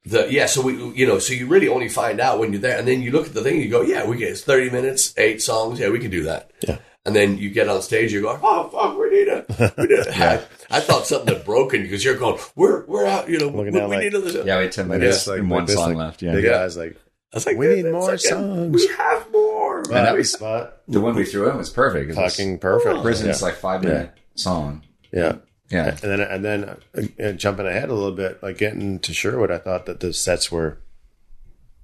the 0.07 0.31
yeah, 0.31 0.47
so 0.47 0.61
we 0.63 0.75
you 0.95 1.07
know, 1.07 1.19
so 1.19 1.33
you 1.33 1.47
really 1.47 1.69
only 1.69 1.89
find 1.89 2.21
out 2.21 2.39
when 2.39 2.53
you're 2.53 2.61
there, 2.61 2.79
and 2.79 2.87
then 2.87 3.03
you 3.03 3.11
look 3.11 3.27
at 3.27 3.35
the 3.35 3.43
thing 3.43 3.55
and 3.55 3.65
you 3.65 3.71
go, 3.71 3.81
yeah, 3.83 4.07
we 4.07 4.17
get 4.17 4.31
it's 4.31 4.43
30 4.43 4.71
minutes, 4.71 5.15
eight 5.17 5.41
songs, 5.43 5.79
yeah, 5.81 5.89
we 5.89 5.99
can 5.99 6.11
do 6.11 6.25
that. 6.25 6.51
Yeah. 6.67 6.79
And 7.07 7.15
then 7.15 7.37
you 7.37 7.51
get 7.51 7.69
on 7.69 7.83
stage, 7.83 8.13
you 8.13 8.23
go, 8.23 8.39
oh 8.43 8.69
fuck, 8.71 8.99
we 8.99 9.11
need 9.11 9.29
a. 9.29 9.45
We 9.79 9.85
need 9.87 9.99
a 10.07 10.17
I, 10.71 10.77
I 10.79 10.81
thought 10.81 11.07
something 11.07 11.35
had 11.35 11.45
broken 11.45 11.83
because 11.83 12.03
you're 12.05 12.17
going, 12.17 12.39
we're 12.57 12.85
we're 12.87 13.07
out, 13.07 13.29
you 13.29 13.39
know, 13.39 13.49
we, 13.49 13.59
Looking 13.59 13.73
we 13.75 13.81
down 13.81 13.91
like- 13.91 13.99
need 14.01 14.15
a. 14.15 14.45
yeah. 14.45 14.57
We 14.59 14.63
had 14.65 14.73
ten 14.73 14.89
minutes 14.89 15.17
this, 15.19 15.27
like, 15.27 15.39
and 15.41 15.51
one 15.51 15.67
this, 15.67 15.75
song 15.77 15.89
like, 15.91 15.97
left. 15.99 16.23
Yeah, 16.23 16.33
Big 16.33 16.45
Yeah. 16.45 16.51
guys 16.51 16.77
like 16.77 16.97
I 17.33 17.37
was 17.37 17.47
like, 17.47 17.57
We 17.59 17.67
need 17.69 17.85
more 17.87 18.03
like, 18.13 18.21
songs." 18.21 18.75
We 18.75 18.87
have 18.97 19.31
more. 19.33 19.79
And 19.81 19.87
that 19.93 20.15
was- 20.17 20.33
spot. 20.33 20.79
the 20.89 21.01
one 21.01 21.15
we 21.15 21.25
threw 21.25 21.51
in 21.51 21.57
was 21.59 21.69
perfect. 21.71 22.11
It 22.11 22.17
was 22.17 22.37
Fucking 22.37 22.59
perfect. 22.59 23.03
Prison's 23.03 23.41
yeah. 23.41 23.47
like 23.47 23.57
five 23.57 23.83
minute 23.83 24.13
song. 24.35 24.83
yeah. 25.13 25.37
Yeah, 25.75 25.89
And 25.89 25.99
then, 25.99 26.21
and 26.21 26.45
then, 26.45 26.77
uh, 27.21 27.33
jumping 27.33 27.67
ahead 27.67 27.89
a 27.91 27.95
little 27.95 28.13
bit, 28.13 28.43
like 28.43 28.59
getting 28.59 28.99
to 29.01 29.13
Sherwood, 29.13 29.51
I 29.51 29.59
thought 29.59 29.87
that 29.87 30.01
the 30.01 30.13
sets 30.13 30.51
were, 30.53 30.79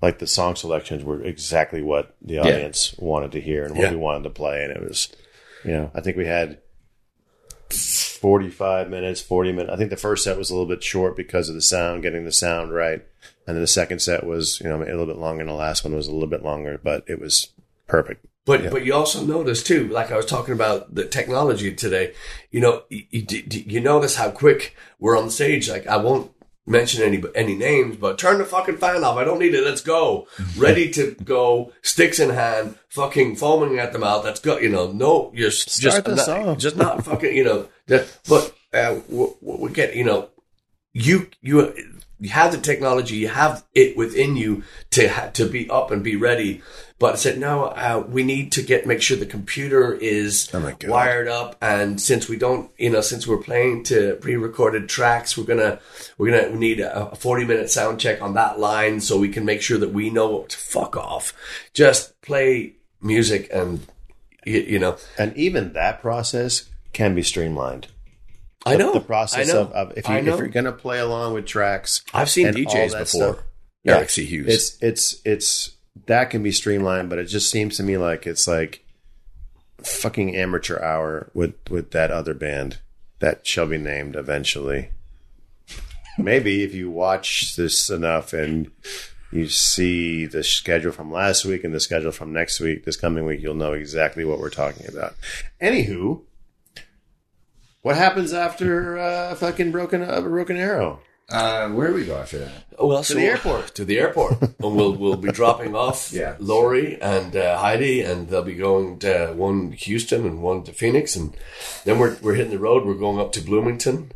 like 0.01 0.19
the 0.19 0.27
song 0.27 0.57
selections 0.57 1.05
were 1.05 1.23
exactly 1.23 1.83
what 1.83 2.15
the 2.23 2.39
audience 2.39 2.95
wanted 2.99 3.33
to 3.33 3.41
hear 3.41 3.65
and 3.65 3.75
what 3.75 3.83
Yeah. 3.85 3.91
we 3.91 3.97
wanted 3.97 4.23
to 4.25 4.31
play, 4.31 4.63
and 4.65 4.73
it 4.73 4.81
was, 4.83 5.09
you 5.65 5.73
know, 5.73 5.91
I 5.95 6.01
think 6.01 6.17
we 6.17 6.27
had 6.27 6.59
forty-five 7.71 8.89
minutes, 8.91 9.21
forty 9.21 9.53
minutes. 9.53 9.73
I 9.73 9.77
think 9.77 9.91
the 9.91 9.97
first 9.97 10.25
set 10.25 10.37
was 10.39 10.51
a 10.51 10.55
little 10.55 10.69
bit 10.69 10.83
short 10.83 11.17
because 11.17 11.49
of 11.49 11.55
the 11.55 11.61
sound, 11.63 12.03
getting 12.03 12.25
the 12.25 12.33
sound 12.33 12.73
right, 12.73 13.05
and 13.47 13.57
then 13.57 13.61
the 13.61 13.67
second 13.67 14.01
set 14.01 14.25
was, 14.25 14.61
you 14.61 14.69
know, 14.69 14.77
a 14.83 14.85
little 14.85 15.07
bit 15.07 15.19
longer, 15.19 15.41
and 15.41 15.51
the 15.51 15.55
last 15.55 15.85
one 15.85 15.95
was 15.95 16.07
a 16.09 16.13
little 16.13 16.29
bit 16.29 16.43
longer, 16.43 16.81
but 16.83 17.05
it 17.07 17.21
was 17.21 17.49
perfect. 17.87 18.25
But 18.47 18.71
but 18.71 18.85
you 18.85 18.95
also 18.95 19.25
notice 19.25 19.63
too, 19.63 19.89
like 19.89 20.11
I 20.11 20.17
was 20.17 20.27
talking 20.27 20.55
about 20.55 20.95
the 20.95 21.05
technology 21.05 21.75
today. 21.75 22.15
You 22.51 22.61
know, 22.61 22.83
you, 22.89 23.05
you, 23.11 23.25
you 23.51 23.81
notice 23.81 24.17
how 24.17 24.31
quick 24.31 24.75
we're 24.99 25.19
on 25.19 25.31
stage. 25.31 25.69
Like 25.69 25.87
I 25.87 25.97
won't 25.99 26.33
mention 26.67 27.03
any 27.03 27.23
any 27.35 27.55
names, 27.55 27.97
but 27.97 28.19
turn 28.19 28.39
the 28.39 28.45
fucking 28.45 28.79
fan 28.79 29.05
off. 29.05 29.19
I 29.19 29.25
don't 29.25 29.39
need 29.41 29.55
it. 29.55 29.65
Let's 29.65 29.83
go. 29.83 30.27
Ready 30.57 30.91
to 30.93 31.15
go, 31.23 31.73
sticks 31.83 32.19
in 32.19 32.31
hand, 32.31 32.77
fucking 32.89 33.37
foaming 33.37 33.79
at 33.79 33.93
the 33.93 33.99
mouth. 33.99 34.25
Let's 34.25 34.41
go. 34.41 34.57
You 34.59 34.71
know, 34.71 34.91
no, 34.91 35.31
you're 35.35 35.49
s- 35.49 35.79
just 35.79 36.05
the 36.05 36.15
not, 36.17 36.25
song. 36.25 36.59
just 36.59 36.77
not 36.77 37.05
fucking. 37.05 37.37
You 37.37 37.45
know, 37.45 37.69
that, 37.89 38.19
but 38.29 38.55
uh, 38.73 39.01
we, 39.09 39.27
we 39.43 39.71
get 39.71 39.95
you 39.95 40.05
know, 40.05 40.31
you 40.95 41.29
you 41.43 41.75
you 42.21 42.29
have 42.31 42.53
the 42.53 42.59
technology, 42.59 43.17
you 43.17 43.29
have 43.29 43.65
it 43.75 43.97
within 43.97 44.37
you 44.37 44.63
to 44.91 45.09
ha- 45.09 45.31
to 45.35 45.47
be 45.47 45.69
up 45.71 45.91
and 45.91 46.05
be 46.05 46.17
ready. 46.17 46.63
But 46.99 47.15
I 47.15 47.17
said 47.17 47.39
no, 47.39 47.65
uh, 47.65 48.05
we 48.07 48.23
need 48.23 48.53
to 48.53 48.63
get 48.63 48.87
make 48.87 49.01
sure 49.01 49.17
the 49.17 49.25
computer 49.25 49.95
is 49.95 50.51
Oh 50.53 50.75
wired 50.85 51.29
up, 51.29 51.57
and 51.63 51.99
since 51.99 52.29
we 52.29 52.37
don't, 52.37 52.71
you 52.77 52.91
know, 52.91 53.01
since 53.01 53.27
we're 53.27 53.39
playing 53.39 53.85
to 53.85 54.17
pre-recorded 54.21 54.89
tracks, 54.89 55.39
we're 55.39 55.45
gonna 55.45 55.81
we're 56.19 56.31
gonna 56.31 56.55
need 56.55 56.81
a, 56.81 57.11
a 57.11 57.17
forty 57.17 57.47
minute 57.47 57.71
sound 57.71 58.01
check 58.01 58.21
on 58.21 58.35
that 58.35 58.59
line 58.61 59.01
so 59.01 59.19
we 59.19 59.31
can 59.31 59.47
make 59.47 59.63
sure 59.63 59.79
that 59.79 59.93
we 59.93 60.11
know 60.11 60.29
what 60.29 60.51
to 60.51 60.59
fuck 60.59 60.97
off. 60.97 61.33
Just 61.73 62.21
play 62.21 62.75
music 63.01 63.49
and 63.51 63.87
you, 64.45 64.61
you 64.61 64.79
know. 64.79 64.99
And 65.17 65.35
even 65.39 65.73
that 65.73 66.03
process 66.03 66.69
can 66.93 67.15
be 67.15 67.23
streamlined. 67.23 67.89
I 68.67 68.77
know 68.77 68.93
the 68.93 69.01
process 69.01 69.53
know, 69.53 69.63
of, 69.63 69.73
of 69.73 69.99
if 69.99 70.09
you 70.09 70.15
if 70.17 70.27
you're 70.27 70.49
gonna 70.49 70.73
play 70.73 70.99
along 70.99 71.35
with 71.35 71.47
tracks. 71.47 72.03
I've 72.13 72.31
seen 72.31 72.47
DJs 72.49 72.91
before. 72.91 73.05
stuff. 73.07 73.39
Eric 73.87 74.11
C. 74.11 74.25
Hughes. 74.27 74.49
It's 74.49 74.83
it's 74.83 75.23
it's 75.25 75.77
that 76.07 76.31
can 76.31 76.43
be 76.43 76.53
streamlined, 76.53 77.09
but 77.09 77.19
it 77.19 77.25
just 77.25 77.51
seems 77.51 77.77
to 77.79 77.83
me 77.83 77.97
like 77.97 78.27
it's 78.27 78.47
like 78.47 78.85
fucking 79.83 80.37
amateur 80.37 80.79
hour 80.83 81.31
with 81.33 81.55
with 81.71 81.91
that 81.93 82.11
other 82.11 82.35
band 82.35 82.79
that 83.21 83.47
shall 83.47 83.67
be 83.67 83.79
named 83.79 84.17
eventually. 84.17 84.91
Maybe 86.19 86.63
if 86.63 86.75
you 86.75 86.91
watch 86.91 87.57
this 87.57 87.89
enough 87.89 88.33
and 88.33 88.71
you 89.33 89.49
see 89.49 90.27
the 90.27 90.43
schedule 90.43 90.93
from 90.93 91.11
last 91.11 91.45
week 91.45 91.65
and 91.65 91.73
the 91.73 91.81
schedule 91.81 92.13
from 92.13 92.33
next 92.33 92.61
week, 92.61 92.85
this 92.85 92.97
coming 92.97 93.25
week, 93.25 93.41
you'll 93.41 93.55
know 93.55 93.73
exactly 93.73 94.25
what 94.25 94.39
we're 94.39 94.51
talking 94.51 94.87
about. 94.89 95.15
Anywho, 95.63 96.23
what 97.83 97.97
happens 97.97 98.33
after 98.33 98.99
uh, 98.99 99.35
fucking 99.35 99.71
broken 99.73 100.03
uh, 100.03 100.21
broken 100.21 100.57
arrow? 100.57 101.01
uh, 101.31 101.69
where 101.69 101.89
do 101.89 101.95
we 101.95 102.05
go 102.05 102.17
after 102.17 102.39
that? 102.39 102.65
Oh, 102.77 102.89
well, 102.89 103.05
To 103.05 103.15
the 103.15 103.25
airport. 103.27 103.75
To 103.77 103.85
the 103.85 103.99
airport, 104.01 104.41
and 104.43 104.55
we'll 104.77 104.93
we'll 104.97 105.17
be 105.17 105.31
dropping 105.31 105.75
off 105.77 106.13
Yeah. 106.13 106.35
Laurie 106.41 107.01
and 107.01 107.37
uh, 107.37 107.57
Heidi, 107.59 108.01
and 108.03 108.29
they'll 108.29 108.43
be 108.43 108.55
going 108.57 108.99
to 109.01 109.33
one 109.37 109.71
to 109.71 109.77
Houston 109.77 110.27
and 110.27 110.43
one 110.43 110.65
to 110.65 110.73
Phoenix, 110.73 111.15
and 111.17 111.37
then 111.85 111.99
we're 112.01 112.17
we're 112.21 112.35
hitting 112.35 112.51
the 112.53 112.59
road. 112.59 112.85
We're 112.85 112.95
going 112.95 113.21
up 113.21 113.31
to 113.33 113.41
Bloomington, 113.41 114.11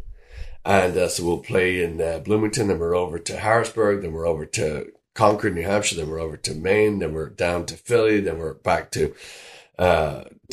and 0.65 0.97
uh, 0.97 1.09
so 1.09 1.25
we'll 1.25 1.39
play 1.39 1.85
in 1.85 2.01
uh, 2.01 2.19
Bloomington. 2.19 2.67
Then 2.69 2.81
we're 2.81 2.97
over 2.97 3.19
to 3.21 3.37
Harrisburg. 3.37 4.03
Then 4.03 4.13
we're 4.13 4.27
over 4.27 4.45
to 4.47 4.91
Concord, 5.15 5.55
New 5.55 5.63
Hampshire. 5.63 5.97
Then 5.97 6.09
we're 6.11 6.19
over 6.21 6.37
to 6.39 6.55
Maine. 6.55 6.99
Then 6.99 7.13
we're 7.15 7.31
down 7.31 7.65
to 7.67 7.77
Philly. 7.77 8.19
Then 8.21 8.39
we're 8.39 8.55
back 8.55 8.91
to 8.93 9.15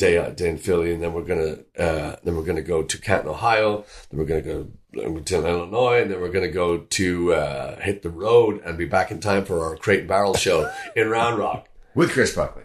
day 0.00 0.32
day 0.34 0.48
in 0.50 0.58
Philly, 0.58 0.92
and 0.92 1.02
then 1.02 1.12
we're 1.12 1.24
gonna 1.24 1.56
uh, 1.78 2.16
then 2.24 2.36
we're 2.36 2.44
gonna 2.44 2.62
go 2.62 2.82
to 2.82 2.98
Canton, 2.98 3.28
Ohio. 3.28 3.84
Then 4.10 4.18
we're 4.18 4.26
gonna 4.26 4.40
go 4.42 4.68
to 4.92 5.46
Illinois, 5.48 6.02
and 6.02 6.10
then 6.10 6.20
we're 6.20 6.30
gonna 6.32 6.48
go 6.50 6.78
to 6.78 7.34
uh, 7.34 7.80
hit 7.80 8.02
the 8.02 8.10
road 8.10 8.60
and 8.64 8.76
be 8.78 8.84
back 8.86 9.10
in 9.10 9.20
time 9.20 9.44
for 9.44 9.64
our 9.64 9.76
Crate 9.76 10.00
and 10.00 10.08
Barrel 10.08 10.34
show 10.34 10.70
in 10.96 11.08
Round 11.08 11.38
Rock. 11.38 11.68
With 11.94 12.10
Chris 12.12 12.34
Buckley. 12.34 12.62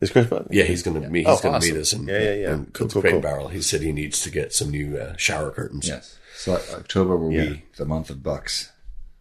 Is 0.00 0.10
Chris 0.10 0.26
Buckley? 0.28 0.56
Yeah, 0.56 0.64
he's 0.64 0.82
gonna 0.84 1.00
meet. 1.10 1.26
Oh, 1.26 1.32
He's 1.32 1.40
gonna 1.40 1.56
awesome. 1.56 1.74
meet 1.74 1.80
us. 1.80 1.92
And, 1.92 2.08
Yeah, 2.08 2.18
yeah, 2.20 2.34
yeah. 2.34 2.50
And 2.52 2.72
Cool, 2.72 2.88
cool, 2.88 3.02
Crate 3.02 3.12
cool. 3.14 3.20
Barrel. 3.20 3.48
He 3.48 3.60
said 3.60 3.82
he 3.82 3.90
needs 3.92 4.20
to 4.22 4.30
get 4.30 4.52
some 4.54 4.70
new 4.70 4.96
uh, 4.96 5.16
shower 5.16 5.50
curtains. 5.50 5.88
Yes. 5.88 6.16
So 6.36 6.54
October 6.54 7.16
will 7.16 7.32
Yeah. 7.32 7.44
be 7.46 7.64
the 7.76 7.84
month 7.84 8.08
of 8.10 8.22
Bucks. 8.22 8.70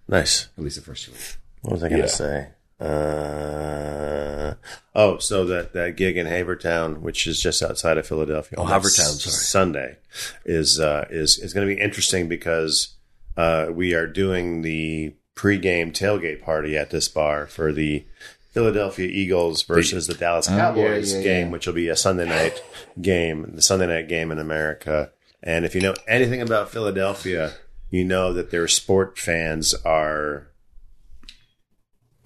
Nice. 0.08 0.50
At 0.58 0.64
least 0.64 0.76
the 0.76 0.84
first 0.84 1.06
two 1.06 1.12
weeks. 1.14 1.38
What 1.62 1.74
was 1.74 1.84
I 1.84 1.90
going 1.90 2.02
to 2.04 2.08
Yeah. 2.08 2.14
say? 2.14 2.48
Uh, 2.80 4.54
oh, 4.96 5.18
so 5.18 5.46
that, 5.46 5.74
that 5.74 5.96
gig 5.98 6.18
in 6.18 6.28
Havertown, 6.28 7.00
which 7.00 7.28
is 7.28 7.42
just 7.42 7.64
outside 7.64 7.98
of 7.98 8.08
Philadelphia. 8.08 8.60
Oh, 8.60 8.66
Havertown, 8.66 9.20
sorry. 9.20 9.34
Sunday 9.34 9.98
is, 10.46 10.80
uh, 10.80 11.06
is, 11.10 11.38
is 11.40 11.54
going 11.54 11.68
to 11.68 11.76
be 11.76 11.82
interesting 11.82 12.28
because, 12.30 12.96
uh, 13.36 13.68
we 13.72 13.94
are 13.94 14.08
doing 14.08 14.62
the 14.62 15.16
pregame 15.36 15.92
tailgate 15.92 16.42
party 16.42 16.78
at 16.78 16.90
this 16.90 17.08
bar 17.08 17.46
for 17.46 17.72
the 17.72 18.06
Philadelphia 18.52 19.08
Eagles 19.08 19.62
versus 19.64 20.08
the, 20.08 20.16
Dallas 20.16 20.50
Oh, 20.50 20.56
yeah, 20.56 20.60
Cowboys 20.60 21.14
yeah, 21.14 21.22
game, 21.22 21.48
yeah. 21.48 21.52
which 21.52 21.68
will 21.68 21.76
be 21.76 21.90
a 21.90 21.96
Sunday 21.96 22.28
night 22.28 22.64
game, 23.00 23.52
the 23.54 23.62
Sunday 23.62 23.86
night 23.86 24.08
game 24.08 24.32
in 24.32 24.40
America. 24.40 25.12
And 25.44 25.64
if 25.64 25.76
you 25.76 25.82
know 25.82 25.94
anything 26.08 26.42
about 26.42 26.72
Philadelphia, 26.72 27.54
you 27.92 28.04
know 28.04 28.34
that 28.34 28.50
their 28.50 28.68
sport 28.68 29.20
fans 29.20 29.76
are 29.86 30.48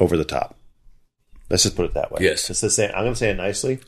over 0.02 0.18
the 0.18 0.26
top. 0.26 0.58
Let's 1.50 1.64
just 1.64 1.76
put 1.76 1.86
it 1.86 1.94
that 1.94 2.12
way. 2.12 2.24
Yes. 2.24 2.48
Just 2.48 2.62
to 2.62 2.70
say, 2.70 2.88
I'm 2.88 3.04
going 3.04 3.14
to 3.14 3.16
say 3.16 3.30
it 3.30 3.38
nicely 3.38 3.80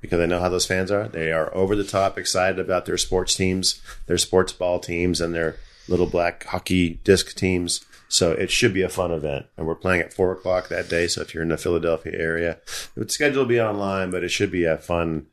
because 0.00 0.20
I 0.20 0.26
know 0.26 0.40
how 0.40 0.48
those 0.48 0.66
fans 0.66 0.90
are. 0.90 1.06
They 1.06 1.30
are 1.30 1.54
over 1.54 1.76
the 1.76 1.84
top 1.84 2.18
excited 2.18 2.58
about 2.58 2.86
their 2.86 2.98
sports 2.98 3.36
teams, 3.36 3.80
their 4.06 4.18
sports 4.18 4.52
ball 4.52 4.80
teams, 4.80 5.20
and 5.20 5.32
their 5.32 5.56
little 5.88 6.06
black 6.06 6.44
hockey 6.44 7.00
disc 7.04 7.36
teams. 7.36 7.84
So 8.08 8.32
it 8.32 8.50
should 8.50 8.74
be 8.74 8.82
a 8.82 8.88
fun 8.88 9.12
event. 9.12 9.46
And 9.56 9.66
we're 9.66 9.76
playing 9.76 10.00
at 10.00 10.12
four 10.12 10.32
o'clock 10.32 10.68
that 10.68 10.88
day. 10.88 11.06
So 11.06 11.20
if 11.22 11.32
you're 11.32 11.42
in 11.44 11.50
the 11.50 11.56
Philadelphia 11.56 12.18
area, 12.18 12.58
the 12.96 13.08
schedule 13.08 13.42
will 13.42 13.48
be 13.48 13.60
online, 13.60 14.10
but 14.10 14.24
it 14.24 14.30
should 14.30 14.50
be 14.50 14.64
a 14.64 14.76
fun. 14.76 15.26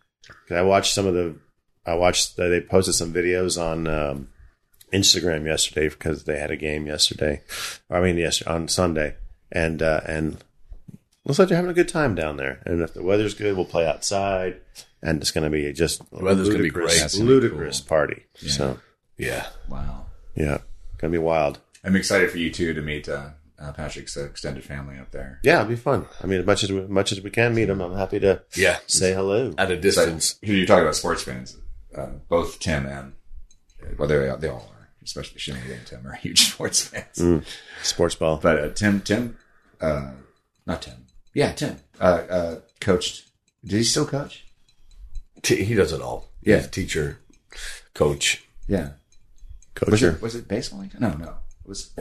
I 0.51 0.61
watched 0.61 0.93
some 0.93 1.07
of 1.07 1.15
the, 1.15 1.35
I 1.83 1.95
watched, 1.95 2.37
they 2.37 2.61
posted 2.61 2.93
some 2.93 3.11
videos 3.11 3.59
on 3.59 3.87
um, 3.87 4.29
Instagram 4.93 5.45
yesterday 5.45 5.89
because 5.89 6.25
they 6.25 6.37
had 6.37 6.51
a 6.51 6.57
game 6.57 6.85
yesterday. 6.85 7.41
I 7.89 8.01
mean, 8.01 8.17
yes, 8.17 8.43
on 8.43 8.67
Sunday. 8.67 9.15
And, 9.53 9.81
uh, 9.81 10.01
and 10.05 10.43
looks 11.25 11.39
like 11.39 11.47
they're 11.47 11.55
having 11.55 11.71
a 11.71 11.75
good 11.75 11.87
time 11.87 12.15
down 12.15 12.37
there. 12.37 12.61
And 12.65 12.81
if 12.81 12.93
the 12.93 13.03
weather's 13.03 13.33
good, 13.35 13.55
we'll 13.55 13.65
play 13.65 13.87
outside. 13.87 14.59
And 15.01 15.21
it's 15.21 15.31
going 15.31 15.43
to 15.45 15.49
be 15.49 15.71
just 15.73 16.01
a 16.11 16.23
weather's 16.23 16.49
gonna 16.49 16.63
be 16.63 16.69
great. 16.69 16.97
That's 16.99 17.15
gonna 17.17 17.27
be 17.27 17.33
ludicrous 17.33 17.79
cool. 17.81 17.87
party. 17.89 18.23
So 18.35 18.79
Yeah. 19.17 19.47
Wow. 19.69 20.05
yeah, 20.35 20.59
gonna 20.97 21.11
be 21.11 21.17
wild. 21.17 21.59
I'm 21.83 21.95
excited 21.95 22.31
for 22.31 22.37
you 22.37 22.49
too 22.49 22.73
to 22.73 22.81
meet 22.81 23.07
uh, 23.09 23.29
uh, 23.59 23.73
Patrick's 23.73 24.15
uh, 24.17 24.23
extended 24.23 24.63
family 24.63 24.97
up 24.97 25.11
there. 25.11 25.39
Yeah, 25.43 25.59
it'll 25.59 25.69
be 25.69 25.75
fun. 25.75 26.07
I 26.23 26.27
mean, 26.27 26.39
as 26.39 26.45
much 26.45 26.63
as 26.63 26.71
we, 26.71 26.81
much 26.87 27.11
as 27.11 27.19
we 27.21 27.29
can 27.29 27.53
meet 27.53 27.65
them, 27.65 27.81
I'm 27.81 27.95
happy 27.97 28.19
to 28.21 28.41
Yeah. 28.55 28.77
say 28.87 29.13
hello. 29.13 29.53
At 29.57 29.69
a 29.71 29.75
So, 29.75 29.81
distance. 29.81 30.35
you're 30.41 30.65
talking 30.65 30.83
about 30.83 30.95
sports 30.95 31.23
fans. 31.23 31.57
Uh, 31.95 32.07
both 32.29 32.59
Tim 32.59 32.85
and 32.85 33.13
well, 33.97 34.07
they 34.07 34.15
they 34.39 34.47
all 34.47 34.71
are, 34.79 34.87
especially 35.03 35.39
Shinny 35.39 35.59
and 35.69 35.85
Tim 35.85 36.07
are 36.07 36.13
huge 36.15 36.51
sports 36.53 36.81
fans. 36.87 37.45
Sports 37.83 38.15
ball. 38.15 38.39
But 38.41 38.57
uh, 38.59 38.69
Tim, 38.69 39.01
Tim, 39.01 39.37
uh, 39.83 40.11
not 40.65 40.81
Tim. 40.81 41.05
Yeah, 41.33 41.51
Tim. 41.51 41.77
Uh, 41.99 42.03
uh, 42.29 42.59
coached. 42.79 43.29
Did 43.65 43.77
he 43.77 43.83
still 43.83 44.05
coach? 44.05 44.45
T- 45.41 45.63
he 45.63 45.75
does 45.75 45.93
it 45.93 46.01
all. 46.01 46.29
Yeah. 46.41 46.57
He's 46.57 46.65
a 46.65 46.69
teacher, 46.69 47.19
coach. 47.93 48.43
Yeah. 48.67 48.91
Was 49.87 50.01
Coacher. 50.01 50.15
it 50.15 50.21
was 50.21 50.35
it 50.35 50.47
baseball? 50.47 50.85
No, 50.99 51.09
no. 51.13 51.35
It 51.63 51.67
was 51.67 51.91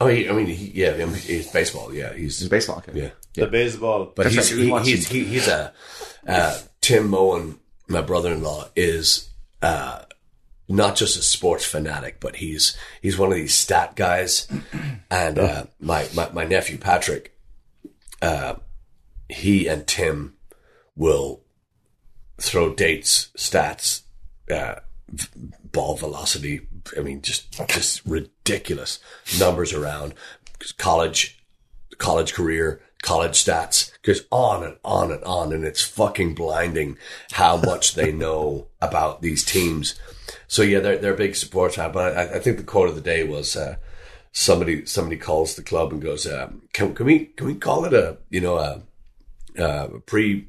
Oh, 0.00 0.06
he, 0.06 0.28
I 0.28 0.32
mean, 0.32 0.46
he, 0.46 0.70
yeah, 0.74 0.92
I 0.92 1.04
mean, 1.04 1.14
he's 1.14 1.50
baseball. 1.50 1.92
Yeah, 1.92 2.12
he's 2.14 2.40
was 2.40 2.48
baseball. 2.48 2.78
Okay. 2.78 2.98
yeah. 2.98 3.10
The 3.34 3.46
baseball. 3.48 4.12
But 4.14 4.24
That's 4.24 4.34
he's, 4.48 4.52
right, 4.54 4.64
he, 4.64 4.70
watched 4.70 4.86
he's, 4.86 5.08
he, 5.08 5.24
he's 5.24 5.48
a 5.48 5.72
uh, 6.26 6.58
Tim 6.80 7.08
Moen, 7.08 7.58
my 7.88 8.00
brother-in-law, 8.00 8.68
is 8.76 9.28
uh, 9.60 10.02
not 10.68 10.96
just 10.96 11.18
a 11.18 11.22
sports 11.22 11.64
fanatic, 11.64 12.20
but 12.20 12.36
he's 12.36 12.76
he's 13.00 13.18
one 13.18 13.30
of 13.30 13.36
these 13.36 13.54
stat 13.54 13.96
guys. 13.96 14.46
And 15.10 15.38
uh, 15.38 15.64
my, 15.80 16.06
my 16.14 16.28
my 16.32 16.44
nephew 16.44 16.76
Patrick, 16.76 17.34
uh, 18.20 18.56
he 19.30 19.66
and 19.66 19.86
Tim 19.86 20.34
will 20.96 21.40
throw 22.38 22.74
dates, 22.74 23.30
stats, 23.38 24.02
uh, 24.50 24.80
ball 25.72 25.96
velocity. 25.96 26.60
I 26.94 27.00
mean, 27.00 27.22
just 27.22 27.58
just 27.68 28.04
ridiculous 28.04 28.98
numbers 29.38 29.72
around 29.72 30.12
college 30.76 31.42
college 31.96 32.34
career, 32.34 32.82
college 33.02 33.42
stats, 33.42 33.90
goes 34.08 34.26
on 34.32 34.64
and 34.64 34.76
on 34.84 35.12
and 35.12 35.22
on. 35.24 35.52
And 35.52 35.64
it's 35.64 35.82
fucking 35.82 36.34
blinding 36.34 36.96
how 37.32 37.58
much 37.58 37.94
they 37.94 38.10
know 38.24 38.66
about 38.80 39.22
these 39.22 39.44
teams. 39.44 39.98
So 40.46 40.62
yeah, 40.62 40.80
they're, 40.80 40.98
they're 40.98 41.14
big 41.14 41.36
fan, 41.36 41.92
but 41.92 42.16
I, 42.16 42.36
I 42.36 42.38
think 42.40 42.56
the 42.56 42.62
quote 42.64 42.88
of 42.88 42.94
the 42.94 43.00
day 43.00 43.22
was, 43.24 43.56
uh, 43.56 43.76
somebody, 44.32 44.86
somebody 44.86 45.16
calls 45.16 45.54
the 45.54 45.62
club 45.62 45.92
and 45.92 46.02
goes, 46.02 46.26
um, 46.26 46.62
can, 46.72 46.94
can 46.94 47.06
we, 47.06 47.26
can 47.26 47.46
we 47.46 47.54
call 47.54 47.84
it 47.84 47.92
a, 47.92 48.16
you 48.30 48.40
know, 48.40 48.56
a, 48.56 48.82
a 49.62 50.00
pre, 50.00 50.48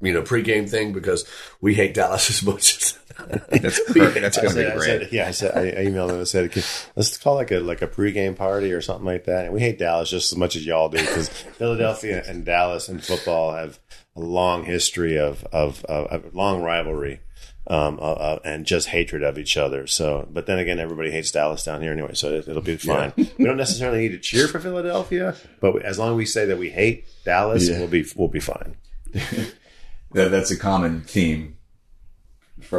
you 0.00 0.12
know, 0.12 0.22
pre-game 0.22 0.66
thing 0.66 0.92
because 0.92 1.26
we 1.60 1.74
hate 1.74 1.94
Dallas 1.94 2.30
as 2.30 2.42
much 2.42 2.76
as 2.76 2.98
That's 3.48 3.80
perfect. 3.92 4.20
That's 4.20 4.36
going 4.38 4.48
to 4.48 4.54
said, 4.54 4.74
be 4.74 4.80
I 4.80 4.84
said, 4.84 5.08
yeah, 5.12 5.28
I 5.28 5.30
said, 5.30 5.56
I 5.56 5.84
emailed 5.84 6.08
them 6.08 6.18
and 6.18 6.28
said, 6.28 6.50
"Can- 6.52 6.62
let's 6.96 7.16
call 7.16 7.34
like 7.36 7.50
a 7.50 7.60
like 7.60 7.82
a 7.82 7.86
pregame 7.88 8.36
party 8.36 8.72
or 8.72 8.80
something 8.80 9.06
like 9.06 9.24
that. 9.24 9.44
And 9.46 9.54
we 9.54 9.60
hate 9.60 9.78
Dallas 9.78 10.10
just 10.10 10.32
as 10.32 10.38
much 10.38 10.56
as 10.56 10.66
y'all 10.66 10.88
do 10.88 10.98
because 10.98 11.28
Philadelphia 11.58 12.22
and 12.26 12.44
Dallas 12.44 12.88
and 12.88 13.04
football 13.04 13.52
have 13.54 13.78
a 14.16 14.20
long 14.20 14.64
history 14.64 15.18
of 15.18 15.44
of, 15.52 15.84
of, 15.84 16.06
of 16.06 16.34
long 16.34 16.62
rivalry. 16.62 17.20
Um, 17.66 17.98
uh, 17.98 18.12
uh, 18.12 18.38
and 18.44 18.66
just 18.66 18.88
hatred 18.88 19.22
of 19.22 19.38
each 19.38 19.56
other. 19.56 19.86
So, 19.86 20.28
but 20.30 20.44
then 20.44 20.58
again, 20.58 20.78
everybody 20.78 21.10
hates 21.10 21.30
Dallas 21.30 21.64
down 21.64 21.80
here 21.80 21.92
anyway, 21.92 22.12
so 22.12 22.28
it, 22.34 22.46
it'll 22.46 22.60
be 22.60 22.76
fine. 22.76 23.14
we 23.16 23.46
don't 23.46 23.56
necessarily 23.56 24.00
need 24.00 24.10
to 24.10 24.18
cheer 24.18 24.48
for 24.48 24.60
Philadelphia, 24.60 25.34
but 25.62 25.80
as 25.80 25.98
long 25.98 26.10
as 26.10 26.16
we 26.18 26.26
say 26.26 26.44
that 26.44 26.58
we 26.58 26.68
hate 26.68 27.06
Dallas, 27.24 27.66
Yeah. 27.66 27.78
we'll 27.78 27.88
be 27.88 28.04
we'll 28.16 28.28
be 28.28 28.38
fine. 28.40 28.76
That, 30.12 30.30
that's 30.30 30.50
a 30.52 30.56
common 30.56 31.00
theme 31.00 31.53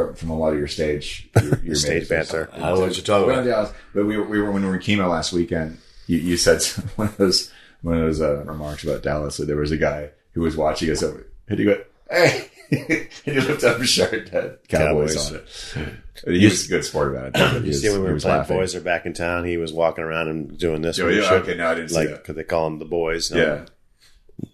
from, 0.06 0.14
from 0.14 0.30
a 0.30 0.38
lot 0.38 0.52
of 0.52 0.58
your 0.58 0.68
stage, 0.68 1.28
your, 1.42 1.58
your 1.60 1.74
Stage 1.86 2.08
banter. 2.08 2.48
I 2.52 2.58
don't 2.58 2.74
know 2.74 2.80
what 2.80 2.96
you're 2.96 3.04
talking 3.04 3.30
about. 3.48 3.74
but 3.94 4.06
we 4.06 4.16
were, 4.16 4.24
we 4.24 4.40
were 4.40 4.50
when 4.52 4.62
we 4.62 4.68
were 4.68 4.74
in 4.76 4.80
chemo 4.82 5.08
last 5.10 5.32
weekend. 5.32 5.78
You, 6.06 6.18
you 6.18 6.36
said 6.36 6.62
one 6.96 7.08
of 7.08 7.16
those 7.16 7.52
one 7.82 7.96
of 7.98 8.02
those 8.02 8.20
uh, 8.20 8.44
remarks 8.44 8.84
about 8.84 9.02
Dallas. 9.02 9.36
That 9.38 9.46
there 9.46 9.56
was 9.56 9.70
a 9.72 9.76
guy 9.76 10.10
who 10.32 10.42
was 10.42 10.56
watching 10.56 10.90
us 10.90 11.02
over, 11.02 11.26
and 11.48 11.58
he 11.58 11.64
go, 11.64 11.82
"Hey," 12.10 12.50
and 12.70 13.08
he 13.24 13.40
looked 13.40 13.64
up 13.64 13.78
his 13.78 13.88
shirt 13.90 14.28
had 14.30 14.58
Cowboys, 14.68 15.14
Cowboys. 15.16 15.76
on 15.76 15.82
it. 16.24 16.38
He 16.40 16.44
was 16.46 16.64
a 16.66 16.68
good 16.68 16.84
sport 16.84 17.14
about 17.14 17.32
it. 17.34 17.62
You 17.62 17.68
was- 17.68 17.82
see, 17.82 17.90
when 17.90 18.02
we 18.02 18.12
were 18.12 18.18
playing 18.18 18.38
laughing. 18.38 18.56
Boys 18.56 18.74
Are 18.74 18.80
Back 18.80 19.06
in 19.06 19.12
Town, 19.12 19.44
he 19.44 19.56
was 19.56 19.72
walking 19.72 20.02
around 20.04 20.28
and 20.28 20.58
doing 20.58 20.82
this. 20.82 20.98
Yeah, 20.98 21.04
okay, 21.06 21.54
no, 21.54 21.68
I 21.70 21.74
didn't 21.74 21.90
see 21.90 21.96
like 21.96 22.08
that. 22.08 22.22
because 22.22 22.36
they 22.36 22.44
call 22.44 22.66
him 22.66 22.78
the 22.78 22.84
boys. 22.84 23.30
Yeah, 23.30 23.66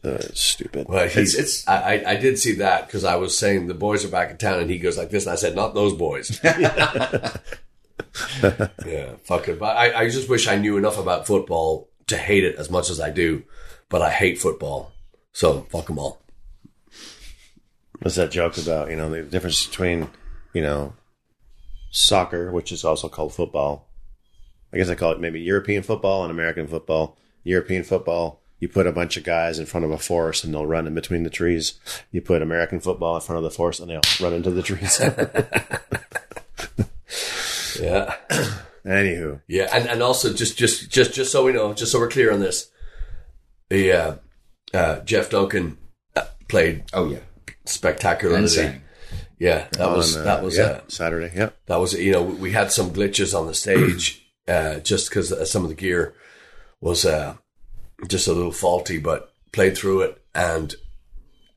uh, 0.05 0.19
stupid. 0.35 0.87
Well, 0.89 1.09
he's, 1.09 1.35
it's- 1.35 1.65
I, 1.67 1.95
I 1.95 2.11
I 2.13 2.17
did 2.17 2.39
see 2.39 2.55
that 2.57 2.87
because 2.87 3.05
I 3.05 3.17
was 3.17 3.37
saying 3.37 3.67
the 3.67 3.75
boys 3.75 4.05
are 4.05 4.09
back 4.09 4.31
in 4.31 4.37
town, 4.37 4.61
and 4.61 4.71
he 4.71 4.79
goes 4.79 4.97
like 4.99 5.11
this, 5.11 5.25
and 5.27 5.33
I 5.33 5.37
said, 5.37 5.55
"Not 5.57 5.75
those 5.75 5.95
boys." 5.95 6.41
yeah, 6.45 7.37
fuck 9.25 9.49
it. 9.49 9.59
But 9.59 9.77
I, 9.77 10.03
I 10.03 10.09
just 10.11 10.29
wish 10.29 10.47
I 10.49 10.57
knew 10.57 10.77
enough 10.77 10.99
about 10.99 11.27
football 11.27 11.89
to 12.09 12.17
hate 12.17 12.45
it 12.45 12.57
as 12.57 12.71
much 12.71 12.91
as 12.91 13.01
I 13.01 13.11
do. 13.11 13.43
But 13.89 14.03
I 14.03 14.11
hate 14.11 14.39
football, 14.39 14.93
so 15.33 15.63
fuck 15.71 15.87
them 15.87 15.99
all. 15.99 16.23
What's 18.01 18.17
that 18.17 18.31
joke 18.31 18.59
about? 18.59 18.91
You 18.91 18.97
know, 18.97 19.11
the 19.11 19.23
difference 19.23 19.67
between 19.67 20.09
you 20.53 20.63
know 20.63 20.95
soccer, 21.91 22.51
which 22.51 22.73
is 22.73 22.85
also 22.85 23.09
called 23.09 23.35
football. 23.35 23.89
I 24.73 24.79
guess 24.79 24.89
I 24.89 24.95
call 24.95 25.13
it 25.13 25.21
maybe 25.21 25.41
European 25.41 25.83
football 25.83 26.23
and 26.23 26.31
American 26.31 26.67
football. 26.67 27.17
European 27.45 27.83
football, 27.85 28.42
you 28.63 28.69
put 28.69 28.87
a 28.87 28.93
bunch 28.93 29.17
of 29.17 29.25
guys 29.25 29.59
in 29.59 29.67
front 29.67 29.85
of 29.85 29.91
a 29.91 29.99
forest 29.99 30.45
and 30.45 30.55
they'll 30.55 30.65
run 30.65 30.87
in 30.87 30.95
between 30.95 31.25
the 31.25 31.31
trees. 31.31 31.81
You 32.13 32.21
put 32.21 32.43
American 32.43 32.79
football 32.79 33.17
in 33.17 33.21
front 33.21 33.39
of 33.39 33.43
the 33.43 33.51
forest 33.51 33.81
and 33.81 33.91
they'll 33.91 34.01
run 34.21 34.33
into 34.33 34.53
the 34.53 34.63
trees. 34.63 35.01
Yeah, 37.81 38.15
Anywho, 38.87 39.41
yeah, 39.49 39.69
and 39.73 39.89
and 39.89 40.03
also 40.03 40.33
just 40.33 40.57
just 40.57 40.91
just 40.91 41.15
just 41.15 41.33
so 41.33 41.45
we 41.45 41.53
know, 41.53 41.73
just 41.73 41.91
so 41.91 41.99
we're 41.99 42.09
clear 42.09 42.31
on 42.31 42.39
this, 42.39 42.71
the 43.71 43.93
uh, 43.93 44.15
uh, 44.75 45.01
Jeff 45.01 45.31
Duncan 45.31 45.79
uh, 46.15 46.27
played 46.49 46.85
oh 46.93 47.09
yeah, 47.09 47.21
spectacularly. 47.65 48.47
Yeah, 49.39 49.67
that 49.73 49.89
was 49.89 50.17
on, 50.17 50.23
uh, 50.23 50.25
that 50.27 50.45
was 50.45 50.59
yeah, 50.59 50.65
uh, 50.65 50.81
Saturday. 50.87 51.33
Yeah, 51.35 51.51
that 51.67 51.77
was 51.77 51.95
you 51.95 52.13
know 52.13 52.23
we 52.23 52.53
had 52.53 52.71
some 52.71 52.93
glitches 52.93 53.37
on 53.37 53.47
the 53.47 53.55
stage 53.55 54.31
uh, 54.49 54.81
just 54.81 55.09
because 55.09 55.51
some 55.51 55.63
of 55.65 55.69
the 55.69 55.75
gear 55.75 56.15
was 56.81 57.07
uh, 57.07 57.37
just 58.09 58.29
a 58.29 58.33
little 58.33 58.53
faulty, 58.53 58.99
but 58.99 59.33
played 59.53 59.77
through 59.77 60.03
it 60.03 60.23
and 60.35 60.75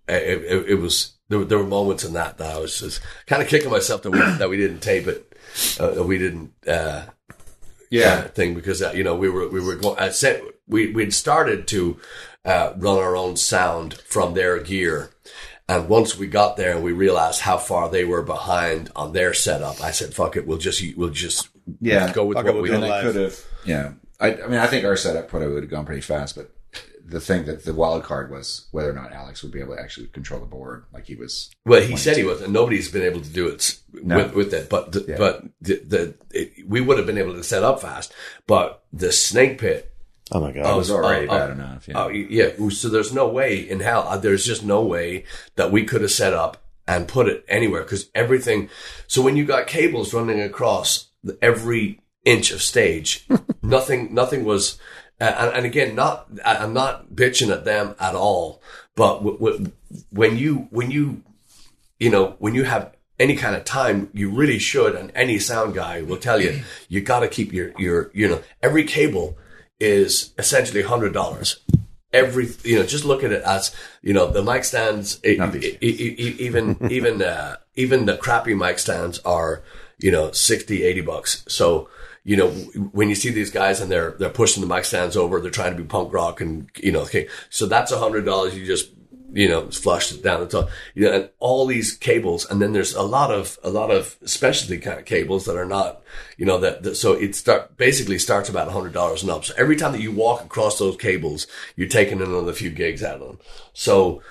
it, 0.08 0.44
it, 0.44 0.70
it 0.72 0.76
was 0.76 1.14
there, 1.30 1.44
there 1.46 1.58
were 1.58 1.64
moments 1.66 2.04
in 2.04 2.14
that 2.14 2.38
that 2.38 2.56
I 2.56 2.60
was 2.60 2.80
just 2.80 3.02
kind 3.26 3.42
of 3.42 3.48
kicking 3.48 3.72
myself 3.72 4.04
that 4.04 4.12
we 4.12 4.20
that 4.40 4.50
we 4.50 4.58
didn't 4.58 4.82
tape 4.82 5.08
it, 5.08 5.34
uh, 5.80 6.04
we 6.04 6.18
didn't 6.18 6.52
uh, 6.68 7.06
Yeah, 7.90 8.24
uh, 8.26 8.28
thing 8.30 8.54
because 8.54 8.82
uh, 8.82 8.92
you 8.96 9.04
know 9.04 9.16
we 9.16 9.30
were 9.30 9.48
we 9.48 9.60
were 9.60 9.76
going 9.76 9.98
uh, 9.98 10.12
set, 10.12 10.42
we 10.68 10.92
we'd 10.92 11.14
started 11.14 11.68
to 11.70 12.00
uh, 12.44 12.74
run 12.78 12.98
our 12.98 13.16
own 13.16 13.36
sound 13.38 13.96
from 14.02 14.34
their 14.34 14.60
gear. 14.60 15.10
And 15.68 15.90
once 15.90 16.16
we 16.16 16.28
got 16.28 16.58
there 16.58 16.76
and 16.76 16.84
we 16.84 16.92
realized 16.92 17.42
how 17.42 17.58
far 17.58 17.90
they 17.90 18.06
were 18.06 18.22
behind 18.22 18.92
on 18.96 19.14
their 19.14 19.34
setup, 19.34 19.82
I 19.82 19.90
said, 19.90 20.14
"Fuck 20.14 20.36
it, 20.38 20.46
we'll 20.46 20.60
just 20.60 20.84
we'll 20.96 21.10
just 21.10 21.50
Yeah. 21.82 22.14
go 22.14 22.26
with 22.26 22.36
what 22.36 22.46
we'll 22.46 22.62
we 22.62 22.70
do 22.70 22.76
and 22.76 22.84
it 22.84 22.92
I 22.92 23.02
live. 23.02 23.14
could 23.14 23.22
have. 23.24 23.40
Yeah, 23.66 23.92
I, 24.20 24.34
I 24.34 24.47
mean, 24.47 24.59
I 24.59 24.68
think 24.68 24.86
our 24.86 24.95
setup 24.95 25.28
probably 25.28 25.49
would 25.49 25.63
have 25.63 25.70
gone 25.70 25.86
pretty 25.86 26.01
fast, 26.01 26.36
but 26.36 26.51
the 27.07 27.20
thing 27.22 27.45
that 27.45 27.66
the 27.66 27.74
wild 27.74 28.03
card 28.03 28.32
was 28.32 28.66
whether 28.72 28.89
or 28.89 28.93
not 28.93 29.11
Alex 29.13 29.43
would 29.43 29.51
be 29.51 29.59
able 29.59 29.76
to 29.76 29.82
actually 29.82 30.07
control 30.07 30.39
the 30.39 30.45
board 30.47 30.86
like 30.91 31.05
he 31.05 31.16
was. 31.16 31.51
Well, 31.66 31.82
he 31.82 31.95
said 31.97 32.18
he 32.18 32.24
was, 32.24 32.41
and 32.41 32.51
nobody's 32.51 32.89
been 32.91 33.03
able 33.03 33.22
to 33.22 33.30
do 33.30 33.47
it 33.47 33.80
No. 33.93 34.18
with, 34.18 34.34
with 34.34 34.53
it. 34.53 34.70
But 34.70 34.91
the, 34.91 35.05
Yeah. 35.07 35.18
but 35.18 35.43
the, 35.61 35.76
the 35.86 36.16
it, 36.32 36.68
we 36.68 36.82
would 36.82 36.97
have 36.97 37.05
been 37.05 37.18
able 37.20 37.34
to 37.34 37.43
set 37.43 37.61
up 37.63 37.82
fast. 37.82 38.11
But 38.47 38.84
the 38.91 39.11
snake 39.11 39.59
pit, 39.59 39.91
Oh 40.32 40.39
my 40.39 40.51
god. 40.51 40.74
It 40.74 40.76
was 40.78 40.89
already 40.89 41.28
oh, 41.28 41.38
bad 41.38 41.51
enough. 41.51 41.88
Yeah. 41.88 42.03
oh 42.03 42.07
yeah, 42.07 42.70
so 42.70 42.89
there's 42.89 43.13
no 43.13 43.28
way 43.30 43.57
in 43.59 43.80
hell. 43.82 44.07
uh, 44.07 44.18
There's 44.18 44.43
just 44.43 44.63
no 44.66 44.82
way 44.84 45.26
that 45.55 45.72
we 45.72 45.84
could 45.86 46.01
have 46.01 46.09
set 46.11 46.34
up 46.34 46.63
and 46.88 47.07
put 47.07 47.28
it 47.28 47.45
anywhere 47.47 47.84
because 47.84 48.09
everything. 48.16 48.70
So 49.05 49.22
when 49.22 49.36
you 49.36 49.45
got 49.45 49.68
cables 49.68 50.11
running 50.16 50.41
across 50.41 51.09
every 51.43 51.99
inch 52.26 52.51
of 52.51 52.61
stage, 52.61 53.26
nothing 53.61 54.13
nothing 54.13 54.43
was 54.45 54.78
Uh, 55.21 55.32
and, 55.39 55.51
and 55.57 55.65
again, 55.65 55.95
not 55.95 56.28
I'm 56.43 56.73
not 56.73 57.15
bitching 57.15 57.49
at 57.49 57.63
them 57.63 57.95
at 57.99 58.15
all. 58.15 58.59
But 58.95 59.23
w- 59.23 59.38
w- 59.39 59.71
when 60.11 60.38
you 60.38 60.67
when 60.71 60.91
you 60.91 61.23
you 61.99 62.09
know 62.09 62.36
when 62.39 62.53
you 62.53 62.65
have 62.65 62.91
any 63.17 63.36
kind 63.38 63.55
of 63.55 63.63
time, 63.63 64.09
you 64.13 64.30
really 64.30 64.59
should. 64.59 64.93
And 64.95 65.11
any 65.15 65.39
sound 65.39 65.73
guy 65.73 66.01
will 66.01 66.17
tell 66.19 66.41
you 66.41 66.51
you 66.89 66.99
got 66.99 67.21
to 67.21 67.30
keep 67.30 67.53
your 67.53 67.71
your 67.80 68.11
you 68.13 68.28
know 68.28 68.41
every 68.61 68.84
cable 68.84 69.38
is 69.80 70.34
essentially 70.38 70.84
hundred 70.84 71.13
dollars. 71.13 71.63
Every 72.11 72.47
you 72.63 72.76
know, 72.80 72.86
just 72.86 73.05
look 73.05 73.23
at 73.23 73.32
it 73.32 73.43
as 73.43 73.71
you 74.01 74.13
know 74.13 74.28
the 74.32 74.43
mic 74.43 74.63
stands. 74.65 75.19
e- 75.23 75.39
e- 75.82 76.15
e- 76.26 76.36
even 76.39 76.76
even 76.91 77.21
uh, 77.21 77.55
even 77.76 78.05
the 78.05 78.17
crappy 78.17 78.53
mic 78.53 78.80
stands 78.80 79.19
are 79.23 79.63
you 79.99 80.11
know 80.11 80.32
60 80.32 80.84
80 80.84 81.01
bucks 81.01 81.43
so 81.47 81.88
you 82.26 82.36
know 82.36 82.49
when 82.49 83.07
you 83.07 83.15
see 83.15 83.30
these 83.30 83.51
guys 83.51 83.80
and 83.80 83.89
they're 83.89 84.11
they're 84.19 84.30
pushing 84.30 84.67
the 84.67 84.76
mic 84.76 84.84
stands 84.84 85.15
over 85.15 85.39
they're 85.39 85.51
trying 85.51 85.76
to 85.76 85.82
be 85.82 85.88
punk 85.88 86.11
rock 86.11 86.41
and 86.41 86.69
you 86.78 86.91
know 86.91 87.01
okay. 87.01 87.30
So 87.49 87.67
that's 87.67 87.91
a 87.91 87.99
hundred 87.99 88.26
dollars 88.26 88.57
you 88.57 88.65
just 88.65 88.89
you 89.32 89.47
know 89.47 89.69
flush 89.69 90.11
it 90.11 90.23
down 90.23 90.39
the 90.39 90.47
top 90.47 90.69
you 90.95 91.03
know 91.03 91.13
and 91.13 91.30
all 91.39 91.65
these 91.65 91.93
cables 91.93 92.49
and 92.49 92.61
then 92.61 92.73
there's 92.73 92.95
a 92.95 93.01
lot 93.01 93.32
of 93.32 93.59
a 93.63 93.69
lot 93.69 93.91
of 93.91 94.17
specialty 94.26 94.78
kind 94.78 94.99
of 94.99 95.05
cables 95.05 95.45
that 95.45 95.57
are 95.57 95.65
not 95.65 96.01
you 96.38 96.45
know 96.45 96.57
that, 96.57 96.84
that 96.84 96.95
so 96.95 97.13
it 97.13 97.36
start 97.36 97.78
basically 97.78 98.17
starts 98.17 98.49
about 98.49 98.67
a 98.67 98.71
hundred 98.71 98.93
dollars 98.93 99.21
and 99.21 99.32
up. 99.32 99.45
So 99.45 99.53
every 99.57 99.76
time 99.76 99.91
that 99.91 100.01
you 100.01 100.11
walk 100.11 100.43
across 100.43 100.80
those 100.80 100.97
cables 100.97 101.45
you're 101.76 101.88
taking 101.88 102.21
another 102.21 102.53
few 102.53 102.71
gigs 102.71 103.03
out 103.03 103.21
of 103.21 103.28
them. 103.28 103.39
So 103.73 104.21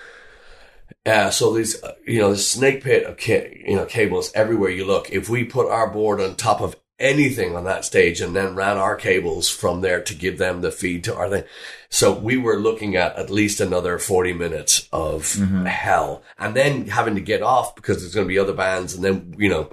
uh, 1.06 1.30
so 1.30 1.52
these, 1.52 1.82
uh, 1.82 1.94
you 2.06 2.18
know, 2.18 2.30
this 2.30 2.48
snake 2.48 2.82
pit 2.82 3.04
of 3.04 3.18
ca- 3.18 3.62
you 3.66 3.76
know 3.76 3.84
cables 3.84 4.32
everywhere 4.34 4.70
you 4.70 4.86
look. 4.86 5.10
If 5.10 5.28
we 5.28 5.44
put 5.44 5.68
our 5.68 5.90
board 5.90 6.20
on 6.20 6.34
top 6.34 6.60
of 6.62 6.76
anything 6.98 7.56
on 7.56 7.64
that 7.64 7.84
stage 7.84 8.20
and 8.20 8.34
then 8.36 8.54
ran 8.54 8.76
our 8.76 8.96
cables 8.96 9.48
from 9.48 9.80
there 9.80 10.00
to 10.02 10.14
give 10.14 10.38
them 10.38 10.60
the 10.60 10.70
feed 10.70 11.04
to 11.04 11.14
our 11.14 11.28
thing, 11.28 11.44
so 11.88 12.12
we 12.12 12.36
were 12.36 12.56
looking 12.58 12.96
at 12.96 13.16
at 13.16 13.30
least 13.30 13.60
another 13.60 13.98
forty 13.98 14.32
minutes 14.32 14.88
of 14.92 15.34
hell, 15.66 16.22
and 16.38 16.54
then 16.54 16.86
having 16.88 17.14
to 17.14 17.20
get 17.20 17.42
off 17.42 17.74
because 17.74 18.00
there's 18.00 18.14
going 18.14 18.26
to 18.26 18.32
be 18.32 18.38
other 18.38 18.52
bands, 18.54 18.94
and 18.94 19.04
then 19.04 19.34
you 19.38 19.48
know, 19.48 19.70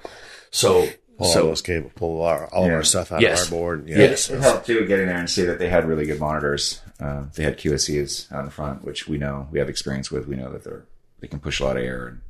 so 0.50 0.88
Pull 1.18 1.26
all 1.26 1.32
so 1.34 1.42
those 1.48 1.60
cable, 1.62 1.90
pull 1.94 2.22
our, 2.22 2.46
all 2.54 2.64
of 2.64 2.72
our 2.72 2.82
stuff 2.82 3.12
out 3.12 3.20
Yes. 3.20 3.46
of 3.46 3.52
our 3.52 3.58
board. 3.58 3.86
Yeah. 3.88 3.98
Yes. 3.98 4.30
It 4.30 4.40
helped 4.40 4.66
too 4.66 4.86
getting 4.86 5.06
there 5.06 5.18
and 5.18 5.28
see 5.28 5.42
that 5.44 5.58
they 5.58 5.68
had 5.68 5.86
really 5.86 6.06
good 6.06 6.18
monitors. 6.18 6.80
Uh, 6.98 7.24
they 7.34 7.44
had 7.44 7.58
QSCs 7.58 8.32
out 8.32 8.44
in 8.44 8.50
front, 8.50 8.82
which 8.82 9.06
we 9.06 9.18
know 9.18 9.46
we 9.52 9.58
have 9.58 9.68
experience 9.68 10.10
with. 10.10 10.26
We 10.26 10.36
know 10.36 10.50
that 10.50 10.64
they're 10.64 10.84
they 11.20 11.28
can 11.28 11.38
push 11.38 11.60
a 11.60 11.64
lot 11.64 11.76
of 11.76 11.84
air 11.84 12.06
and 12.06 12.18
they 12.18 12.22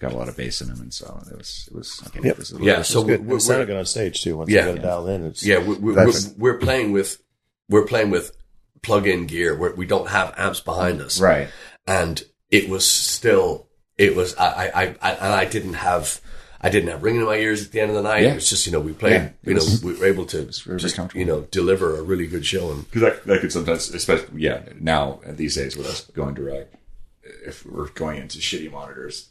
got 0.00 0.12
a 0.12 0.16
lot 0.16 0.28
of 0.28 0.36
bass 0.36 0.60
in 0.60 0.68
them, 0.68 0.80
and 0.80 0.92
so 0.92 1.22
it 1.30 1.36
was 1.38 1.68
it 1.70 1.76
was 1.76 2.02
okay. 2.08 2.20
Yep. 2.24 2.32
It 2.32 2.38
was, 2.38 2.52
Yeah, 2.60 2.82
so 2.82 3.04
Good. 3.04 3.24
we're, 3.24 3.36
it 3.36 3.40
sounded 3.40 3.60
we're, 3.68 3.74
good 3.74 3.76
on 3.78 3.84
stage 3.86 4.22
too. 4.22 4.38
Once 4.38 4.50
Yeah. 4.50 4.62
you 4.66 4.66
got 4.72 4.78
it 4.78 4.82
dialed 4.82 5.08
in, 5.10 5.26
it's 5.26 5.44
yeah, 5.46 5.58
we're, 5.58 5.78
we're, 5.78 6.06
we're, 6.06 6.12
we're 6.38 6.58
playing 6.58 6.92
with 6.92 7.22
we're 7.68 7.86
playing 7.86 8.10
with 8.10 8.36
plug-in 8.82 9.26
gear 9.26 9.56
where 9.56 9.74
we 9.74 9.86
don't 9.86 10.08
have 10.08 10.34
amps 10.36 10.60
behind 10.60 11.00
us, 11.00 11.20
right. 11.20 11.48
and 11.86 12.22
it 12.50 12.68
was 12.68 12.86
still 12.88 13.68
it 13.98 14.16
was 14.16 14.34
I 14.36 14.46
I, 14.46 14.82
I 14.82 14.96
I 15.02 15.10
and 15.12 15.34
I 15.34 15.44
didn't 15.44 15.74
have 15.74 16.20
I 16.62 16.68
didn't 16.70 16.90
have 16.90 17.02
ringing 17.02 17.20
in 17.20 17.26
my 17.26 17.36
ears 17.36 17.64
at 17.64 17.72
the 17.72 17.80
end 17.80 17.90
of 17.90 17.96
the 17.96 18.02
night. 18.02 18.22
Yeah. 18.22 18.32
It 18.32 18.34
was 18.36 18.48
just 18.48 18.66
you 18.66 18.72
know 18.72 18.80
we 18.80 18.92
played 18.94 19.12
Yeah, 19.12 19.24
it 19.26 19.34
you 19.44 19.54
know 19.54 19.60
was- 19.60 19.84
we 19.84 19.92
were 19.94 20.06
able 20.06 20.24
to 20.26 20.38
very, 20.38 20.50
very 20.66 20.78
just 20.78 21.14
you 21.14 21.24
know 21.26 21.42
deliver 21.50 21.96
a 21.98 22.02
really 22.02 22.26
good 22.26 22.44
show 22.46 22.70
and 22.72 22.84
Because 22.84 23.02
that, 23.02 23.24
that 23.26 23.40
could 23.42 23.52
sometimes, 23.52 23.90
especially 23.90 24.40
yeah, 24.42 24.62
now 24.80 25.20
these 25.26 25.54
days 25.56 25.76
with 25.76 25.86
us 25.86 26.06
going 26.12 26.34
direct, 26.34 26.74
if 27.22 27.64
we're 27.66 27.88
going 27.88 28.18
into 28.22 28.38
shitty 28.38 28.70
monitors 28.72 29.28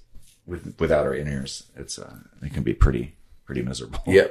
with 0.50 0.76
without 0.80 1.06
our 1.06 1.14
in 1.14 1.28
ears, 1.28 1.64
it's 1.76 2.00
uh, 2.00 2.16
it 2.41 2.54
can 2.54 2.64
be 2.64 2.74
pretty 2.74 3.16
pretty 3.45 3.62
miserable. 3.62 4.00
yeah 4.06 4.28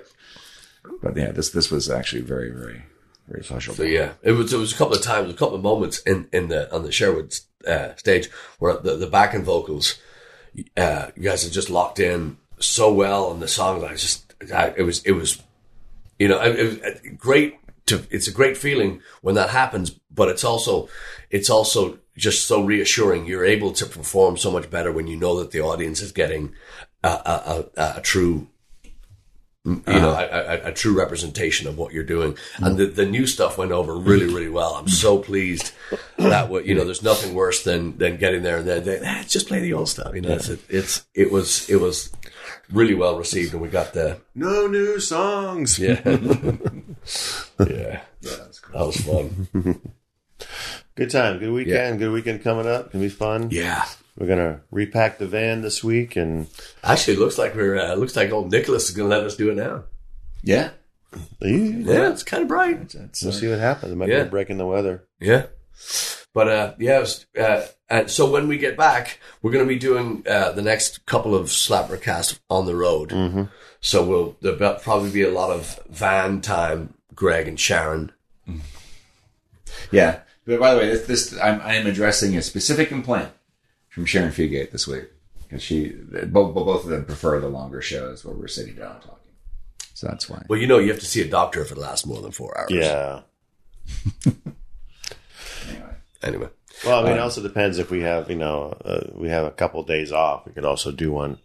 but 1.03 1.17
yeah, 1.17 1.31
this 1.33 1.51
this 1.51 1.71
was 1.71 1.89
actually 1.91 2.23
very 2.23 2.51
very 2.51 2.83
very 3.29 3.43
pleasurable. 3.43 3.77
so 3.77 3.83
yeah 3.83 4.13
it 4.23 4.33
was 4.33 4.53
it 4.53 4.59
was 4.59 4.73
a 4.73 4.77
couple 4.77 4.95
of 4.95 5.03
times 5.03 5.31
a 5.31 5.35
couple 5.37 5.55
of 5.55 5.63
moments 5.63 6.01
in 6.01 6.29
in 6.33 6.49
the 6.49 6.73
on 6.75 6.83
the 6.83 6.93
Sherwood 6.93 7.35
uh, 7.67 7.95
stage 7.97 8.31
where 8.59 8.77
the 8.77 8.97
the 8.97 9.07
backing 9.07 9.45
vocals 9.45 9.99
uh, 10.77 11.07
you 11.15 11.23
guys 11.23 11.43
had 11.45 11.53
just 11.53 11.71
locked 11.71 12.01
in 12.01 12.39
so 12.59 12.93
well 12.93 13.31
and 13.31 13.43
the 13.43 13.49
songs 13.49 13.85
I 13.85 13.93
just 13.93 14.35
I, 14.55 14.73
it 14.77 14.83
was 14.83 15.03
it 15.05 15.13
was 15.13 15.43
you 16.19 16.29
know 16.29 16.41
it, 16.41 16.59
it 16.59 16.83
was 16.83 17.13
great 17.17 17.57
to 17.87 18.07
it's 18.11 18.29
a 18.29 18.33
great 18.33 18.57
feeling 18.57 19.01
when 19.21 19.35
that 19.35 19.51
happens 19.51 19.91
but 20.11 20.29
it's 20.29 20.45
also 20.45 20.89
it's 21.31 21.51
also 21.51 21.99
just 22.19 22.47
so 22.47 22.63
reassuring. 22.63 23.27
You're 23.27 23.45
able 23.45 23.73
to 23.73 23.87
perform 23.87 24.37
so 24.37 24.51
much 24.51 24.71
better 24.71 24.93
when 24.93 25.07
you 25.07 25.17
know 25.17 25.39
that 25.39 25.53
the 25.53 25.61
audience 25.61 26.03
is 26.03 26.13
getting 26.13 26.53
a, 27.03 27.09
a, 27.09 27.65
a, 27.77 27.93
a 27.99 28.01
true 28.03 28.49
you 29.65 29.83
know 29.87 30.13
a, 30.13 30.25
a, 30.25 30.69
a 30.69 30.73
true 30.73 30.97
representation 30.97 31.67
of 31.69 31.77
what 31.77 31.93
you're 31.93 32.05
doing. 32.05 32.37
And 32.59 32.77
the, 32.79 32.87
the 32.87 33.07
new 33.07 33.27
stuff 33.27 33.59
went 33.59 33.73
over 33.73 33.95
really 33.97 34.27
really 34.27 34.49
well. 34.49 34.75
I'm 34.75 34.89
so 34.89 35.19
pleased 35.19 35.73
that 36.17 36.49
what 36.49 36.65
you 36.65 36.75
know 36.75 36.85
there's 36.85 37.03
nothing 37.03 37.35
worse 37.35 37.63
than 37.65 37.99
than 37.99 38.17
getting 38.17 38.43
there 38.43 38.59
and 38.59 38.69
then 38.69 38.85
they, 38.85 39.01
ah, 39.05 39.25
just 39.27 39.49
play 39.49 39.61
the 39.61 39.75
old 39.75 39.89
stuff. 39.89 40.15
You 40.15 40.23
know 40.23 40.35
it's, 40.35 40.49
it's 40.69 41.07
it 41.15 41.31
was 41.31 41.69
it 41.69 41.77
was 41.77 42.13
really 42.71 42.95
well 42.95 43.19
received 43.19 43.53
and 43.53 43.63
we 43.63 43.69
got 43.69 43.93
the 43.93 44.19
no 44.35 44.67
new 44.67 45.01
songs. 45.01 45.79
yeah. 45.79 46.01
Yeah. 47.59 48.03
That 48.21 48.59
was 48.75 49.01
fun 49.01 49.49
Good 50.99 51.11
time, 51.11 51.39
good 51.39 51.53
weekend, 51.53 52.01
good 52.01 52.11
weekend 52.11 52.43
coming 52.43 52.67
up. 52.67 52.91
Gonna 52.91 53.05
be 53.05 53.09
fun. 53.09 53.51
yeah 53.53 53.87
We're 54.17 54.27
gonna 54.27 54.63
repack 54.73 55.19
the 55.19 55.29
van 55.29 55.63
this 55.63 55.85
week, 55.85 56.17
and 56.17 56.49
actually 56.83 57.15
it 57.15 57.21
looks 57.21 57.39
like 57.39 57.55
we're 57.55 57.79
uh, 57.79 57.95
looks 57.95 58.17
like 58.17 58.33
old 58.33 58.51
nicholas 58.51 58.89
is 58.91 58.97
gonna 58.97 59.09
let 59.09 59.23
us 59.23 59.37
do 59.37 59.49
it 59.49 59.55
now 59.55 59.85
yeah, 60.43 60.71
yeah 61.41 62.11
it's 62.11 62.25
kind 62.25 62.43
of 62.43 62.49
bright 62.49 62.89
that's, 62.89 63.23
we'll 63.23 63.33
uh, 63.33 63.37
see 63.37 63.49
what 63.49 63.61
happens. 63.61 63.93
It 63.93 63.95
might 63.95 64.09
Yeah. 64.09 64.23
be 64.23 64.27
a 64.27 64.31
break 64.31 64.51
in 64.51 64.59
the 64.59 64.67
weather. 64.67 65.05
Yeah. 65.21 65.47
But 66.35 66.49
uh, 66.49 66.75
yeah, 66.81 66.99
was, 66.99 67.27
uh, 67.39 67.63
and 67.89 68.11
so 68.11 68.29
when 68.29 68.49
we 68.49 68.59
get 68.59 68.77
back, 68.77 69.21
we're 69.41 69.53
going 69.53 69.65
to 69.65 69.69
be 69.69 69.79
doing 69.79 70.25
uh, 70.29 70.51
the 70.51 70.63
next 70.63 71.07
couple 71.07 71.35
of 71.37 71.47
Slappercast 71.47 72.41
on 72.51 72.67
the 72.67 72.75
road. 72.75 73.11
Mm-hmm. 73.11 73.45
So 73.81 74.05
we'll 74.05 74.37
there'll 74.41 74.75
probably 74.81 75.11
be 75.13 75.23
a 75.23 75.31
lot 75.31 75.51
of 75.51 75.79
van 75.89 76.41
time. 76.41 76.95
Greg 77.15 77.47
and 77.47 77.59
Sharon. 77.59 78.11
yeah. 79.93 80.21
But 80.49 80.61
by 80.61 80.73
the 80.73 80.81
way, 80.81 80.89
this, 80.89 81.07
this 81.07 81.39
I'm 81.39 81.61
I 81.61 81.75
am 81.75 81.87
addressing 81.87 82.35
a 82.35 82.41
specific 82.41 82.89
complaint 82.89 83.29
from 83.91 84.07
Sharon 84.07 84.31
Fugate 84.33 84.71
this 84.71 84.89
week 84.89 85.05
because 85.43 85.63
she 85.63 85.91
both 85.91 86.55
both 86.55 86.85
of 86.85 86.91
them 86.91 87.05
prefer 87.05 87.39
the 87.39 87.51
longer 87.51 87.83
shows 87.83 88.25
where 88.25 88.35
we're 88.35 88.49
sitting 88.49 88.75
down 88.75 88.99
talking. 89.01 89.35
So 89.93 90.07
that's 90.07 90.27
why. 90.27 90.47
Well, 90.49 90.59
you 90.59 90.67
know, 90.67 90.79
you 90.79 90.89
have 90.89 91.01
to 91.01 91.07
see 91.07 91.21
a 91.21 91.29
doctor 91.29 91.61
if 91.61 91.71
it 91.71 91.77
lasts 91.77 92.07
more 92.07 92.23
than 92.23 92.31
four 92.33 92.59
hours. 92.59 92.71
Yeah. 92.71 93.21
Anyway, 95.69 95.95
Anyway, 96.23 96.49
Well, 96.85 97.01
I 97.01 97.05
mean, 97.05 97.19
it 97.19 97.21
also 97.21 97.43
depends 97.43 97.79
if 97.79 97.91
we 97.91 98.01
have, 98.01 98.31
you 98.31 98.37
know, 98.37 98.75
uh, 98.85 99.09
we 99.15 99.29
have 99.29 99.45
a 99.45 99.51
couple 99.51 99.83
days 99.83 100.13
off. 100.13 100.47
We 100.47 100.53
could 100.53 100.65
also 100.65 100.93
do 100.93 101.13
one, 101.13 101.39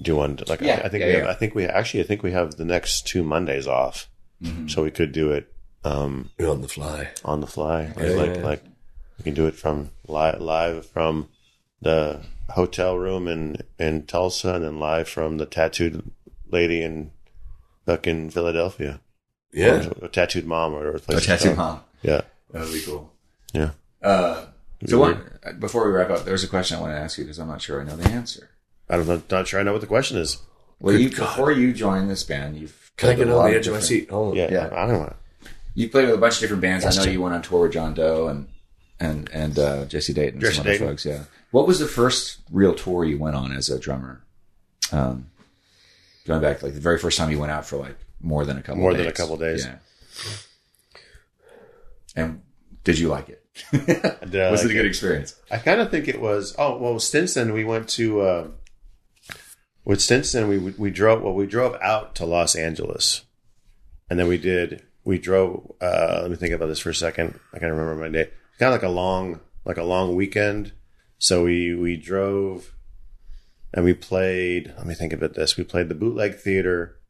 do 0.00 0.16
one. 0.16 0.38
Like 0.46 0.62
Yeah, 0.62 0.80
I, 0.82 0.86
I 0.86 0.88
think 0.88 1.02
yeah, 1.02 1.06
we 1.06 1.12
have, 1.14 1.24
yeah. 1.24 1.30
I 1.30 1.34
think 1.34 1.54
we 1.54 1.66
actually, 1.66 2.00
I 2.00 2.06
think 2.06 2.22
we 2.22 2.32
have 2.32 2.54
the 2.54 2.64
next 2.64 3.06
two 3.06 3.22
Mondays 3.22 3.66
off, 3.66 4.08
so 4.68 4.82
we 4.82 4.90
could 4.90 5.12
do 5.12 5.32
it 5.32 5.52
um, 5.84 6.30
you're 6.38 6.50
on 6.50 6.60
the 6.62 6.68
fly. 6.68 7.10
on 7.24 7.40
the 7.40 7.46
fly. 7.46 7.86
Like, 7.86 7.98
Yeah, 7.98 8.10
like, 8.14 8.34
yeah. 8.36 8.42
like 8.42 8.64
we 9.18 9.24
can 9.24 9.34
do 9.34 9.46
it 9.46 9.54
from 9.54 9.90
live, 10.06 10.40
live 10.40 10.86
from 10.86 11.28
the 11.80 12.20
hotel 12.50 12.96
room 12.96 13.28
in 13.28 13.56
in 13.78 14.04
Tulsa, 14.06 14.54
and 14.54 14.64
then 14.64 14.78
live 14.80 15.08
from 15.08 15.38
the 15.38 15.46
tattooed 15.46 16.10
lady 16.50 16.82
in 16.82 17.10
fucking 17.86 18.30
Philadelphia. 18.30 19.00
Yeah. 19.52 19.88
or, 20.00 20.04
or 20.06 20.08
tattooed 20.08 20.44
mom, 20.46 20.74
or 20.74 20.90
a 20.90 20.94
is 20.96 21.24
tattoo 21.26 21.46
called. 21.54 21.56
mom. 21.56 21.80
Yeah, 22.02 22.20
That 22.52 22.64
would 22.64 22.72
be 22.72 22.82
cool. 22.82 23.12
yeah. 23.52 23.70
Uh, 24.02 24.44
so 24.86 24.98
one, 24.98 25.38
before 25.58 25.86
we 25.86 25.92
wrap 25.92 26.10
up, 26.10 26.24
there's 26.24 26.44
a 26.44 26.48
question 26.48 26.76
I 26.76 26.80
want 26.80 26.92
to 26.92 26.98
ask 26.98 27.18
you 27.18 27.24
because 27.24 27.38
I'm 27.38 27.48
not 27.48 27.60
sure 27.62 27.80
I 27.80 27.84
know 27.84 27.96
the 27.96 28.08
answer. 28.10 28.50
I 28.88 28.96
don't 28.96 29.08
know. 29.08 29.20
Not 29.30 29.48
sure 29.48 29.58
I 29.58 29.62
know 29.64 29.72
what 29.72 29.80
the 29.80 29.86
question 29.88 30.18
is. 30.18 30.38
Well, 30.80 30.94
you, 30.94 31.08
before 31.10 31.50
you 31.50 31.72
joined 31.72 32.08
this 32.08 32.22
band, 32.22 32.56
you've 32.58 32.92
Can 32.96 33.08
I 33.10 33.14
get 33.14 33.28
on 33.28 33.50
the 33.50 33.56
edge 33.56 33.66
of 33.66 33.74
my 33.74 33.80
seat? 33.80 34.10
Hold 34.10 34.32
on. 34.32 34.36
Yeah, 34.36 34.48
Yeah. 34.52 34.66
I 34.72 34.86
don't 34.86 35.00
know. 35.02 35.16
You 35.74 35.88
played 35.88 36.06
with 36.06 36.14
a 36.16 36.18
bunch 36.18 36.34
of 36.34 36.40
different 36.40 36.62
bands. 36.62 36.84
I 36.84 36.88
know 36.88 36.94
Question. 36.96 37.12
you 37.12 37.20
went 37.22 37.34
on 37.34 37.42
tour 37.42 37.62
with 37.62 37.72
John 37.72 37.94
Doe 37.94 38.28
and 38.28 38.48
and 39.00 39.28
and 39.32 39.58
uh, 39.58 39.84
Jesse 39.86 40.12
Dayton, 40.12 40.34
and 40.34 40.40
Jesse 40.40 40.56
some 40.56 40.62
other 40.62 40.72
Dayton. 40.72 40.88
folks. 40.88 41.04
Yeah. 41.06 41.24
What 41.50 41.66
was 41.66 41.78
the 41.78 41.86
first 41.86 42.40
real 42.50 42.74
tour 42.74 43.04
you 43.04 43.18
went 43.18 43.36
on 43.36 43.52
as 43.52 43.70
a 43.70 43.78
drummer? 43.78 44.22
Um, 44.92 45.30
going 46.26 46.42
back, 46.42 46.62
like 46.62 46.74
the 46.74 46.80
very 46.80 46.98
first 46.98 47.16
time 47.16 47.30
you 47.30 47.38
went 47.38 47.52
out 47.52 47.64
for 47.64 47.76
like 47.76 47.96
more 48.20 48.44
than 48.44 48.58
a 48.58 48.62
couple. 48.62 48.80
More 48.82 48.92
days. 48.92 49.00
than 49.00 49.08
a 49.08 49.12
couple 49.12 49.36
days. 49.36 49.64
Yeah. 49.66 49.78
And 52.16 52.42
did 52.84 52.98
you 52.98 53.08
like 53.08 53.28
it? 53.28 53.44
Did 53.72 54.32
was 54.50 54.62
like 54.62 54.70
it 54.70 54.70
a 54.70 54.74
good 54.74 54.86
experience? 54.86 55.34
I 55.50 55.58
kind 55.58 55.80
of 55.80 55.90
think 55.90 56.08
it 56.08 56.20
was. 56.20 56.54
Oh 56.58 56.78
well, 56.78 56.98
Stinson. 56.98 57.52
We 57.52 57.64
went 57.64 57.88
to 57.90 58.20
uh, 58.20 58.48
with 59.84 60.00
Stinson. 60.00 60.48
We 60.48 60.58
we 60.58 60.90
drove. 60.90 61.22
Well, 61.22 61.34
we 61.34 61.46
drove 61.46 61.76
out 61.80 62.14
to 62.16 62.26
Los 62.26 62.56
Angeles, 62.56 63.22
and 64.10 64.18
then 64.18 64.26
we 64.26 64.38
did. 64.38 64.84
We 65.08 65.16
drove. 65.16 65.72
Uh, 65.80 66.18
let 66.20 66.30
me 66.30 66.36
think 66.36 66.52
about 66.52 66.66
this 66.66 66.80
for 66.80 66.90
a 66.90 66.94
second. 66.94 67.40
I 67.54 67.58
can't 67.58 67.72
remember 67.72 67.94
my 67.94 68.10
day. 68.10 68.28
Kind 68.58 68.74
of 68.74 68.74
like 68.74 68.82
a 68.82 68.92
long, 68.92 69.40
like 69.64 69.78
a 69.78 69.82
long 69.82 70.14
weekend. 70.14 70.72
So 71.16 71.44
we 71.44 71.74
we 71.74 71.96
drove, 71.96 72.74
and 73.72 73.86
we 73.86 73.94
played. 73.94 74.74
Let 74.76 74.86
me 74.86 74.92
think 74.92 75.14
about 75.14 75.32
this. 75.32 75.56
We 75.56 75.64
played 75.64 75.88
the 75.88 75.94
Bootleg 75.94 76.34
Theater 76.34 77.00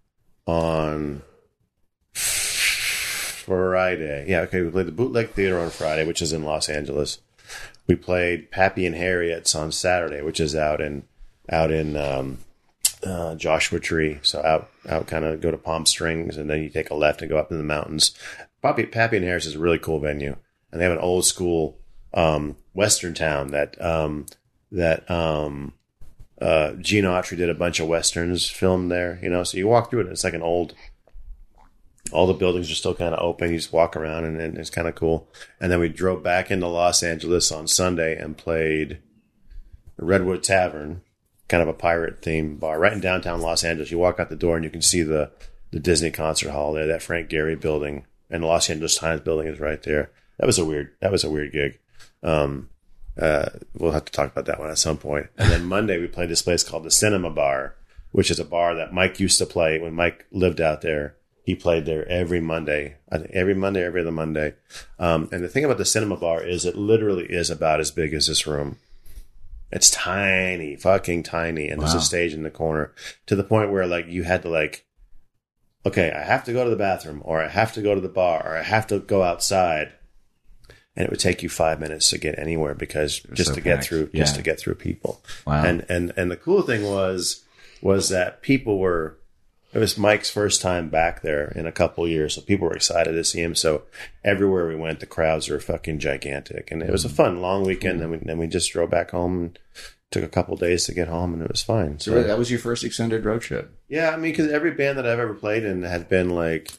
on 0.46 1.22
Friday. 2.12 4.26
Yeah, 4.28 4.42
okay. 4.42 4.62
We 4.62 4.70
played 4.70 4.86
the 4.86 4.92
Bootleg 4.92 5.30
Theater 5.30 5.59
on 5.59 5.70
Friday, 5.70 6.07
which 6.07 6.22
is 6.22 6.32
in 6.32 6.44
Los 6.44 6.68
Angeles. 6.68 7.18
We 7.88 7.96
played 7.96 8.53
Pappy 8.53 8.86
and 8.86 8.94
Harriet's 8.94 9.57
on 9.57 9.72
Saturday, 9.72 10.22
which 10.22 10.38
is 10.38 10.55
out 10.55 10.80
in 10.80 11.03
out 11.51 11.72
in 11.72 11.96
um, 11.96 12.38
uh, 13.05 13.34
Joshua 13.34 13.80
Tree. 13.80 14.18
So 14.22 14.42
out 14.44 14.70
out 14.88 15.07
kind 15.07 15.24
of 15.24 15.40
go 15.40 15.51
to 15.51 15.59
Palm 15.59 15.86
Springs, 15.86 16.36
and 16.36 16.49
then 16.49 16.62
you 16.62 16.68
take 16.68 16.90
a 16.90 16.94
left 16.94 17.20
and 17.20 17.30
go 17.30 17.38
up 17.38 17.51
in 17.51 17.59
the 17.59 17.64
mountains. 17.64 18.16
Pappy, 18.62 18.86
Pappy 18.86 19.16
and 19.16 19.24
Harriet's 19.24 19.46
is 19.46 19.55
a 19.55 19.59
really 19.59 19.78
cool 19.78 20.01
venue, 20.01 20.36
and 20.72 20.80
they 20.80 20.84
have 20.84 20.92
an 20.92 20.99
old 20.99 21.24
school 21.24 21.78
um, 22.14 22.57
Western 22.74 23.14
town 23.14 23.49
that 23.49 23.80
um, 23.80 24.26
that 24.72 25.09
um, 25.11 25.74
uh, 26.40 26.72
Gene 26.72 27.05
Autry 27.05 27.36
did 27.36 27.51
a 27.51 27.55
bunch 27.55 27.80
of 27.80 27.88
westerns 27.88 28.49
filmed 28.49 28.90
there. 28.90 29.18
You 29.22 29.30
know, 29.30 29.44
so 29.44 29.59
you 29.59 29.68
walk 29.68 29.90
through 29.90 30.01
it, 30.01 30.05
and 30.05 30.12
it's 30.12 30.24
like 30.24 30.34
an 30.34 30.42
old 30.42 30.74
all 32.12 32.26
the 32.26 32.34
buildings 32.34 32.70
are 32.70 32.74
still 32.74 32.94
kind 32.94 33.14
of 33.14 33.20
open. 33.20 33.51
You 33.51 33.59
just 33.59 33.72
walk 33.72 33.96
around 33.96 34.24
and, 34.24 34.40
and 34.40 34.57
it's 34.57 34.70
kind 34.70 34.88
of 34.88 34.94
cool. 34.94 35.28
And 35.61 35.70
then 35.70 35.80
we 35.80 35.88
drove 35.88 36.22
back 36.22 36.51
into 36.51 36.66
Los 36.66 37.03
Angeles 37.03 37.53
on 37.53 37.66
Sunday 37.68 38.16
and 38.16 38.36
played 38.36 38.99
Redwood 39.96 40.42
Tavern, 40.42 41.03
kind 41.49 41.62
of 41.62 41.68
a 41.68 41.74
pirate 41.74 42.20
themed 42.22 42.61
bar 42.61 42.78
right 42.78 42.92
in 42.92 43.01
downtown 43.01 43.40
Los 43.40 43.64
Angeles. 43.64 43.90
You 43.90 43.99
walk 43.99 44.20
out 44.20 44.28
the 44.28 44.36
door 44.36 44.57
and 44.57 44.64
you 44.64 44.70
can 44.70 44.82
see 44.82 45.03
the, 45.03 45.30
the 45.70 45.80
Disney 45.80 46.11
concert 46.11 46.51
hall 46.51 46.72
there, 46.72 46.86
that 46.86 47.03
Frank 47.03 47.30
Gehry 47.30 47.59
building 47.59 48.05
and 48.30 48.42
the 48.42 48.46
Los 48.46 48.68
Angeles 48.68 48.96
Times 48.96 49.22
building 49.22 49.49
is 49.49 49.61
right 49.61 49.82
there. 49.82 50.11
That 50.38 50.46
was 50.46 50.59
a 50.59 50.64
weird, 50.64 50.92
that 51.01 51.12
was 51.12 51.24
a 51.24 51.30
weird 51.30 51.53
gig. 51.53 51.78
Um, 52.22 52.70
uh, 53.20 53.51
we'll 53.74 53.92
have 53.92 54.05
to 54.05 54.12
talk 54.12 54.30
about 54.30 54.46
that 54.46 54.61
one 54.61 54.70
at 54.70 54.78
some 54.78 54.99
point. 54.99 55.28
And 55.36 55.51
then 55.51 55.64
Monday 55.66 55.99
we 55.99 56.07
played 56.07 56.28
this 56.28 56.42
place 56.42 56.62
called 56.62 56.84
the 56.84 56.90
Cinema 56.90 57.30
Bar, 57.30 57.74
which 58.12 58.30
is 58.30 58.38
a 58.38 58.44
bar 58.44 58.74
that 58.74 58.92
Mike 58.92 59.18
used 59.18 59.38
to 59.38 59.46
play 59.46 59.78
when 59.78 59.94
Mike 59.94 60.26
lived 60.30 60.61
out 60.61 60.82
there 60.82 61.16
he 61.49 61.55
played 61.55 61.86
there 61.86 62.07
every 62.11 62.40
Monday. 62.40 62.96
Every 63.11 63.55
Monday, 63.55 63.82
every 63.82 64.03
other 64.03 64.11
Monday. 64.11 64.53
Um, 64.99 65.30
and 65.32 65.42
the 65.42 65.49
thing 65.49 65.64
about 65.64 65.78
the 65.78 65.86
cinema 65.86 66.18
bar 66.18 66.42
is 66.42 66.66
it 66.66 66.76
literally 66.76 67.24
is 67.24 67.49
about 67.49 67.80
as 67.80 67.90
big 67.90 68.12
as 68.12 68.26
this 68.26 68.46
room. 68.46 68.76
It's 69.71 69.91
tiny, 69.91 70.77
fucking 70.77 71.25
tiny, 71.25 71.69
and 71.69 71.81
wow. 71.81 71.89
there's 71.89 72.03
a 72.03 72.05
stage 72.05 72.33
in 72.33 72.43
the 72.43 72.51
corner 72.51 72.95
to 73.27 73.37
the 73.37 73.45
point 73.45 73.71
where 73.71 73.87
like 73.87 74.07
you 74.09 74.23
had 74.23 74.43
to 74.43 74.49
like, 74.49 74.87
okay, 75.85 76.11
I 76.11 76.23
have 76.23 76.45
to 76.45 76.53
go 76.53 76.64
to 76.64 76.71
the 76.71 76.77
bathroom, 76.77 77.21
or 77.25 77.43
I 77.43 77.49
have 77.49 77.73
to 77.75 77.83
go 77.83 77.95
to 77.95 78.01
the 78.01 78.09
bar, 78.09 78.43
or 78.47 78.57
I 78.57 78.62
have 78.62 78.87
to 78.87 78.99
go 78.99 79.23
outside, 79.23 79.93
and 80.97 81.05
it 81.05 81.11
would 81.11 81.21
take 81.21 81.43
you 81.43 81.51
five 81.51 81.81
minutes 81.81 82.09
to 82.11 82.19
get 82.19 82.39
anywhere 82.39 82.75
because 82.75 83.21
just 83.35 83.51
so 83.51 83.55
to 83.57 83.61
packed. 83.61 83.64
get 83.64 83.85
through, 83.85 84.11
yeah. 84.12 84.23
just 84.23 84.37
to 84.37 84.43
get 84.43 84.59
through 84.59 84.77
people. 84.77 85.23
Wow. 85.47 85.64
And 85.64 85.85
and 85.91 86.12
and 86.16 86.31
the 86.31 86.37
cool 86.37 86.62
thing 86.62 86.85
was 86.85 87.45
was 87.83 88.09
that 88.09 88.41
people 88.43 88.79
were 88.79 89.18
it 89.73 89.79
was 89.79 89.99
Mike's 89.99 90.31
first 90.31 90.62
time 90.62 90.89
back 90.89 91.21
there 91.21 91.53
in 91.55 91.66
a 91.66 91.73
couple 91.73 92.09
years, 92.09 92.35
so 92.35 92.41
people 92.41 92.69
were 92.69 92.77
excited 92.77 93.12
to 93.12 93.25
see 93.25 93.43
him. 93.43 93.55
So 93.55 93.83
everywhere 94.25 94.66
we 94.66 94.77
went, 94.77 95.01
the 95.01 95.07
crowds 95.07 95.49
were 95.49 95.61
fucking 95.61 95.99
gigantic, 95.99 96.71
and 96.71 96.83
it 96.83 96.91
was 96.91 97.05
a 97.05 97.11
fun 97.11 97.43
long 97.43 97.64
weekend. 97.64 98.01
And 98.01 98.11
we, 98.11 98.16
then 98.19 98.39
we 98.39 98.47
just 98.47 98.73
drove 98.73 98.91
back 98.91 99.11
home 99.11 99.39
and 99.39 99.59
took 100.11 100.25
a 100.25 100.29
couple 100.29 100.57
days 100.57 100.87
to 100.87 100.95
get 100.95 101.09
home, 101.09 101.35
and 101.35 101.43
it 101.43 101.51
was 101.51 101.62
fine. 101.62 101.99
So, 101.99 102.12
so 102.12 102.23
that 102.23 102.39
was 102.39 102.51
your 102.51 102.61
first 102.61 102.83
extended 102.83 103.27
road 103.27 103.43
trip. 103.43 103.71
Yeah, 103.89 104.11
I 104.11 104.16
mean, 104.16 104.33
because 104.33 104.51
every 104.51 104.71
band 104.71 104.97
that 104.97 105.07
I've 105.07 105.19
ever 105.19 105.35
played 105.35 105.64
in 105.64 105.83
had 105.83 106.09
been 106.09 106.31
like 106.31 106.71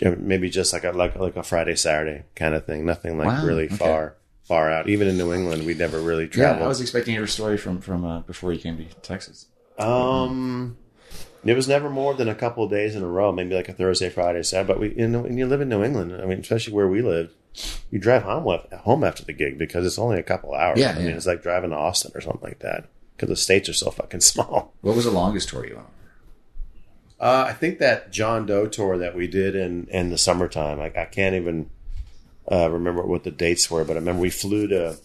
maybe 0.00 0.50
just 0.50 0.74
like 0.74 0.84
a 0.84 0.92
like 0.92 1.16
like 1.16 1.36
a 1.36 1.42
Friday 1.42 1.76
Saturday 1.76 2.24
kind 2.34 2.54
of 2.54 2.66
thing, 2.66 2.84
nothing 2.84 3.16
like 3.16 3.28
wow, 3.28 3.46
really 3.46 3.66
okay. 3.66 3.76
far 3.76 4.16
far 4.42 4.70
out. 4.70 4.88
Even 4.88 5.08
in 5.08 5.16
New 5.16 5.32
England, 5.32 5.64
we 5.64 5.72
never 5.72 5.98
really 5.98 6.28
traveled. 6.28 6.60
Yeah, 6.60 6.64
I 6.66 6.68
was 6.68 6.82
expecting 6.82 7.14
your 7.14 7.26
story 7.26 7.56
from 7.56 7.80
from 7.80 8.04
uh, 8.04 8.20
before 8.20 8.52
you 8.52 8.60
came 8.60 8.76
to 8.76 8.84
Texas. 9.00 9.46
Um. 9.78 10.76
It 11.44 11.54
was 11.54 11.68
never 11.68 11.88
more 11.88 12.14
than 12.14 12.28
a 12.28 12.34
couple 12.34 12.64
of 12.64 12.70
days 12.70 12.96
in 12.96 13.02
a 13.02 13.06
row, 13.06 13.30
maybe 13.32 13.54
like 13.54 13.68
a 13.68 13.72
Thursday, 13.72 14.10
Friday, 14.10 14.42
Saturday. 14.42 14.66
But 14.66 14.80
we, 14.80 14.94
you 14.94 15.08
know, 15.08 15.20
when 15.20 15.38
you 15.38 15.46
live 15.46 15.60
in 15.60 15.68
New 15.68 15.84
England, 15.84 16.12
I 16.20 16.26
mean, 16.26 16.40
especially 16.40 16.74
where 16.74 16.88
we 16.88 17.00
lived, 17.00 17.32
you 17.90 17.98
drive 17.98 18.22
home 18.22 18.60
home 18.80 19.04
after 19.04 19.24
the 19.24 19.32
gig 19.32 19.56
because 19.56 19.86
it's 19.86 19.98
only 19.98 20.18
a 20.18 20.22
couple 20.22 20.54
hours. 20.54 20.78
Yeah, 20.78 20.92
I 20.92 20.98
mean, 20.98 21.08
it's 21.08 21.26
like 21.26 21.42
driving 21.42 21.70
to 21.70 21.76
Austin 21.76 22.12
or 22.14 22.20
something 22.20 22.42
like 22.42 22.58
that 22.60 22.88
because 23.16 23.28
the 23.28 23.36
states 23.36 23.68
are 23.68 23.74
so 23.74 23.90
fucking 23.90 24.20
small. 24.32 24.74
What 24.80 24.96
was 24.96 25.04
the 25.04 25.10
longest 25.10 25.48
tour 25.48 25.66
you 25.66 25.76
on? 25.76 25.86
Uh, 27.20 27.46
I 27.48 27.52
think 27.52 27.78
that 27.80 28.12
John 28.12 28.46
Doe 28.46 28.66
tour 28.66 28.98
that 28.98 29.14
we 29.14 29.26
did 29.26 29.54
in 29.54 29.86
in 29.90 30.10
the 30.10 30.18
summertime. 30.18 30.78
Like 30.78 30.96
I 30.96 31.04
can't 31.04 31.36
even 31.36 31.70
uh, 32.50 32.70
remember 32.70 33.02
what 33.02 33.24
the 33.24 33.30
dates 33.30 33.70
were, 33.70 33.84
but 33.84 33.94
I 33.94 34.00
remember 34.00 34.22
we 34.22 34.30
flew 34.30 34.66
to 34.68 34.98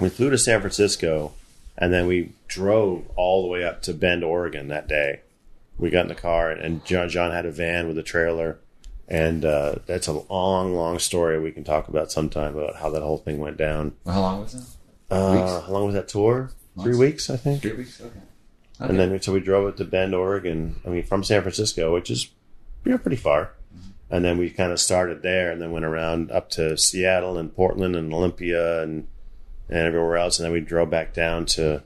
we 0.00 0.08
flew 0.08 0.30
to 0.30 0.38
San 0.38 0.60
Francisco, 0.60 1.32
and 1.78 1.92
then 1.92 2.06
we 2.06 2.32
drove 2.48 3.08
all 3.16 3.42
the 3.42 3.48
way 3.48 3.64
up 3.64 3.82
to 3.82 3.94
Bend, 3.94 4.24
Oregon 4.24 4.68
that 4.68 4.88
day 4.88 5.20
we 5.80 5.90
got 5.90 6.02
in 6.02 6.08
the 6.08 6.14
car, 6.14 6.50
and 6.50 6.84
John, 6.84 7.08
John 7.08 7.32
had 7.32 7.46
a 7.46 7.50
van 7.50 7.88
with 7.88 7.96
a 7.98 8.02
trailer, 8.02 8.58
and 9.08 9.44
uh, 9.44 9.76
that's 9.86 10.06
a 10.06 10.12
long, 10.12 10.74
long 10.74 10.98
story 10.98 11.40
we 11.40 11.52
can 11.52 11.64
talk 11.64 11.88
about 11.88 12.12
sometime 12.12 12.56
about 12.56 12.76
how 12.76 12.90
that 12.90 13.02
whole 13.02 13.16
thing 13.16 13.38
went 13.38 13.56
down. 13.56 13.94
Well, 14.04 14.14
how 14.14 14.20
long 14.20 14.40
was 14.40 14.52
that? 14.52 15.14
Uh, 15.14 15.60
how 15.62 15.72
long 15.72 15.86
was 15.86 15.94
that 15.94 16.08
tour? 16.08 16.50
Three 16.80 16.96
weeks, 16.96 17.30
I 17.30 17.36
think. 17.36 17.62
Three 17.62 17.72
weeks, 17.72 18.00
okay. 18.00 18.10
okay. 18.10 18.90
And 18.90 18.98
then 18.98 19.20
so 19.20 19.32
we 19.32 19.40
drove 19.40 19.68
it 19.68 19.76
to 19.78 19.84
Bend, 19.84 20.14
Oregon. 20.14 20.80
I 20.86 20.90
mean, 20.90 21.02
from 21.02 21.24
San 21.24 21.42
Francisco, 21.42 21.92
which 21.92 22.10
is 22.10 22.30
you 22.84 22.92
know, 22.92 22.98
pretty 22.98 23.16
far. 23.16 23.54
Mm-hmm. 23.74 24.14
And 24.14 24.24
then 24.24 24.38
we 24.38 24.50
kind 24.50 24.72
of 24.72 24.78
started 24.78 25.22
there, 25.22 25.50
and 25.50 25.60
then 25.60 25.72
went 25.72 25.84
around 25.84 26.30
up 26.30 26.50
to 26.50 26.76
Seattle 26.76 27.38
and 27.38 27.54
Portland 27.54 27.96
and 27.96 28.12
Olympia 28.12 28.82
and 28.82 29.08
and 29.68 29.78
everywhere 29.78 30.16
else, 30.16 30.38
and 30.38 30.44
then 30.44 30.52
we 30.52 30.60
drove 30.60 30.90
back 30.90 31.14
down 31.14 31.46
to 31.46 31.82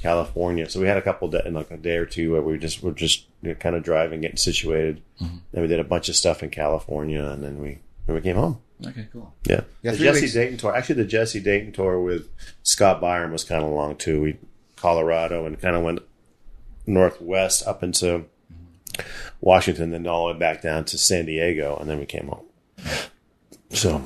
California. 0.00 0.68
So 0.68 0.80
we 0.80 0.86
had 0.86 0.96
a 0.96 1.02
couple 1.02 1.34
in 1.34 1.54
like 1.54 1.70
a 1.70 1.76
day 1.76 1.96
or 1.96 2.06
two 2.06 2.32
where 2.32 2.42
we 2.42 2.58
just 2.58 2.82
were 2.82 2.92
just 2.92 3.25
you 3.42 3.50
know, 3.50 3.54
kind 3.54 3.76
of 3.76 3.82
driving, 3.82 4.20
getting 4.20 4.36
situated. 4.36 5.02
Mm-hmm. 5.20 5.36
Then 5.52 5.62
we 5.62 5.68
did 5.68 5.80
a 5.80 5.84
bunch 5.84 6.08
of 6.08 6.16
stuff 6.16 6.42
in 6.42 6.50
California, 6.50 7.24
and 7.24 7.42
then 7.42 7.60
we 7.60 7.78
then 8.06 8.14
we 8.14 8.20
came 8.20 8.36
home. 8.36 8.60
Okay, 8.84 9.08
cool. 9.12 9.34
Yeah, 9.48 9.62
yeah 9.82 9.92
the 9.92 9.98
Jesse 9.98 10.22
weeks. 10.22 10.34
Dayton 10.34 10.58
tour. 10.58 10.74
Actually, 10.74 10.96
the 10.96 11.08
Jesse 11.08 11.40
Dayton 11.40 11.72
tour 11.72 12.00
with 12.00 12.28
Scott 12.62 13.00
Byron 13.00 13.32
was 13.32 13.44
kind 13.44 13.64
of 13.64 13.70
long 13.70 13.96
too. 13.96 14.20
We 14.20 14.38
Colorado 14.76 15.46
and 15.46 15.60
kind 15.60 15.76
of 15.76 15.82
went 15.82 16.00
northwest 16.86 17.66
up 17.66 17.82
into 17.82 18.06
mm-hmm. 18.06 19.06
Washington, 19.40 19.90
then 19.90 20.06
all 20.06 20.26
the 20.26 20.34
way 20.34 20.38
back 20.38 20.62
down 20.62 20.84
to 20.86 20.98
San 20.98 21.26
Diego, 21.26 21.76
and 21.76 21.88
then 21.88 21.98
we 21.98 22.06
came 22.06 22.28
home. 22.28 22.44
So, 23.70 24.02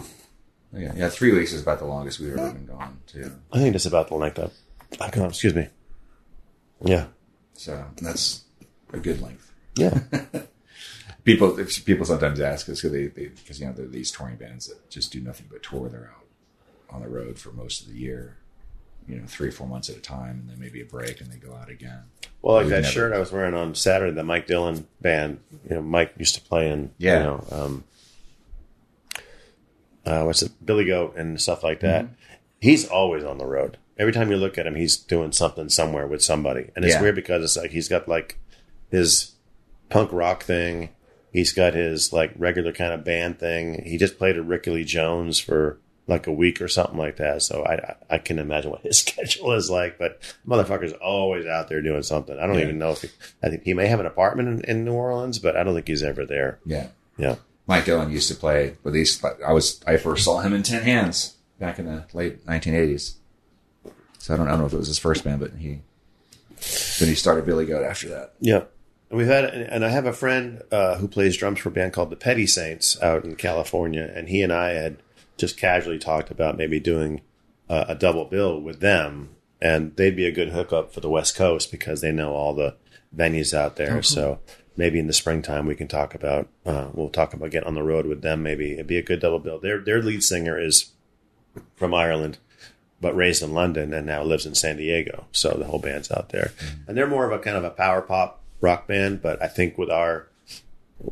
yeah, 0.72 0.93
yeah, 0.97 1.09
three 1.09 1.33
weeks 1.33 1.53
is 1.53 1.62
about 1.62 1.81
the 1.81 1.85
longest 1.85 2.20
we've 2.20 2.37
ever 2.37 2.53
been 2.53 2.66
gone. 2.66 2.99
Too. 3.07 3.31
I 3.53 3.59
think 3.59 3.72
that's 3.72 3.87
about 3.87 4.09
the 4.09 4.14
length 4.14 4.39
of. 4.39 4.53
Excuse 4.93 5.55
me. 5.55 5.68
Yeah. 6.83 7.07
So 7.55 7.85
that's 8.01 8.45
a 8.93 8.99
good 8.99 9.20
length. 9.20 9.53
Yeah. 9.76 10.01
people 11.24 11.57
people 11.84 12.05
sometimes 12.05 12.41
ask 12.41 12.68
us 12.68 12.82
because 12.82 12.93
they, 12.93 13.07
because 13.07 13.61
you 13.61 13.66
know 13.66 13.72
these 13.72 14.11
touring 14.11 14.36
bands 14.36 14.66
that 14.68 14.91
just 14.91 15.12
do 15.12 15.20
nothing 15.20 15.47
but 15.51 15.62
tour. 15.62 15.88
They're 15.88 16.12
out 16.14 16.26
on 16.91 17.03
the 17.03 17.09
road 17.09 17.38
for 17.38 17.53
most 17.53 17.82
of 17.82 17.88
the 17.88 17.95
year, 17.95 18.36
you 19.07 19.16
know, 19.16 19.26
three 19.26 19.49
or 19.49 19.53
four 19.53 19.66
months 19.66 19.88
at 19.88 19.97
a 19.97 20.01
time, 20.01 20.41
and 20.41 20.51
then 20.51 20.59
maybe 20.59 20.80
a 20.80 20.84
break, 20.84 21.20
and 21.20 21.30
they 21.30 21.36
go 21.36 21.55
out 21.55 21.70
again. 21.70 22.03
Well, 22.43 22.57
like 22.57 22.68
that 22.68 22.82
never, 22.82 22.93
shirt 22.93 23.12
I 23.12 23.18
was 23.18 23.32
wearing 23.32 23.55
on 23.55 23.74
Saturday, 23.74 24.12
the 24.12 24.24
Mike 24.24 24.47
Dillon 24.47 24.86
band. 25.01 25.41
You 25.68 25.76
know, 25.76 25.82
Mike 25.82 26.14
used 26.18 26.34
to 26.36 26.41
play 26.41 26.70
in. 26.70 26.93
Yeah. 26.99 27.18
You 27.18 27.24
know, 27.24 27.45
um, 27.51 27.84
uh, 30.07 30.22
what's 30.24 30.43
it, 30.43 30.53
Billy 30.64 30.86
Goat 30.86 31.16
and 31.16 31.41
stuff 31.41 31.62
like 31.62 31.80
that. 31.80 32.05
Mm-hmm. 32.05 32.14
He's 32.61 32.88
always 32.88 33.24
on 33.24 33.38
the 33.38 33.47
road 33.47 33.78
every 34.01 34.14
time 34.14 34.30
you 34.30 34.36
look 34.38 34.57
at 34.57 34.66
him, 34.66 34.74
he's 34.74 34.97
doing 34.97 35.30
something 35.30 35.68
somewhere 35.68 36.07
with 36.07 36.24
somebody, 36.24 36.70
and 36.74 36.84
it's 36.84 36.95
yeah. 36.95 37.03
weird 37.03 37.14
because 37.14 37.45
it's 37.45 37.57
like 37.57 37.70
he's 37.70 37.88
got 37.88 38.09
like 38.09 38.39
his 38.91 39.32
punk 39.88 40.12
rock 40.12 40.43
thing. 40.43 40.91
He's 41.32 41.53
got 41.53 41.74
his 41.74 42.12
like 42.12 42.32
regular 42.36 42.72
kind 42.72 42.93
of 42.93 43.05
band 43.05 43.38
thing. 43.38 43.82
He 43.84 43.97
just 43.99 44.18
played 44.18 44.36
a 44.36 44.43
Rickie 44.43 44.70
Lee 44.70 44.84
Jones 44.84 45.38
for 45.38 45.78
like 46.07 46.26
a 46.26 46.32
week 46.32 46.61
or 46.61 46.68
something 46.68 46.99
like 46.99 47.16
that. 47.16 47.43
So 47.43 47.64
I 47.64 47.95
I 48.14 48.18
can 48.18 48.38
imagine 48.38 48.70
what 48.70 48.82
his 48.82 48.99
schedule 49.01 49.53
is 49.53 49.70
like. 49.70 49.99
But 49.99 50.20
motherfucker's 50.47 50.93
always 50.95 51.47
out 51.47 51.68
there 51.68 51.82
doing 51.82 52.03
something. 52.03 52.38
I 52.38 52.47
don't 52.47 52.57
yeah. 52.57 52.64
even 52.64 52.78
know 52.78 52.91
if 52.91 53.03
he, 53.03 53.09
I 53.43 53.49
think 53.49 53.62
he 53.62 53.74
may 53.74 53.86
have 53.86 54.01
an 54.01 54.07
apartment 54.07 54.49
in, 54.49 54.70
in, 54.70 54.84
New 54.84 54.93
Orleans, 54.93 55.38
but 55.38 55.57
I 55.57 55.62
don't 55.62 55.74
think 55.74 55.88
he's 55.88 56.03
ever 56.03 56.26
there. 56.26 56.59
Yeah, 56.66 56.88
yeah. 57.16 57.36
Mike 57.66 57.84
Dillon 57.84 58.11
used 58.11 58.28
to 58.28 58.34
play 58.34 58.76
with 58.82 58.95
these. 58.95 59.24
I 59.47 59.53
was 59.53 59.80
I 59.86 59.97
first 59.97 60.24
saw 60.24 60.41
him 60.41 60.53
in 60.53 60.64
Ten 60.64 60.82
Hands 60.82 61.36
back 61.61 61.78
in 61.78 61.86
the 61.86 62.05
late 62.12 62.45
1980s. 62.47 63.14
So 64.18 64.34
I 64.34 64.36
don't, 64.36 64.49
I 64.49 64.51
don't 64.51 64.61
know 64.61 64.66
if 64.66 64.72
it 64.72 64.78
was 64.78 64.88
his 64.88 64.99
first 64.99 65.24
band, 65.24 65.41
but 65.41 65.53
he 65.53 65.80
then 66.99 67.09
he 67.09 67.14
started 67.14 67.47
Billy 67.47 67.64
Goat 67.66 67.84
after 67.84 68.09
that. 68.09 68.34
Yeah. 68.41 68.64
We've 69.11 69.27
had, 69.27 69.45
and 69.45 69.85
I 69.85 69.89
have 69.89 70.07
a 70.07 70.13
friend 70.13 70.63
uh, 70.71 70.97
who 70.97 71.09
plays 71.09 71.37
drums 71.37 71.59
for 71.59 71.71
a 71.71 71.73
band 71.73 71.93
called 71.93 72.11
the 72.11 72.17
Petty 72.17 72.47
Saints 72.47 73.01
out 73.03 73.25
in 73.25 73.35
California, 73.35 74.11
and 74.15 74.29
he 74.29 74.41
and 74.43 74.53
I 74.53 74.71
had 74.71 74.99
just 75.37 75.57
casually 75.57 75.99
talked 75.99 76.31
about 76.31 76.57
maybe 76.57 76.79
doing 76.79 77.23
uh, 77.69 77.87
a 77.89 77.95
double 77.95 78.25
bill 78.25 78.61
with 78.61 78.81
them, 78.81 79.31
and 79.61 79.97
they'd 79.97 80.15
be 80.15 80.27
a 80.27 80.33
good 80.33 80.51
hookup 80.51 80.95
for 80.95 81.01
the 81.01 81.11
West 81.11 81.35
Coast 81.35 81.73
because 81.73 82.01
they 82.01 82.13
know 82.13 82.35
all 82.35 82.55
the 82.55 82.77
venues 83.15 83.53
out 83.53 83.77
there. 83.77 83.95
Cool. 83.95 84.03
So 84.03 84.41
maybe 84.77 84.99
in 84.99 85.07
the 85.07 85.13
springtime 85.13 85.67
we 85.67 85.75
can 85.75 85.89
talk 85.89 86.15
about. 86.15 86.49
Uh, 86.65 86.89
we'll 86.93 87.11
talk 87.11 87.35
about 87.35 87.51
getting 87.51 87.69
on 87.69 87.75
the 87.75 87.83
road 87.83 88.07
with 88.07 88.23
them. 88.23 88.43
Maybe 88.43 88.75
it'd 88.75 88.87
be 88.87 88.99
a 88.99 89.03
good 89.03 89.21
double 89.21 89.39
bill. 89.39 89.59
Their 89.59 89.79
their 89.81 90.03
lead 90.03 90.23
singer 90.23 90.59
is 90.59 90.93
from 91.77 91.95
Ireland, 91.95 92.39
but 93.01 93.17
raised 93.17 93.43
in 93.43 93.53
London 93.53 93.93
and 93.93 94.07
now 94.07 94.23
lives 94.23 94.47
in 94.47 94.55
San 94.55 94.77
Diego. 94.77 95.27
So 95.33 95.51
the 95.51 95.67
whole 95.67 95.81
band's 95.81 96.11
out 96.11 96.31
there, 96.31 96.53
mm-hmm. 96.57 96.89
and 96.89 96.97
they're 96.97 97.07
more 97.07 97.27
of 97.27 97.33
a 97.33 97.43
kind 97.43 97.57
of 97.57 97.65
a 97.65 97.71
power 97.71 98.03
pop 98.03 98.39
rock 98.61 98.87
band. 98.87 99.23
But 99.23 99.43
I 99.43 99.49
think 99.49 99.77
with 99.79 99.91
our 99.91 100.27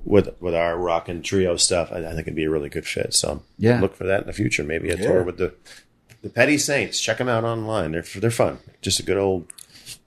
with 0.05 0.29
with 0.41 0.55
our 0.55 0.77
rock 0.77 1.09
and 1.09 1.25
trio 1.25 1.57
stuff, 1.57 1.91
I, 1.93 1.99
I 1.99 2.11
think 2.11 2.21
it'd 2.23 2.35
be 2.35 2.45
a 2.45 2.51
really 2.51 2.69
good 2.69 2.87
fit. 2.87 3.15
So 3.15 3.43
Yeah. 3.59 3.81
look 3.81 3.95
for 3.95 4.05
that 4.05 4.21
in 4.23 4.27
the 4.27 4.33
future. 4.33 4.63
Maybe 4.65 4.91
a 4.91 4.97
Yeah. 4.97 5.07
tour 5.07 5.23
with 5.23 5.39
the 5.39 5.55
the 6.23 6.29
Petty 6.29 6.59
Saints. 6.59 7.01
Check 7.01 7.19
them 7.19 7.29
out 7.29 7.45
online. 7.45 7.93
They're 7.93 8.05
they're 8.17 8.31
fun. 8.31 8.59
Just 8.83 9.01
a 9.01 9.03
good 9.03 9.17
old 9.17 9.47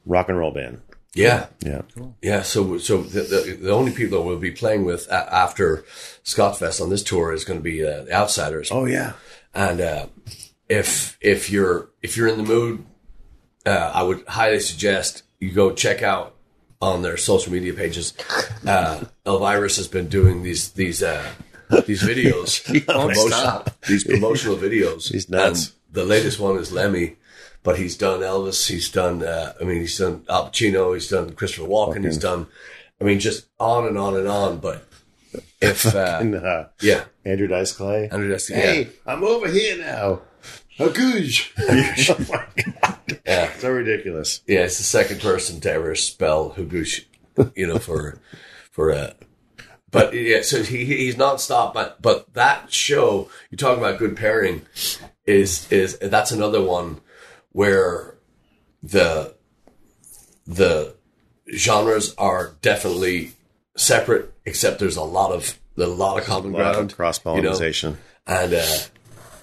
rock 0.05 0.29
and 0.29 0.37
roll 0.37 0.51
band. 0.51 0.81
Yeah. 1.13 1.47
Yeah. 1.65 1.81
cool. 1.93 2.15
Yeah, 2.21 2.41
so 2.41 2.77
so 2.77 3.01
the, 3.01 3.21
the, 3.23 3.57
the 3.63 3.71
only 3.71 3.91
people 3.91 4.17
that 4.19 4.25
we'll 4.25 4.37
be 4.39 4.51
playing 4.51 4.85
with 4.85 5.07
a- 5.09 5.33
after 5.33 5.83
Scottfest 6.23 6.79
on 6.81 6.89
this 6.89 7.03
tour 7.03 7.33
is 7.33 7.43
going 7.43 7.59
to 7.59 7.63
be 7.63 7.85
uh, 7.85 8.03
the 8.03 8.13
Outsiders. 8.13 8.69
Oh 8.71 8.85
yeah. 8.85 9.13
And 9.53 9.81
uh, 9.81 10.05
if 10.69 11.17
if 11.19 11.49
you're 11.49 11.89
if 12.01 12.15
you're 12.15 12.27
in 12.29 12.37
the 12.37 12.43
mood, 12.43 12.85
uh, 13.65 13.91
I 13.93 14.03
would 14.03 14.25
highly 14.27 14.59
suggest 14.61 15.23
you 15.39 15.51
go 15.51 15.73
check 15.73 16.01
out 16.01 16.35
on 16.81 17.01
their 17.01 17.17
social 17.17 17.51
media 17.53 17.73
pages. 17.73 18.13
Uh, 18.65 19.03
Elvirus 19.25 19.77
has 19.77 19.87
been 19.87 20.07
doing 20.07 20.43
these 20.43 20.71
these 20.71 21.03
uh, 21.03 21.23
these 21.85 22.01
videos, 22.03 22.63
promotion- 22.85 23.27
stop. 23.31 23.69
these 23.87 24.03
promotional 24.03 24.57
videos. 24.57 25.11
He's 25.11 25.29
nuts. 25.29 25.67
And 25.67 25.75
the 25.93 26.05
latest 26.05 26.39
one 26.39 26.57
is 26.57 26.71
Lemmy, 26.71 27.17
but 27.63 27.77
he's 27.77 27.95
done 27.97 28.21
Elvis. 28.21 28.67
He's 28.67 28.89
done. 28.89 29.23
Uh, 29.23 29.53
I 29.59 29.63
mean, 29.63 29.79
he's 29.81 29.97
done 29.97 30.25
Al 30.29 30.49
Pacino. 30.49 30.93
He's 30.93 31.09
done 31.09 31.33
Christopher 31.33 31.67
Walken. 31.67 32.03
He's 32.05 32.17
done. 32.17 32.47
I 32.99 33.03
mean, 33.03 33.19
just 33.19 33.47
on 33.59 33.87
and 33.87 33.97
on 33.97 34.15
and 34.15 34.27
on. 34.27 34.57
But 34.59 34.87
if 35.61 35.85
uh, 35.95 35.99
uh, 35.99 36.67
yeah, 36.81 37.05
Andrew 37.25 37.47
Dice 37.47 37.71
Clay. 37.73 38.09
Andrew 38.11 38.29
Dice- 38.31 38.47
hey, 38.49 38.81
yeah. 38.83 38.87
I'm 39.13 39.23
over 39.23 39.47
here 39.47 39.77
now. 39.77 40.21
A 40.83 40.89
goosh. 40.89 41.51
oh 42.09 42.25
my 42.33 42.63
god. 42.81 43.19
Yeah. 43.25 43.51
So 43.57 43.71
ridiculous. 43.71 44.41
Yeah, 44.47 44.61
it's 44.61 44.77
the 44.77 44.83
second 44.83 45.21
person 45.21 45.59
to 45.61 45.71
ever 45.71 45.95
spell 45.95 46.51
Hugush, 46.51 47.05
you 47.55 47.67
know, 47.67 47.79
for 47.79 48.19
for 48.71 48.91
uh 48.93 49.13
but 49.91 50.13
yeah, 50.13 50.41
so 50.41 50.63
he 50.63 50.85
he's 50.85 51.15
nonstop. 51.15 51.73
But 51.73 52.01
but 52.01 52.33
that 52.33 52.71
show 52.71 53.29
you're 53.49 53.57
talking 53.57 53.83
about 53.83 53.99
good 53.99 54.15
pairing 54.15 54.61
is 55.25 55.69
is 55.71 55.97
that's 55.99 56.31
another 56.31 56.63
one 56.63 57.01
where 57.51 58.15
the 58.81 59.35
the 60.47 60.95
genres 61.55 62.15
are 62.17 62.53
definitely 62.61 63.33
separate, 63.75 64.33
except 64.45 64.79
there's 64.79 64.95
a 64.97 65.03
lot 65.03 65.31
of 65.31 65.59
a 65.77 65.85
lot 65.85 66.17
of 66.19 66.25
common 66.25 66.53
A 66.55 66.57
lot 66.57 66.73
ground, 66.75 66.95
cross 66.95 67.19
pollination. 67.19 67.97
and 68.25 68.53
uh, 68.53 68.57
and 68.57 68.89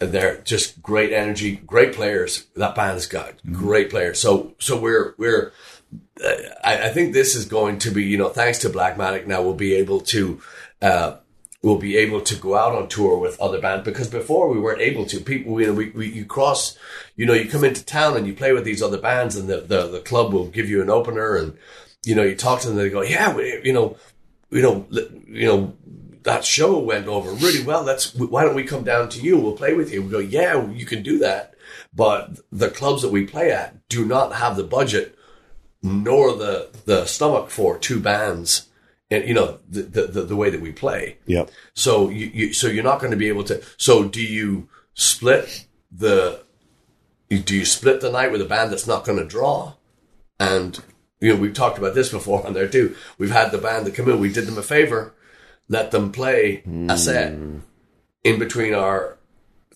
they're 0.00 0.38
just 0.38 0.82
great 0.82 1.12
energy, 1.12 1.56
great 1.56 1.94
players. 1.94 2.46
That 2.56 2.74
band's 2.74 3.06
got 3.06 3.34
great 3.52 3.90
players. 3.90 4.20
So 4.20 4.54
so 4.58 4.78
we're 4.78 5.14
we're. 5.18 5.52
Uh, 6.22 6.34
I, 6.62 6.86
I 6.86 6.88
think 6.90 7.12
this 7.12 7.34
is 7.34 7.46
going 7.46 7.78
to 7.80 7.90
be 7.90 8.04
you 8.04 8.18
know 8.18 8.28
thanks 8.28 8.58
to 8.60 8.70
Blackmatic 8.70 9.26
now 9.26 9.42
we'll 9.42 9.54
be 9.54 9.74
able 9.74 10.00
to. 10.00 10.40
Uh, 10.80 11.16
We'll 11.60 11.78
be 11.78 11.96
able 11.96 12.20
to 12.20 12.36
go 12.36 12.54
out 12.54 12.76
on 12.76 12.88
tour 12.88 13.18
with 13.18 13.40
other 13.40 13.60
bands 13.60 13.84
because 13.84 14.06
before 14.06 14.48
we 14.48 14.60
weren't 14.60 14.80
able 14.80 15.04
to. 15.06 15.18
People, 15.18 15.60
you 15.60 15.66
know, 15.66 15.72
we, 15.72 15.90
we 15.90 16.06
you 16.08 16.24
cross, 16.24 16.78
you 17.16 17.26
know, 17.26 17.32
you 17.32 17.50
come 17.50 17.64
into 17.64 17.84
town 17.84 18.16
and 18.16 18.28
you 18.28 18.32
play 18.32 18.52
with 18.52 18.62
these 18.62 18.80
other 18.80 18.96
bands, 18.96 19.34
and 19.34 19.48
the, 19.48 19.62
the, 19.62 19.88
the 19.88 20.00
club 20.00 20.32
will 20.32 20.46
give 20.46 20.68
you 20.68 20.80
an 20.80 20.88
opener, 20.88 21.34
and 21.34 21.58
you 22.04 22.14
know, 22.14 22.22
you 22.22 22.36
talk 22.36 22.60
to 22.60 22.68
them, 22.68 22.76
they 22.76 22.88
go, 22.88 23.02
yeah, 23.02 23.34
we, 23.34 23.60
you 23.64 23.72
know, 23.72 23.96
you 24.50 24.62
know, 24.62 24.86
you 25.26 25.46
know, 25.48 25.74
that 26.28 26.44
show 26.44 26.78
went 26.78 27.06
over 27.06 27.30
really 27.30 27.64
well. 27.64 27.84
That's 27.84 28.14
why 28.14 28.44
don't 28.44 28.54
we 28.54 28.64
come 28.64 28.84
down 28.84 29.08
to 29.10 29.20
you? 29.20 29.38
We'll 29.38 29.56
play 29.56 29.72
with 29.72 29.90
you. 29.90 30.02
We 30.02 30.10
go, 30.10 30.18
yeah, 30.18 30.68
you 30.68 30.84
can 30.84 31.02
do 31.02 31.18
that. 31.20 31.54
But 31.94 32.40
the 32.52 32.68
clubs 32.68 33.00
that 33.02 33.10
we 33.10 33.26
play 33.26 33.50
at 33.50 33.88
do 33.88 34.04
not 34.04 34.34
have 34.34 34.56
the 34.56 34.64
budget 34.64 35.18
nor 35.82 36.36
the 36.36 36.68
the 36.84 37.06
stomach 37.06 37.50
for 37.50 37.78
two 37.78 37.98
bands. 37.98 38.68
And 39.10 39.26
you 39.26 39.32
know 39.32 39.58
the 39.68 39.82
the, 39.82 40.22
the, 40.22 40.36
way 40.36 40.50
that 40.50 40.60
we 40.60 40.70
play. 40.70 41.16
Yep. 41.24 41.50
So 41.72 42.10
you, 42.10 42.26
you 42.26 42.52
so 42.52 42.66
you're 42.66 42.84
not 42.84 43.00
going 43.00 43.10
to 43.10 43.16
be 43.16 43.28
able 43.28 43.44
to. 43.44 43.62
So 43.78 44.04
do 44.04 44.22
you 44.22 44.68
split 44.92 45.66
the? 45.90 46.44
Do 47.30 47.56
you 47.56 47.64
split 47.64 48.02
the 48.02 48.10
night 48.10 48.32
with 48.32 48.42
a 48.42 48.46
band 48.46 48.70
that's 48.70 48.86
not 48.86 49.04
going 49.04 49.18
to 49.18 49.24
draw? 49.24 49.74
And 50.38 50.78
you 51.20 51.32
know 51.32 51.40
we've 51.40 51.54
talked 51.54 51.78
about 51.78 51.94
this 51.94 52.10
before 52.10 52.46
on 52.46 52.52
there 52.52 52.68
too. 52.68 52.94
We've 53.16 53.30
had 53.30 53.50
the 53.50 53.56
band 53.56 53.86
that 53.86 53.94
come 53.94 54.10
in. 54.10 54.20
We 54.20 54.32
did 54.32 54.46
them 54.46 54.58
a 54.58 54.62
favor, 54.62 55.14
let 55.68 55.90
them 55.90 56.12
play 56.12 56.62
a 56.88 56.96
set 56.96 57.32
in 58.24 58.38
between 58.38 58.74
our 58.74 59.18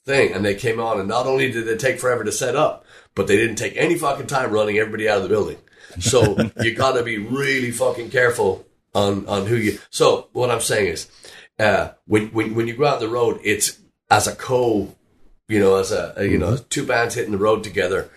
thing, 0.04 0.32
and 0.32 0.44
they 0.44 0.54
came 0.54 0.80
on. 0.80 0.98
And 0.98 1.08
not 1.08 1.26
only 1.26 1.50
did 1.50 1.68
it 1.68 1.80
take 1.80 2.00
forever 2.00 2.24
to 2.24 2.32
set 2.32 2.56
up, 2.56 2.84
but 3.14 3.26
they 3.26 3.36
didn't 3.36 3.56
take 3.56 3.76
any 3.76 3.96
fucking 3.96 4.26
time 4.26 4.50
running 4.50 4.78
everybody 4.78 5.08
out 5.08 5.18
of 5.18 5.22
the 5.22 5.28
building. 5.28 5.58
So 6.00 6.50
you 6.60 6.74
got 6.74 6.92
to 6.92 7.02
be 7.02 7.18
really 7.18 7.70
fucking 7.70 8.10
careful 8.10 8.66
on 8.94 9.26
on 9.26 9.46
who 9.46 9.56
you. 9.56 9.78
So 9.90 10.28
what 10.32 10.50
I'm 10.50 10.60
saying 10.60 10.88
is, 10.88 11.10
uh, 11.58 11.90
when 12.06 12.28
when 12.28 12.54
when 12.54 12.68
you 12.68 12.76
go 12.76 12.86
out 12.86 12.96
on 12.96 13.00
the 13.00 13.08
road, 13.08 13.40
it's 13.44 13.78
as 14.10 14.26
a 14.26 14.34
co, 14.34 14.94
you 15.48 15.60
know, 15.60 15.76
as 15.76 15.92
a, 15.92 16.14
a, 16.16 16.24
you 16.24 16.38
know 16.38 16.56
two 16.56 16.86
bands 16.86 17.14
hitting 17.14 17.32
the 17.32 17.38
road 17.38 17.64
together. 17.64 18.10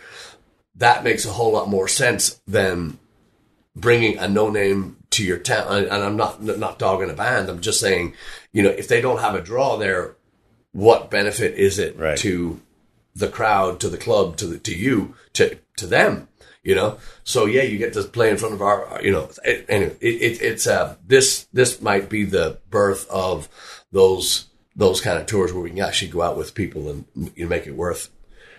That 0.78 1.06
makes 1.06 1.26
a 1.26 1.32
whole 1.32 1.54
lot 1.54 1.70
more 1.70 1.88
sense 1.88 2.42
than 2.46 3.00
bringing 3.76 4.18
a 4.18 4.28
no 4.28 4.50
name 4.50 4.98
to 5.16 5.24
your 5.24 5.38
town. 5.38 5.66
And 5.70 5.88
and 5.88 6.04
I'm 6.04 6.16
not 6.18 6.42
not 6.42 6.80
dogging 6.80 7.10
a 7.10 7.14
band. 7.14 7.50
I'm 7.50 7.62
just 7.62 7.80
saying, 7.80 8.14
you 8.54 8.64
know, 8.64 8.70
if 8.70 8.88
they 8.88 9.02
don't 9.02 9.20
have 9.22 9.36
a 9.36 9.42
draw 9.42 9.78
there, 9.78 10.16
what 10.72 11.10
benefit 11.12 11.56
is 11.56 11.80
it 11.80 11.98
Right. 11.98 12.18
to 12.20 12.62
the 13.16 13.30
crowd, 13.30 13.80
to 13.80 13.90
the 13.90 13.98
club, 13.98 14.36
to 14.38 14.48
the, 14.48 14.58
to 14.60 14.76
you, 14.76 15.16
to 15.34 15.58
to 15.78 15.88
them? 15.88 16.28
You 16.64 16.74
know, 16.74 16.98
so 17.24 17.46
yeah, 17.46 17.62
you 17.62 17.78
get 17.78 17.94
to 17.94 18.04
play 18.04 18.32
in 18.32 18.38
front 18.38 18.56
of 18.56 18.62
our, 18.62 19.00
you 19.04 19.12
know. 19.12 19.30
It, 19.44 19.66
anyway, 19.70 19.96
it, 20.02 20.16
it, 20.22 20.42
it's 20.42 20.66
uh 20.68 20.96
this 21.06 21.48
this 21.54 21.80
might 21.82 22.10
be 22.10 22.24
the 22.24 22.58
birth 22.72 23.08
of 23.10 23.48
those 23.92 24.48
those 24.76 25.00
kind 25.00 25.20
of 25.20 25.28
tours 25.28 25.54
where 25.54 25.62
we 25.62 25.70
can 25.70 25.80
actually 25.80 26.12
go 26.12 26.22
out 26.24 26.38
with 26.38 26.56
people 26.56 26.90
and 26.90 27.06
you 27.36 27.46
know, 27.46 27.50
make 27.50 27.68
it 27.68 27.76
worth. 27.76 28.10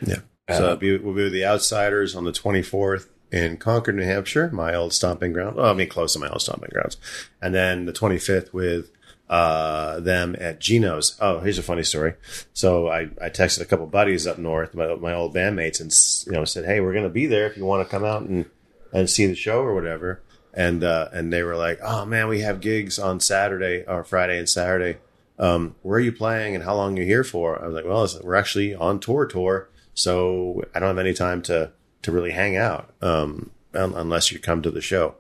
Yeah. 0.01 0.21
so 0.49 0.55
it'll 0.65 0.77
be, 0.77 0.97
we'll 0.99 1.15
be 1.15 1.25
with 1.25 1.33
the 1.33 1.45
Outsiders 1.45 2.15
on 2.15 2.25
the 2.25 2.31
24th 2.33 3.09
in 3.31 3.57
Concord, 3.57 3.97
New 3.97 4.05
Hampshire, 4.05 4.51
my 4.53 4.74
old 4.74 4.93
stomping 4.93 5.33
ground. 5.33 5.57
Well, 5.57 5.66
I 5.66 5.74
mean, 5.74 5.89
close 5.89 6.12
to 6.14 6.18
my 6.18 6.29
old 6.29 6.43
stomping 6.43 6.70
grounds. 6.72 6.97
And 7.43 7.55
then 7.55 7.87
the 7.87 7.93
25th 7.93 8.53
with 8.53 8.91
uh, 9.29 10.01
them 10.01 10.37
at 10.39 10.61
Geno's. 10.61 11.16
Oh, 11.20 11.41
here's 11.41 11.59
a 11.59 11.62
funny 11.62 11.83
story. 11.83 12.14
So 12.53 12.89
I, 12.89 13.09
I 13.20 13.29
texted 13.29 13.61
a 13.61 13.64
couple 13.64 13.87
buddies 13.87 14.27
up 14.27 14.39
north, 14.39 14.74
my, 14.74 14.95
my 14.95 15.12
old 15.14 15.35
bandmates, 15.35 15.81
and 15.81 15.93
you 16.27 16.39
know 16.39 16.45
said, 16.45 16.64
"Hey, 16.64 16.81
we're 16.81 16.93
going 16.93 17.05
to 17.05 17.11
be 17.11 17.27
there 17.27 17.47
if 17.47 17.57
you 17.57 17.64
want 17.64 17.87
to 17.87 17.91
come 17.91 18.05
out 18.05 18.22
and 18.22 18.47
and 18.93 19.11
see 19.11 19.27
the 19.27 19.35
show 19.35 19.61
or 19.61 19.74
whatever." 19.74 20.22
And 20.55 20.85
uh, 20.85 21.09
and 21.12 21.33
they 21.33 21.43
were 21.43 21.57
like, 21.57 21.81
"Oh 21.83 22.05
man, 22.05 22.29
we 22.29 22.43
have 22.43 22.61
gigs 22.61 23.01
on 23.01 23.18
Saturday 23.18 23.85
or 23.89 24.05
Friday 24.05 24.39
and 24.39 24.49
Saturday." 24.49 24.99
um, 25.39 25.74
where 25.83 25.99
are 25.99 26.03
you 26.03 26.12
playing 26.12 26.55
and 26.55 26.64
how 26.64 26.74
long 26.74 26.97
are 26.97 27.03
you 27.03 27.07
here 27.07 27.24
for? 27.24 27.62
I 27.62 27.66
was 27.66 27.74
like, 27.74 27.85
well, 27.85 28.09
we're 28.22 28.37
actually 28.37 28.74
on 28.74 29.01
tour 29.01 29.27
tour, 29.27 29.68
so 29.95 30.62
I 30.74 30.81
don't 30.81 30.89
have 30.89 30.99
any 30.99 31.14
time 31.14 31.43
to 31.43 31.72
to 32.03 32.13
really 32.13 32.33
hang 32.33 32.57
out 32.57 32.95
um, 33.03 33.51
un- 33.75 33.95
unless 33.95 34.31
you 34.33 34.39
come 34.39 34.63
to 34.63 34.71
the 34.71 34.81
show. 34.81 35.15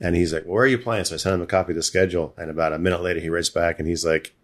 And 0.00 0.16
he's 0.16 0.32
like, 0.32 0.44
where 0.44 0.64
are 0.64 0.68
you 0.68 0.78
playing? 0.78 1.04
So 1.04 1.14
I 1.14 1.18
sent 1.18 1.34
him 1.34 1.42
a 1.42 1.46
copy 1.46 1.72
of 1.72 1.76
the 1.76 1.82
schedule, 1.82 2.34
and 2.36 2.50
about 2.50 2.72
a 2.72 2.78
minute 2.78 3.02
later, 3.02 3.20
he 3.20 3.28
writes 3.28 3.50
back 3.50 3.78
and 3.78 3.88
he's 3.88 4.04
like, 4.04 4.34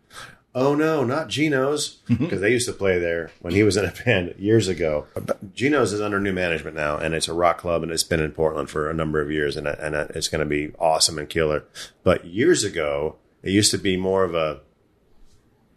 oh 0.54 0.74
no, 0.74 1.04
not 1.04 1.28
Geno's, 1.28 1.98
because 2.08 2.40
they 2.40 2.50
used 2.50 2.66
to 2.66 2.72
play 2.72 2.98
there 2.98 3.30
when 3.40 3.54
he 3.54 3.62
was 3.62 3.76
in 3.76 3.84
a 3.84 3.92
band 4.04 4.34
years 4.38 4.66
ago. 4.68 5.06
But 5.14 5.54
Geno's 5.54 5.92
is 5.92 6.00
under 6.00 6.20
new 6.20 6.32
management 6.32 6.76
now, 6.76 6.96
and 6.96 7.14
it's 7.14 7.28
a 7.28 7.34
rock 7.34 7.58
club, 7.58 7.82
and 7.82 7.92
it's 7.92 8.02
been 8.02 8.20
in 8.20 8.32
Portland 8.32 8.70
for 8.70 8.90
a 8.90 8.94
number 8.94 9.20
of 9.20 9.30
years, 9.30 9.56
and 9.56 9.68
and 9.68 9.94
it's 9.94 10.28
going 10.28 10.40
to 10.40 10.46
be 10.46 10.72
awesome 10.78 11.18
and 11.18 11.28
killer. 11.28 11.64
But 12.02 12.24
years 12.24 12.64
ago, 12.64 13.16
it 13.42 13.50
used 13.50 13.70
to 13.70 13.78
be 13.78 13.96
more 13.96 14.24
of 14.24 14.34
a 14.34 14.60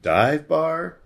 dive 0.02 0.48
bar, 0.48 0.98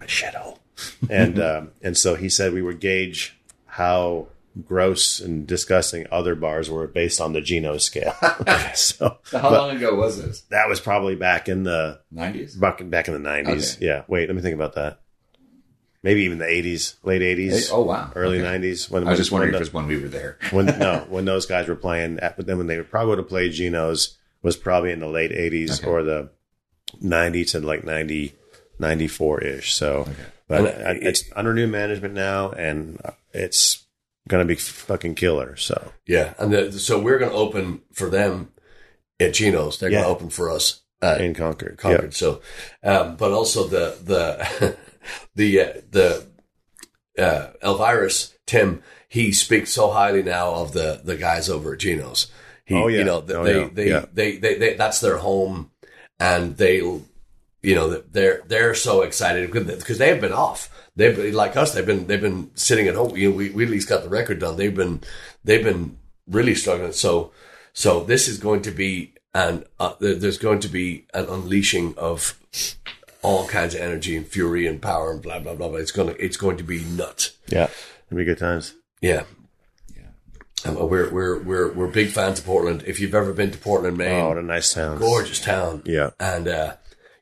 a 0.00 0.06
shithole, 0.06 0.58
and 1.10 1.38
um, 1.38 1.70
and 1.82 1.96
so 1.96 2.14
he 2.14 2.28
said 2.28 2.52
we 2.52 2.62
would 2.62 2.80
gauge 2.80 3.35
how 3.76 4.28
gross 4.64 5.20
and 5.20 5.46
disgusting 5.46 6.06
other 6.10 6.34
bars 6.34 6.70
were 6.70 6.86
based 6.86 7.20
on 7.20 7.34
the 7.34 7.42
Geno 7.42 7.76
scale. 7.76 8.14
so 8.74 9.18
How 9.30 9.50
long 9.50 9.76
ago 9.76 9.94
was 9.94 10.22
this? 10.22 10.40
that 10.50 10.66
was 10.68 10.80
probably 10.80 11.14
back 11.14 11.46
in 11.48 11.62
the 11.64 12.00
Nineties. 12.10 12.56
back 12.56 12.80
in, 12.80 12.88
back 12.88 13.06
in 13.08 13.12
the 13.14 13.20
nineties. 13.20 13.76
Okay. 13.76 13.86
Yeah. 13.86 14.02
Wait, 14.08 14.28
let 14.28 14.34
me 14.34 14.40
think 14.40 14.54
about 14.54 14.74
that. 14.76 15.00
Maybe 16.02 16.22
even 16.22 16.38
the 16.38 16.46
eighties, 16.48 16.96
late 17.02 17.20
eighties. 17.20 17.70
Oh 17.70 17.82
wow. 17.82 18.10
Early 18.14 18.38
Okay. 18.38 18.44
nineties. 18.50 18.88
When 18.88 19.06
I 19.06 19.10
was 19.10 19.18
just 19.18 19.30
wondering 19.32 19.52
when 19.52 19.60
if 19.60 19.68
it 19.68 19.72
was 19.72 19.74
when 19.74 19.86
we 19.88 20.00
were 20.00 20.08
there. 20.08 20.38
when 20.52 20.66
no 20.78 21.04
when 21.10 21.24
those 21.26 21.44
guys 21.46 21.68
were 21.68 21.76
playing. 21.76 22.18
At, 22.20 22.36
but 22.36 22.46
then 22.46 22.56
when 22.58 22.66
they 22.66 22.80
probably 22.82 23.10
would 23.10 23.18
have 23.18 23.28
played 23.28 23.52
Geno's 23.52 24.16
was 24.42 24.56
probably 24.56 24.90
in 24.92 25.00
the 25.00 25.08
late 25.08 25.32
eighties 25.32 25.80
Okay. 25.80 25.90
or 25.90 26.02
the 26.02 26.30
ninety 27.00 27.44
to 27.46 27.60
like 27.60 27.84
90, 27.84 28.34
94 28.78 29.42
ish. 29.44 29.74
So, 29.74 30.08
but 30.48 30.58
And 30.58 30.66
uh, 30.66 30.90
it- 30.90 31.02
it's 31.02 31.24
under 31.34 31.52
new 31.54 31.66
management 31.66 32.14
now, 32.14 32.50
and 32.52 33.00
it's 33.32 33.84
gonna 34.28 34.44
be 34.44 34.56
fucking 34.56 35.14
killer. 35.14 35.56
So 35.56 35.92
Yeah, 36.06 36.34
and 36.38 36.52
the, 36.52 36.72
so 36.72 36.98
we're 36.98 37.18
going 37.18 37.30
to 37.30 37.36
open 37.36 37.82
for 37.92 38.10
them 38.10 38.52
at 39.20 39.34
Geno's. 39.34 39.78
They're 39.78 39.90
Yeah. 39.90 40.02
going 40.02 40.08
to 40.08 40.16
open 40.16 40.30
for 40.30 40.50
us 40.50 40.82
in 41.02 41.34
Concord, 41.34 41.78
Concord. 41.78 42.14
So, 42.14 42.40
um, 42.82 43.16
but 43.16 43.30
also 43.32 43.64
the 43.68 43.96
the 44.02 44.76
the 45.36 45.60
uh, 45.60 45.72
the 45.90 46.26
uh, 47.18 47.50
Elvirus 47.62 48.34
Tim 48.46 48.82
he 49.08 49.30
speaks 49.32 49.70
so 49.72 49.90
highly 49.92 50.22
now 50.22 50.52
of 50.54 50.72
the 50.72 51.00
the 51.04 51.16
guys 51.16 51.48
over 51.48 51.74
at 51.74 51.78
Geno's. 51.80 52.26
He, 52.64 52.74
Oh, 52.74 52.88
yeah. 52.88 52.98
you 52.98 53.04
know, 53.04 53.24
Oh, 53.28 53.44
they, 53.44 53.60
yeah. 53.60 53.68
they, 53.72 53.88
Yeah. 53.88 54.04
they, 54.12 54.36
they, 54.38 54.54
they, 54.58 54.74
that's 54.74 54.98
their 55.00 55.18
home. 55.18 55.70
and 56.18 56.56
they, 56.56 56.80
you 57.66 57.74
know, 57.74 58.00
they're 58.12 58.42
they're 58.46 58.74
so 58.76 59.02
excited 59.02 59.50
because 59.50 59.98
they 59.98 60.08
have 60.10 60.20
been 60.20 60.32
off. 60.32 60.70
They've 60.94 61.16
been, 61.16 61.34
like 61.34 61.56
us. 61.56 61.74
They've 61.74 61.84
been 61.84 62.06
they've 62.06 62.20
been 62.20 62.50
sitting 62.54 62.86
at 62.86 62.94
home. 62.94 63.16
You 63.16 63.30
know, 63.30 63.36
we 63.36 63.50
we 63.50 63.64
at 63.64 63.70
least 63.70 63.88
got 63.88 64.04
the 64.04 64.08
record 64.08 64.38
done. 64.38 64.56
They've 64.56 64.74
been 64.74 65.00
they've 65.42 65.64
been 65.64 65.98
really 66.28 66.54
struggling. 66.54 66.92
So 66.92 67.32
so 67.72 68.04
this 68.04 68.28
is 68.28 68.38
going 68.38 68.62
to 68.62 68.70
be 68.70 69.14
and 69.34 69.64
uh, 69.80 69.94
there's 69.98 70.38
going 70.38 70.60
to 70.60 70.68
be 70.68 71.06
an 71.12 71.26
unleashing 71.26 71.94
of 71.98 72.38
all 73.20 73.48
kinds 73.48 73.74
of 73.74 73.80
energy 73.80 74.16
and 74.16 74.24
fury 74.26 74.64
and 74.68 74.80
power 74.80 75.10
and 75.10 75.20
blah 75.20 75.40
blah 75.40 75.56
blah. 75.56 75.68
blah. 75.68 75.78
It's 75.78 75.90
gonna 75.90 76.14
it's 76.20 76.36
going 76.36 76.58
to 76.58 76.64
be 76.64 76.84
nuts. 76.84 77.36
Yeah, 77.48 77.68
it'll 78.06 78.18
be 78.18 78.24
good 78.24 78.38
times. 78.38 78.74
Yeah. 79.00 79.24
We're 80.64 81.10
we're 81.10 81.38
we're 81.42 81.72
we're 81.72 81.86
big 81.88 82.10
fans 82.10 82.38
of 82.38 82.46
Portland. 82.46 82.82
If 82.86 82.98
you've 83.00 83.14
ever 83.14 83.32
been 83.32 83.50
to 83.50 83.58
Portland, 83.58 83.98
Maine, 83.98 84.20
Oh, 84.24 84.28
what 84.28 84.38
a 84.38 84.42
nice 84.42 84.72
town. 84.72 84.98
gorgeous 84.98 85.40
town. 85.40 85.82
Yeah. 85.84 86.10
and 86.18 86.48
uh, 86.48 86.74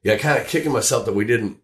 yeah, 0.05 0.17
kind 0.19 0.39
of 0.39 0.47
kicking 0.47 0.73
myself 0.73 1.07
that 1.07 1.15
we 1.15 1.25
didn't, 1.25 1.59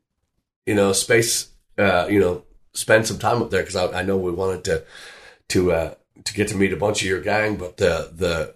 you 0.66 0.74
know, 0.74 0.92
space, 0.92 1.50
uh, 1.78 2.06
you 2.10 2.18
know, 2.18 2.42
spend 2.72 3.06
some 3.06 3.18
time 3.18 3.42
up 3.42 3.50
there 3.50 3.62
because 3.62 3.76
I, 3.76 4.00
I 4.00 4.02
know 4.02 4.16
we 4.16 4.32
wanted 4.32 4.64
to 4.64 4.84
to 5.50 5.72
uh, 5.72 5.94
to 6.24 6.34
get 6.34 6.48
to 6.48 6.56
meet 6.56 6.72
a 6.72 6.76
bunch 6.76 7.02
of 7.02 7.08
your 7.08 7.20
gang, 7.20 7.56
but 7.56 7.76
the 7.76 8.10
the 8.12 8.54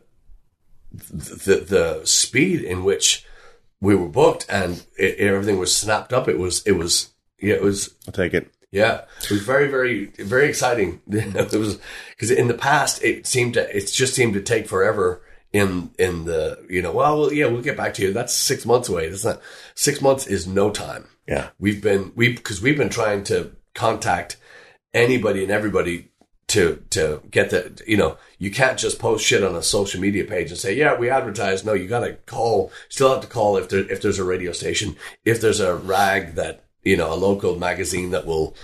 the 0.91 1.57
the 1.57 2.01
speed 2.05 2.63
in 2.63 2.83
which 2.83 3.27
we 3.81 3.95
were 3.95 4.09
booked 4.09 4.47
and 4.49 4.85
it, 4.99 5.19
everything 5.19 5.59
was 5.59 5.77
snapped 5.77 6.13
up, 6.13 6.29
it 6.29 6.39
was 6.39 6.67
it 6.67 6.73
was 6.73 7.13
yeah, 7.39 7.57
it 7.57 7.63
was 7.63 7.95
I'll 8.07 8.13
take 8.13 8.33
it. 8.33 8.51
yeah, 8.73 9.03
it 9.23 9.31
was 9.31 9.43
very, 9.43 9.69
very, 9.69 10.07
very 10.07 10.49
exciting. 10.49 11.03
it 11.11 11.53
was 11.53 11.79
because 12.11 12.31
in 12.31 12.49
the 12.49 12.55
past 12.55 13.03
it 13.05 13.27
seemed 13.27 13.55
to, 13.55 13.77
it 13.77 13.93
just 13.93 14.15
seemed 14.15 14.35
to 14.35 14.43
take 14.43 14.67
forever. 14.67 15.21
In 15.55 15.91
in 16.01 16.25
the 16.25 16.67
you 16.69 16.83
know, 16.83 16.93
well, 16.93 17.21
well, 17.21 17.33
yeah, 17.33 17.47
we'll 17.47 17.63
get 17.63 17.77
back 17.77 17.95
to 17.95 18.03
you. 18.03 18.13
That's 18.13 18.35
six 18.35 18.67
months 18.67 18.89
away. 18.89 19.09
That's 19.09 19.25
not 19.25 19.41
six 19.77 20.03
months 20.03 20.27
is 20.27 20.49
no 20.49 20.71
time. 20.71 21.07
Yeah. 21.29 21.51
We've 21.61 21.81
been 21.81 22.13
we 22.17 22.35
because 22.35 22.61
we've 22.61 22.77
been 22.77 22.89
trying 22.89 23.23
to 23.25 23.53
contact 23.73 24.37
anybody 24.93 25.45
and 25.45 25.53
everybody 25.53 26.11
to 26.49 26.83
to 26.91 27.23
get 27.31 27.51
the 27.51 27.83
you 27.87 27.97
know 27.97 28.17
you 28.39 28.51
can't 28.51 28.79
just 28.79 28.99
post 28.99 29.25
shit 29.25 29.43
on 29.43 29.55
a 29.55 29.63
social 29.63 30.01
media 30.01 30.25
page 30.25 30.51
and 30.51 30.59
say 30.59 30.75
yeah 30.75 30.97
we 30.97 31.09
advertise. 31.09 31.65
No, 31.65 31.73
you 31.73 31.89
got 31.89 32.01
to 32.01 32.15
call. 32.27 32.73
Still 32.89 33.13
have 33.13 33.23
to 33.23 33.29
call 33.29 33.57
if 33.57 33.69
there 33.69 33.91
if 33.91 34.03
there's 34.03 34.19
a 34.19 34.25
radio 34.25 34.53
station, 34.53 34.97
if 35.25 35.41
there's 35.41 35.61
a 35.61 35.77
rag 35.77 36.35
that 36.35 36.65
you 36.83 36.97
know 36.97 37.13
a 37.13 37.17
local 37.17 37.57
magazine 37.57 38.11
that 38.11 38.27
will 38.27 38.57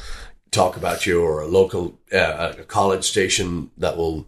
talk 0.51 0.77
about 0.77 1.07
you 1.07 1.23
or 1.23 1.41
a 1.41 1.47
local 1.47 1.99
uh, 2.13 2.55
a 2.59 2.65
college 2.65 3.05
station 3.05 3.71
that 3.79 3.97
will 3.97 4.27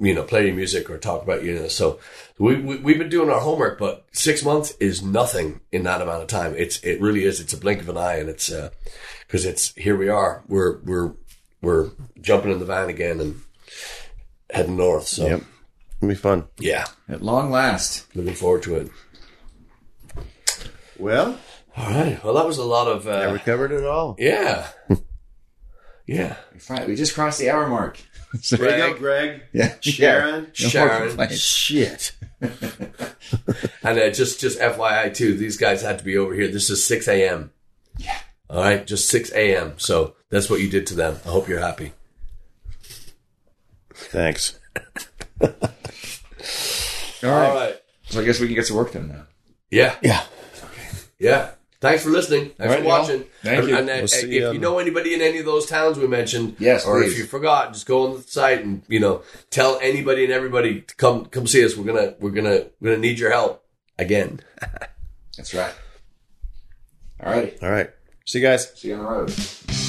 you 0.00 0.14
know 0.14 0.22
play 0.22 0.46
your 0.46 0.54
music 0.54 0.88
or 0.90 0.98
talk 0.98 1.22
about 1.22 1.42
you. 1.42 1.54
you 1.54 1.60
know. 1.60 1.68
So 1.68 1.98
we, 2.38 2.56
we 2.60 2.76
we've 2.76 2.98
been 2.98 3.08
doing 3.08 3.30
our 3.30 3.40
homework, 3.40 3.78
but 3.78 4.06
six 4.12 4.44
months 4.44 4.72
is 4.80 5.02
nothing 5.02 5.60
in 5.72 5.82
that 5.84 6.00
amount 6.02 6.22
of 6.22 6.28
time. 6.28 6.54
It's 6.56 6.78
it 6.84 7.00
really 7.00 7.24
is. 7.24 7.40
It's 7.40 7.52
a 7.52 7.58
blink 7.58 7.80
of 7.80 7.88
an 7.88 7.96
eye, 7.96 8.16
and 8.16 8.28
it's 8.28 8.50
uh, 8.52 8.70
because 9.26 9.44
it's 9.44 9.74
here 9.74 9.96
we 9.96 10.08
are. 10.08 10.42
We're 10.48 10.78
we're 10.78 11.12
we're 11.60 11.90
jumping 12.20 12.52
in 12.52 12.58
the 12.60 12.64
van 12.64 12.88
again 12.88 13.18
and 13.20 13.40
heading 14.50 14.76
north. 14.76 15.06
So 15.08 15.26
Yep. 15.26 15.42
It'll 16.00 16.08
be 16.10 16.14
fun. 16.14 16.44
yeah, 16.60 16.84
At 17.08 17.22
long 17.22 17.50
last. 17.50 18.06
looking 18.14 18.34
forward 18.34 18.62
to 18.62 18.76
it. 18.76 18.90
Well, 20.96 21.38
All 21.76 21.90
right. 21.90 22.22
Well, 22.22 22.34
that 22.34 22.46
was 22.46 22.58
a 22.58 22.64
lot 22.64 22.86
of 22.88 23.04
yeah, 23.06 23.32
we 23.32 23.38
uh, 23.38 23.42
covered 23.42 23.72
it 23.72 23.84
all. 23.84 24.14
yeah, 24.18 24.68
yeah. 26.06 26.36
Right, 26.70 26.86
we 26.88 26.94
just 26.96 27.14
crossed 27.14 27.38
the 27.40 27.50
hour 27.50 27.68
mark. 27.68 27.98
There 28.50 28.88
you 28.88 28.92
go, 28.94 28.98
Greg. 28.98 29.42
Yeah. 29.52 29.74
Sharon. 29.80 30.44
No 30.44 30.50
Sharon. 30.52 31.28
Shit. 31.30 32.12
And 33.82 33.98
uh, 33.98 34.10
just 34.10 34.40
just 34.40 34.58
FYI 34.58 35.14
too, 35.14 35.34
these 35.34 35.56
guys 35.56 35.80
had 35.82 35.98
to 35.98 36.04
be 36.04 36.16
over 36.18 36.34
here. 36.34 36.48
This 36.48 36.68
is 36.68 36.84
six 36.84 37.08
a.m. 37.08 37.52
Yeah. 37.96 38.18
All 38.50 38.60
right, 38.60 38.86
just 38.86 39.08
six 39.08 39.32
a.m. 39.32 39.78
So 39.78 40.14
that's 40.30 40.50
what 40.50 40.60
you 40.60 40.68
did 40.68 40.86
to 40.88 40.94
them. 40.94 41.18
I 41.24 41.28
hope 41.30 41.48
you're 41.48 41.60
happy. 41.60 41.92
Thanks. 43.94 44.58
All 45.40 45.48
right. 47.22 47.24
All 47.24 47.54
right. 47.54 47.76
So 48.04 48.20
I 48.20 48.24
guess 48.24 48.40
we 48.40 48.46
can 48.46 48.56
get 48.56 48.66
to 48.66 48.74
work 48.74 48.92
then 48.92 49.08
now. 49.08 49.26
Yeah. 49.70 49.96
Yeah. 50.02 50.22
Yeah. 51.18 51.50
Thanks 51.80 52.02
for 52.02 52.10
listening. 52.10 52.50
Thanks 52.50 52.60
All 52.60 52.66
right, 52.68 52.80
for 52.80 52.84
watching. 52.86 53.16
y'all. 53.20 53.28
Thank 53.42 53.58
and, 53.60 53.68
you. 53.68 53.76
And, 53.76 53.88
uh, 53.90 53.94
We'll 53.98 54.08
see 54.08 54.26
if 54.26 54.32
you 54.32 54.52
you 54.52 54.58
know 54.58 54.78
anybody 54.78 55.14
in 55.14 55.20
any 55.20 55.38
of 55.38 55.44
those 55.46 55.66
towns 55.66 55.96
we 55.96 56.08
mentioned, 56.08 56.56
Yes, 56.58 56.84
or 56.84 57.00
please. 57.00 57.12
if 57.12 57.18
you 57.18 57.24
forgot, 57.24 57.72
just 57.72 57.86
go 57.86 58.06
on 58.08 58.16
the 58.16 58.22
site 58.22 58.64
and 58.64 58.82
you 58.88 58.98
know 58.98 59.22
tell 59.50 59.78
anybody 59.80 60.24
and 60.24 60.32
everybody 60.32 60.80
to 60.80 60.96
come 60.96 61.26
come 61.26 61.46
see 61.46 61.64
us. 61.64 61.76
We're 61.76 61.84
gonna 61.84 62.14
we're 62.18 62.30
gonna 62.30 62.66
we're 62.80 62.90
gonna 62.90 63.02
need 63.02 63.18
your 63.20 63.30
help 63.30 63.64
again. 63.96 64.40
That's 65.36 65.54
right. 65.54 65.74
All 67.22 67.32
right. 67.32 67.56
All 67.62 67.70
right. 67.70 67.90
See 68.26 68.40
you 68.40 68.44
guys. 68.46 68.72
See 68.78 68.88
you 68.88 68.94
on 68.94 69.00
the 69.04 69.10
road. 69.10 69.87